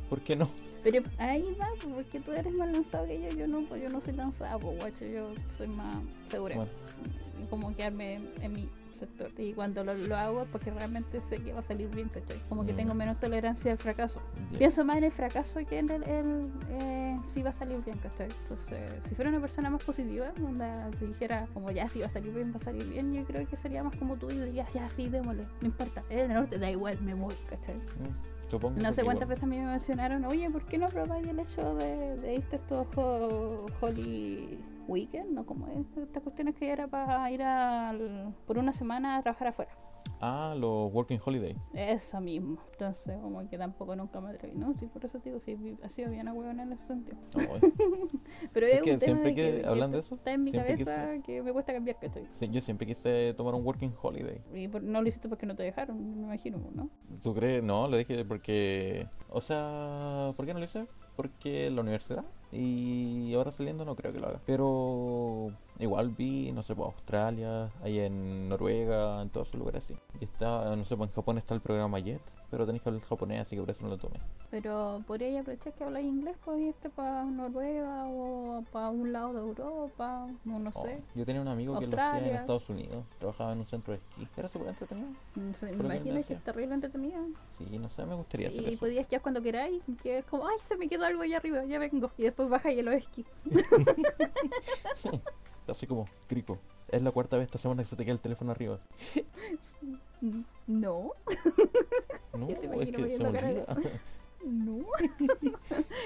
¿Por 0.08 0.20
qué 0.20 0.36
no? 0.36 0.48
Pero 0.82 1.02
ahí 1.18 1.56
va, 1.60 1.68
porque 1.94 2.20
tú 2.20 2.32
eres 2.32 2.52
más 2.54 2.70
lanzado 2.72 3.06
que 3.06 3.22
yo, 3.22 3.28
yo 3.30 3.46
no, 3.46 3.64
pues 3.66 3.82
yo 3.82 3.88
no 3.88 4.00
soy 4.00 4.14
lanzado, 4.14 4.58
guacho, 4.58 5.06
yo 5.06 5.32
soy 5.56 5.68
más 5.68 5.96
segura. 6.28 6.56
Bueno. 6.56 6.70
Como 7.48 7.74
quedarme 7.74 8.14
en, 8.14 8.32
en 8.42 8.52
mi 8.52 8.68
sector. 8.94 9.31
Y 9.38 9.52
cuando 9.52 9.85
lo, 9.85 9.94
lo 9.94 10.16
hago 10.16 10.42
es 10.42 10.48
porque 10.48 10.70
realmente 10.70 11.20
sé 11.20 11.37
que 11.38 11.52
va 11.52 11.61
a 11.61 11.62
salir 11.62 11.88
bien, 11.88 12.09
¿cachai? 12.09 12.38
Como 12.48 12.64
que 12.64 12.72
Mm. 12.72 12.76
tengo 12.76 12.94
menos 12.94 13.18
tolerancia 13.20 13.72
al 13.72 13.78
fracaso. 13.78 14.20
Ya. 14.52 14.59
Pienso 14.59 14.85
más 14.85 14.96
en 14.98 15.05
el 15.05 15.12
fracaso 15.12 15.61
que 15.68 15.78
en 15.78 15.90
el, 15.90 16.02
el, 16.05 16.50
eh, 16.70 17.16
si 17.33 17.42
va 17.42 17.50
a 17.50 17.52
salir 17.52 17.83
bien, 17.85 17.98
¿cachai? 17.98 18.28
Entonces, 18.42 18.81
si 19.09 19.14
fuera 19.14 19.31
una 19.31 19.40
persona 19.40 19.70
más 19.70 19.83
positiva, 19.85 20.33
onda, 20.44 20.90
si 20.98 21.07
dijera 21.07 21.46
como 21.55 21.70
ya, 21.70 21.88
si 21.88 22.00
va 22.00 22.07
a 22.07 22.11
salir 22.11 22.33
bien, 22.35 22.52
va 22.52 22.57
a 22.57 22.64
salir 22.64 22.85
bien, 22.87 23.12
yo 23.12 23.24
creo 23.24 23.46
que 23.48 23.57
sería 23.57 23.83
más 23.83 23.96
como 23.96 24.16
tú 24.16 24.31
y 24.31 24.37
dirías, 24.38 24.72
ya, 24.72 24.88
sí, 24.88 25.09
démosle, 25.09 25.42
no 25.61 25.66
importa, 25.66 26.02
es 26.11 26.22
el 26.22 26.33
norte, 26.35 26.59
da 26.59 26.70
igual, 26.70 27.00
me 27.02 27.14
voy, 27.14 27.35
¿cachai? 27.48 27.76
Mm, 27.76 28.50
Supongo 28.50 28.81
No 28.83 28.92
sé 28.92 29.02
cuántas 29.02 29.22
igual. 29.22 29.28
veces 29.28 29.44
a 29.44 29.46
mí 29.46 29.59
me 29.61 29.66
mencionaron, 29.66 30.24
oye, 30.26 30.50
¿por 30.50 30.62
qué 30.66 30.76
no 30.76 30.88
probáis 30.90 31.26
el 31.26 31.38
hecho 31.40 31.74
de, 31.76 32.16
de 32.16 32.35
irte 32.35 32.57
a 32.57 32.59
estos 32.59 32.87
ho- 32.96 33.66
Holy 33.81 34.59
Weekend? 34.88 35.31
¿No? 35.33 35.45
Como 35.47 35.66
es? 35.68 35.97
Estas 36.03 36.23
cuestiones 36.23 36.55
que 36.55 36.71
era 36.71 36.87
para 36.88 37.31
ir 37.31 37.42
al, 37.42 38.35
por 38.47 38.59
una 38.59 38.73
semana 38.73 39.16
a 39.16 39.23
trabajar 39.23 39.49
afuera. 39.49 39.71
Ah, 40.21 40.55
los 40.57 40.92
Working 40.92 41.21
Holiday. 41.25 41.57
Eso 41.75 42.21
mismo. 42.21 42.59
Entonces, 42.73 43.16
como 43.21 43.49
que 43.49 43.57
tampoco 43.59 43.95
nunca 43.97 44.21
me 44.21 44.31
atreví. 44.31 44.57
No, 44.57 44.73
sí, 44.75 44.87
por 44.87 45.05
eso 45.05 45.18
te 45.21 45.31
digo, 45.31 45.40
sí, 45.40 45.57
ha 45.83 45.88
sido 45.88 46.11
bien 46.11 46.27
a 46.29 46.33
huevón 46.33 46.59
en 46.61 46.73
ese 46.73 46.85
sentido. 46.87 47.16
Pero 48.53 48.66
es 48.66 48.83
que 48.83 48.92
un 48.92 48.99
tema 48.99 48.99
siempre 48.99 49.31
de 49.31 49.35
que- 49.62 49.66
hablando 49.66 49.97
de 49.97 50.01
eso, 50.03 50.14
está 50.16 50.33
en 50.33 50.45
mi 50.45 50.53
cabeza 50.53 51.09
que 51.25 51.42
me 51.42 51.53
cuesta 51.53 51.73
cambiar, 51.73 51.99
que 51.99 52.07
estoy. 52.07 52.27
sí, 52.35 52.49
yo 52.51 52.61
siempre 52.61 52.87
quise 52.87 53.35
tomar 53.37 53.55
un 53.55 53.64
Working 53.64 53.92
Holiday. 54.01 54.40
Y 54.55 54.68
por- 54.68 54.83
no 54.83 55.03
lo 55.03 55.09
hiciste 55.09 55.29
porque 55.29 55.47
no 55.47 55.55
te 55.55 55.62
dejaron, 55.62 56.16
me 56.21 56.25
imagino, 56.27 56.59
¿no? 56.75 56.88
¿Tú 57.23 57.35
crees? 57.35 57.62
No, 57.62 57.87
lo 57.88 57.97
dije 57.97 58.25
porque... 58.25 59.07
O 59.29 59.40
sea, 59.40 60.33
¿por 60.37 60.47
qué 60.47 60.53
no 60.53 60.59
lo 60.61 60.64
hice? 60.66 60.87
Porque 61.16 61.70
la 61.70 61.81
universidad 61.83 62.25
y 62.53 63.33
ahora 63.35 63.51
saliendo 63.51 63.85
no 63.85 63.96
creo 63.96 64.12
que 64.12 64.20
lo 64.20 64.29
haga. 64.29 64.40
Pero 64.44 65.51
igual 65.79 66.11
vi, 66.11 66.53
no 66.53 66.62
sé, 66.62 66.75
pues 66.75 66.87
Australia, 66.94 67.70
ahí 67.83 67.98
en 67.98 68.48
Noruega, 68.48 69.22
en 69.22 69.31
todos 69.31 69.48
esos 69.48 69.59
lugares 69.59 69.85
así. 69.85 69.96
Y 70.20 70.25
está, 70.25 70.77
no 70.77 70.85
sé, 70.85 70.96
pues 70.96 71.11
en 71.11 71.14
Japón 71.14 71.38
está 71.38 71.55
el 71.55 71.61
programa 71.61 72.01
JET, 72.01 72.20
pero 72.52 72.66
tenéis 72.66 72.82
que 72.82 72.90
hablar 72.90 73.02
japonés, 73.04 73.40
así 73.40 73.56
que 73.56 73.62
por 73.62 73.70
eso 73.70 73.82
no 73.82 73.88
lo 73.88 73.96
tomé. 73.98 74.20
Pero 74.50 75.02
podría 75.06 75.40
aprovechar 75.40 75.72
que 75.72 75.84
habláis 75.84 76.06
inglés, 76.06 76.36
podría 76.44 76.68
irte 76.68 76.90
para 76.90 77.24
Noruega 77.24 78.04
o 78.08 78.62
para 78.70 78.90
un 78.90 79.10
lado 79.10 79.32
de 79.32 79.40
Europa, 79.40 80.28
no 80.44 80.70
Oh, 80.74 80.82
sé. 80.84 81.02
yo 81.14 81.24
tenía 81.24 81.40
un 81.40 81.48
amigo 81.48 81.78
que 81.78 81.86
lo 81.86 81.96
hacía 81.96 82.28
en. 82.28 82.34
Estados 82.36 82.68
Unidos, 82.68 83.06
trabajaba 83.18 83.54
en 83.54 83.60
un 83.60 83.66
centro 83.66 83.94
de 83.94 84.00
esquí. 84.00 84.28
Era 84.36 84.48
súper 84.48 84.68
entretenido. 84.68 85.08
No 85.34 85.54
sé, 85.54 85.72
me 85.72 85.84
imagino 85.86 86.22
que 86.26 86.34
es 86.34 86.44
terrible 86.44 86.74
entretenida. 86.74 87.24
Sí, 87.56 87.78
no 87.78 87.88
sé, 87.88 88.04
me 88.04 88.14
gustaría 88.14 88.48
hacer 88.48 88.60
Y 88.62 88.66
eso. 88.74 88.80
podías 88.80 89.00
esquiar 89.00 89.22
cuando 89.22 89.40
queráis, 89.40 89.82
que 90.02 90.18
es 90.18 90.24
como, 90.26 90.46
ay, 90.46 90.56
se 90.62 90.76
me 90.76 90.90
quedó 90.90 91.06
algo 91.06 91.22
allá 91.22 91.38
arriba, 91.38 91.64
ya 91.64 91.78
vengo. 91.78 92.10
Y 92.18 92.24
después 92.24 92.50
baja 92.50 92.70
y 92.70 92.82
lo 92.82 92.92
esquí. 92.92 93.24
Así 95.68 95.86
como, 95.86 96.06
Crico, 96.26 96.58
es 96.88 97.00
la 97.02 97.12
cuarta 97.12 97.38
vez 97.38 97.46
esta 97.46 97.56
semana 97.58 97.82
que 97.82 97.88
se 97.88 97.96
te 97.96 98.04
queda 98.04 98.12
el 98.12 98.20
teléfono 98.20 98.50
arriba. 98.50 98.78
No, 100.68 101.14
No, 102.32 102.48
es 102.48 102.58
que 102.58 102.68
se 102.68 103.26
olvida. 103.26 103.76
no. 104.44 104.85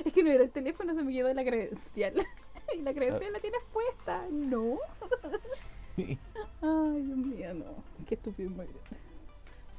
es 0.05 0.13
que 0.13 0.23
no 0.23 0.31
era 0.31 0.45
el 0.45 0.51
teléfono, 0.51 0.95
se 0.95 1.03
me 1.03 1.13
quedó 1.13 1.33
la 1.35 1.45
credencial. 1.45 2.15
y 2.75 2.81
la 2.81 2.95
credencial 2.95 3.33
la 3.33 3.41
tienes 3.41 3.63
puesta. 3.73 4.25
No. 4.31 4.79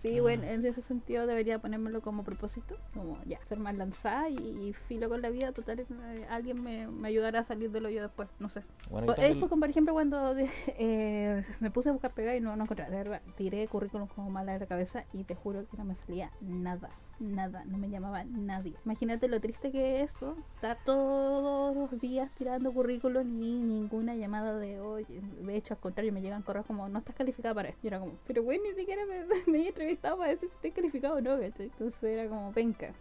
Sí, 0.08 0.20
bueno, 0.20 0.43
en 0.43 0.65
ese 0.65 0.82
sentido 0.82 1.28
debería 1.28 1.60
ponérmelo 1.60 2.02
como 2.02 2.24
propósito, 2.24 2.76
como 2.93 3.20
ya, 3.26 3.39
ser 3.46 3.60
más 3.60 3.76
lanzada 3.76 4.30
y, 4.30 4.36
y 4.36 4.74
filo 4.74 5.10
con 5.10 5.22
la 5.22 5.30
vida, 5.30 5.52
total, 5.52 5.80
eh, 5.80 6.26
alguien 6.30 6.62
me, 6.63 6.88
me 6.88 7.10
ayudará 7.10 7.39
a 7.39 7.43
salir 7.43 7.72
del 7.72 7.86
hoyo 7.86 8.02
después, 8.02 8.30
no 8.39 8.50
sé. 8.50 8.63
Bueno, 8.89 9.13
Eh, 9.17 9.36
fue 9.36 9.50
como, 9.50 9.62
por 9.62 9.70
ejemplo, 9.70 9.93
cuando 9.93 10.34
eh, 10.67 11.43
me 11.60 11.72
puse 11.72 11.89
a 11.89 11.91
buscar 11.91 12.13
pegar 12.13 12.36
y 12.36 12.39
no, 12.39 12.56
no 12.56 12.63
encontré, 12.63 12.86
de 12.89 12.98
verdad, 12.98 13.22
tiré 13.36 13.67
currículum 13.67 14.08
como 14.08 14.30
mala 14.30 14.54
de 14.54 14.60
la 14.60 14.65
cabeza 14.65 15.06
y 15.13 15.24
te 15.24 15.36
juro 15.36 15.67
que 15.67 15.78
no 15.78 15.84
me 15.86 15.96
salía 15.96 16.32
nada, 16.41 16.89
nada, 17.19 17.63
no 17.65 17.77
me 17.77 17.89
llamaba 17.89 18.23
nadie. 18.23 18.75
Imagínate 18.86 19.27
lo 19.27 19.39
triste 19.39 19.71
que 19.71 20.01
es 20.01 20.13
eso, 20.13 20.36
estar 20.56 20.77
todos 20.86 21.75
los 21.75 21.99
días 21.99 22.32
tirando 22.38 22.71
currículum 22.71 23.41
y 23.43 23.60
ninguna 23.62 24.15
llamada 24.15 24.58
de 24.58 24.80
hoy. 24.80 25.06
De 25.41 25.56
hecho, 25.56 25.73
al 25.73 25.80
contrario, 25.80 26.13
me 26.13 26.21
llegan 26.21 26.41
correos 26.41 26.65
como, 26.65 26.88
no 26.89 26.99
estás 26.99 27.15
calificada 27.15 27.56
para 27.56 27.69
esto. 27.69 27.82
Y 27.84 27.88
era 27.88 27.99
como, 27.99 28.13
pero 28.25 28.43
güey, 28.43 28.60
ni 28.60 28.73
siquiera 28.73 29.03
me, 29.06 29.25
me 29.51 29.60
he 29.60 29.67
entrevistado 29.69 30.17
para 30.17 30.32
decir 30.32 30.49
si 30.49 30.56
estoy 30.56 30.71
calificado 30.71 31.15
o 31.15 31.21
no, 31.21 31.39
¿cachai? 31.39 31.67
Entonces 31.67 32.03
era 32.03 32.27
como, 32.30 32.51
penca. 32.51 32.93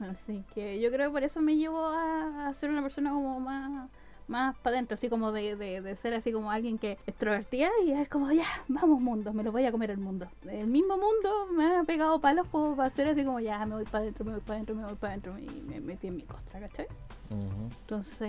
Así 0.00 0.44
que 0.54 0.80
yo 0.80 0.90
creo 0.90 1.10
que 1.10 1.12
por 1.12 1.24
eso 1.24 1.42
me 1.42 1.56
llevó 1.56 1.84
a, 1.86 2.48
a 2.48 2.54
ser 2.54 2.70
una 2.70 2.82
persona 2.82 3.10
como 3.10 3.38
más 3.38 3.90
más 4.30 4.56
para 4.58 4.76
adentro, 4.76 4.94
así 4.94 5.08
como 5.08 5.32
de, 5.32 5.56
de, 5.56 5.80
de 5.82 5.96
ser 5.96 6.14
así 6.14 6.32
como 6.32 6.50
alguien 6.50 6.78
que 6.78 6.92
extrovertía 7.06 7.70
y 7.84 7.90
es 7.90 8.08
como 8.08 8.30
ya, 8.32 8.46
vamos 8.68 9.00
mundo, 9.00 9.32
me 9.32 9.42
lo 9.42 9.52
voy 9.52 9.66
a 9.66 9.72
comer 9.72 9.90
el 9.90 9.98
mundo. 9.98 10.28
El 10.48 10.68
mismo 10.68 10.96
mundo 10.96 11.48
me 11.52 11.76
ha 11.76 11.84
pegado 11.84 12.20
palos 12.20 12.46
como 12.48 12.76
para 12.76 12.90
ser 12.90 13.08
así 13.08 13.24
como 13.24 13.40
ya, 13.40 13.66
me 13.66 13.74
voy 13.74 13.84
para 13.84 13.98
adentro, 13.98 14.24
me 14.24 14.32
voy 14.32 14.40
para 14.40 14.54
adentro, 14.54 14.74
me 14.74 14.84
voy 14.84 14.94
para 14.94 15.12
adentro 15.14 15.38
y 15.38 15.62
me 15.62 15.80
metí 15.80 16.06
en 16.06 16.16
mi 16.16 16.22
costra, 16.22 16.60
¿cachai? 16.60 16.86
Entonces, 17.30 18.28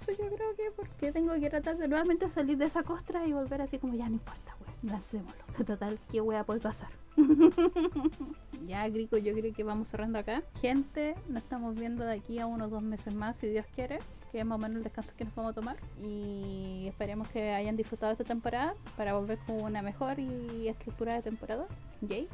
eso 0.00 0.12
yo 0.12 0.28
creo 0.28 0.54
que 0.56 0.70
porque 0.76 1.10
tengo 1.10 1.34
que 1.34 1.50
tratar 1.50 1.76
de 1.78 1.88
nuevamente 1.88 2.28
salir 2.28 2.56
de 2.56 2.66
esa 2.66 2.84
costra 2.84 3.26
y 3.26 3.32
volver 3.32 3.62
así 3.62 3.78
como 3.78 3.94
ya 3.94 4.08
no 4.08 4.14
importa, 4.14 4.54
weón, 4.60 4.92
lancémoslo. 4.92 5.44
Total, 5.66 5.98
¿qué 6.10 6.20
wea 6.20 6.44
puede 6.44 6.60
pasar? 6.60 6.90
ya, 8.64 8.88
Grico, 8.88 9.16
yo 9.16 9.34
creo 9.34 9.52
que 9.52 9.64
vamos 9.64 9.88
cerrando 9.88 10.18
acá. 10.20 10.44
Gente, 10.60 11.16
nos 11.28 11.42
estamos 11.42 11.74
viendo 11.74 12.04
de 12.04 12.14
aquí 12.14 12.38
a 12.38 12.46
unos 12.46 12.70
dos 12.70 12.82
meses 12.82 13.12
más, 13.12 13.36
si 13.36 13.48
Dios 13.48 13.66
quiere, 13.74 13.98
que 14.30 14.40
es 14.40 14.46
más 14.46 14.56
o 14.56 14.58
menos 14.58 14.78
el 14.78 14.84
descanso 14.84 15.12
que 15.16 15.24
nos 15.24 15.34
vamos 15.34 15.52
a 15.52 15.54
tomar. 15.54 15.76
Y 16.02 16.86
esperemos 16.88 17.28
que 17.28 17.52
hayan 17.54 17.76
disfrutado 17.76 18.12
esta 18.12 18.24
temporada 18.24 18.74
para 18.96 19.14
volver 19.14 19.38
con 19.46 19.60
una 19.62 19.82
mejor 19.82 20.18
y 20.18 20.68
estructurada 20.68 21.22
temporada. 21.22 21.66
Jay, 22.06 22.28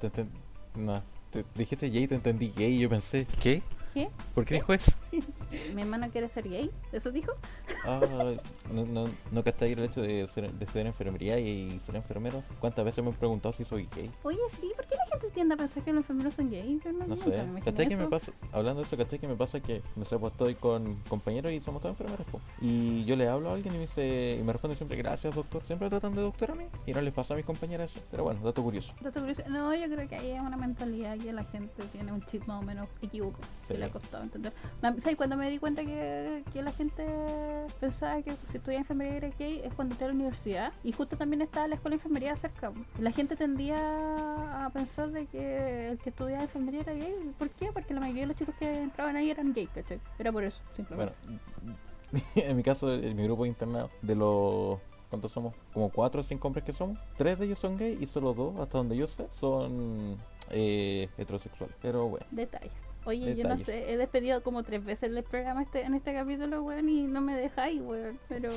Te 0.00 0.08
enten- 0.12 0.28
No, 0.74 1.02
te 1.30 1.44
dijiste 1.54 1.90
gay, 1.90 2.06
te 2.06 2.14
entendí 2.14 2.52
gay 2.56 2.74
y 2.74 2.78
yo 2.80 2.88
pensé, 2.88 3.26
¿qué? 3.42 3.62
¿Qué? 3.94 4.10
¿Por 4.34 4.44
qué 4.44 4.54
dijo 4.54 4.72
eso? 4.72 4.92
¿Mi 5.74 5.82
hermano 5.82 6.08
quiere 6.10 6.28
ser 6.28 6.48
gay? 6.48 6.70
¿Eso 6.92 7.10
dijo? 7.10 7.32
Ah, 7.84 8.00
no, 8.72 8.84
no, 8.84 9.08
no 9.32 9.42
captáis 9.44 9.76
el 9.76 9.84
hecho 9.84 10.00
de, 10.02 10.28
ser, 10.28 10.52
de 10.52 10.64
estudiar 10.64 10.86
enfermería 10.86 11.38
y 11.40 11.80
ser 11.86 11.96
enfermero. 11.96 12.42
¿Cuántas 12.60 12.84
veces 12.84 13.02
me 13.02 13.10
han 13.10 13.16
preguntado 13.16 13.52
si 13.52 13.64
soy 13.64 13.88
gay? 13.96 14.10
Oye, 14.22 14.38
sí, 14.60 14.70
¿por 14.76 14.86
qué 14.86 14.94
la 14.96 15.06
gente 15.06 15.26
te 15.26 15.32
tiende 15.32 15.54
a 15.54 15.56
pensar 15.56 15.82
que 15.82 15.92
los 15.92 16.00
enfermeros 16.02 16.34
son 16.34 16.50
gays? 16.50 16.82
Yo 16.84 16.92
no, 16.92 17.06
No 17.06 17.16
sé. 17.16 17.30
me 17.30 17.36
imaginé 17.38 17.60
¿Cachai 17.62 17.88
que 17.88 17.96
me 17.96 18.06
pasa? 18.06 18.32
Hablando 18.52 18.80
de 18.82 18.86
eso, 18.86 18.96
¿cachai 18.96 19.18
que 19.18 19.26
me 19.28 19.34
pasa 19.36 19.60
que, 19.60 19.82
no 19.96 20.04
sé, 20.04 20.18
pues 20.18 20.32
estoy 20.32 20.54
con 20.54 20.96
compañeros 21.08 21.50
y 21.52 21.60
somos 21.60 21.82
todos 21.82 21.94
enfermeros, 21.98 22.26
po. 22.28 22.40
Y 22.60 23.04
yo 23.04 23.16
le 23.16 23.26
hablo 23.28 23.50
a 23.50 23.54
alguien 23.54 23.74
y 23.74 23.78
me 23.78 23.82
dice, 23.84 24.36
y 24.38 24.42
me 24.44 24.52
responde 24.52 24.76
siempre, 24.76 24.96
gracias 24.96 25.34
doctor, 25.34 25.62
siempre 25.64 25.88
tratan 25.88 26.14
de 26.14 26.22
doctor 26.22 26.52
a 26.52 26.54
mí. 26.54 26.64
Y 26.86 26.92
no 26.92 27.00
les 27.00 27.12
pasa 27.12 27.34
a 27.34 27.36
mis 27.36 27.46
compañeras 27.46 27.90
eso. 27.90 28.00
Pero 28.10 28.22
bueno, 28.24 28.40
dato 28.44 28.62
curioso. 28.62 28.92
Dato 29.00 29.18
curioso. 29.20 29.42
No, 29.48 29.74
yo 29.74 29.86
creo 29.92 30.08
que 30.08 30.14
ahí 30.16 30.30
es 30.30 30.40
una 30.40 30.56
mentalidad 30.56 31.18
que 31.18 31.32
la 31.32 31.44
gente 31.44 31.82
tiene 31.92 32.12
un 32.12 32.24
chip 32.26 32.44
más 32.46 32.62
o 32.62 32.64
menos 32.64 32.88
equivocado. 33.02 33.42
Que 33.66 33.74
Sí. 33.79 33.79
Le 33.80 33.86
ha 33.86 33.90
costado 33.90 34.22
entender. 34.22 34.52
Ma- 34.82 34.94
¿Sabes? 35.00 35.16
Cuando 35.16 35.36
me 35.36 35.50
di 35.50 35.58
cuenta 35.58 35.82
que, 35.82 36.44
que 36.52 36.62
la 36.62 36.72
gente 36.72 37.04
pensaba 37.80 38.22
que 38.22 38.32
si 38.48 38.58
estudiaba 38.58 38.82
enfermería 38.82 39.16
era 39.16 39.30
gay 39.38 39.60
es 39.64 39.74
cuando 39.74 39.94
entré 39.94 40.04
a 40.06 40.08
la 40.10 40.14
universidad. 40.14 40.72
Y 40.84 40.92
justo 40.92 41.16
también 41.16 41.42
estaba 41.42 41.66
la 41.66 41.74
escuela 41.74 41.94
de 41.96 41.98
enfermería 41.98 42.36
cerca. 42.36 42.72
La 42.98 43.10
gente 43.10 43.34
tendía 43.36 44.66
a 44.66 44.70
pensar 44.70 45.10
de 45.10 45.26
que 45.26 45.90
el 45.90 45.98
que 45.98 46.10
estudiaba 46.10 46.42
enfermería 46.44 46.80
era 46.82 46.92
gay. 46.92 47.14
¿Por 47.38 47.50
qué? 47.50 47.70
Porque 47.72 47.94
la 47.94 48.00
mayoría 48.00 48.22
de 48.22 48.26
los 48.28 48.36
chicos 48.36 48.54
que 48.58 48.82
entraban 48.82 49.16
ahí 49.16 49.30
eran 49.30 49.52
gay, 49.52 49.66
¿cachai? 49.66 50.00
Era 50.18 50.30
por 50.32 50.44
eso, 50.44 50.60
Bueno, 50.90 51.12
simplemente. 51.14 51.14
en 52.36 52.56
mi 52.56 52.62
caso, 52.62 52.92
en 52.92 53.16
mi 53.16 53.24
grupo 53.24 53.42
de 53.44 53.48
internado, 53.48 53.90
de 54.02 54.14
los... 54.14 54.78
¿Cuántos 55.08 55.32
somos? 55.32 55.54
Como 55.74 55.88
cuatro 55.90 56.20
o 56.20 56.22
cinco 56.22 56.46
hombres 56.46 56.64
que 56.64 56.72
somos. 56.72 56.96
Tres 57.16 57.36
de 57.36 57.46
ellos 57.46 57.58
son 57.58 57.76
gay 57.76 57.98
y 58.00 58.06
solo 58.06 58.32
dos, 58.32 58.56
hasta 58.60 58.78
donde 58.78 58.96
yo 58.96 59.08
sé, 59.08 59.26
son 59.40 60.16
eh, 60.50 61.08
heterosexuales. 61.18 61.74
Pero 61.82 62.06
bueno. 62.08 62.24
Detalles. 62.30 62.70
Oye, 63.04 63.34
yo 63.34 63.48
no 63.48 63.56
sé, 63.58 63.90
he 63.92 63.96
despedido 63.96 64.42
como 64.42 64.62
tres 64.62 64.84
veces 64.84 65.10
el 65.10 65.22
programa 65.22 65.62
este, 65.62 65.82
en 65.82 65.94
este 65.94 66.12
capítulo, 66.12 66.62
weón, 66.62 66.88
y 66.88 67.04
no 67.04 67.20
me 67.20 67.34
dejáis, 67.34 67.80
weón. 67.80 68.18
Pero 68.28 68.50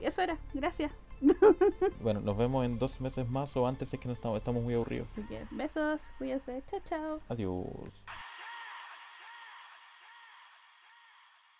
eso 0.00 0.22
era, 0.22 0.38
gracias. 0.54 0.92
Bueno, 2.00 2.20
nos 2.20 2.36
vemos 2.36 2.64
en 2.64 2.78
dos 2.78 3.00
meses 3.00 3.28
más 3.28 3.56
o 3.56 3.66
antes 3.66 3.92
es 3.92 3.98
que 3.98 4.06
no 4.06 4.14
estamos, 4.14 4.38
estamos 4.38 4.62
muy 4.62 4.74
aburridos. 4.74 5.08
Así 5.12 5.22
que 5.22 5.44
besos, 5.50 6.00
cuídense, 6.16 6.62
chao, 6.70 6.80
chao. 6.88 7.20
Adiós. 7.28 7.66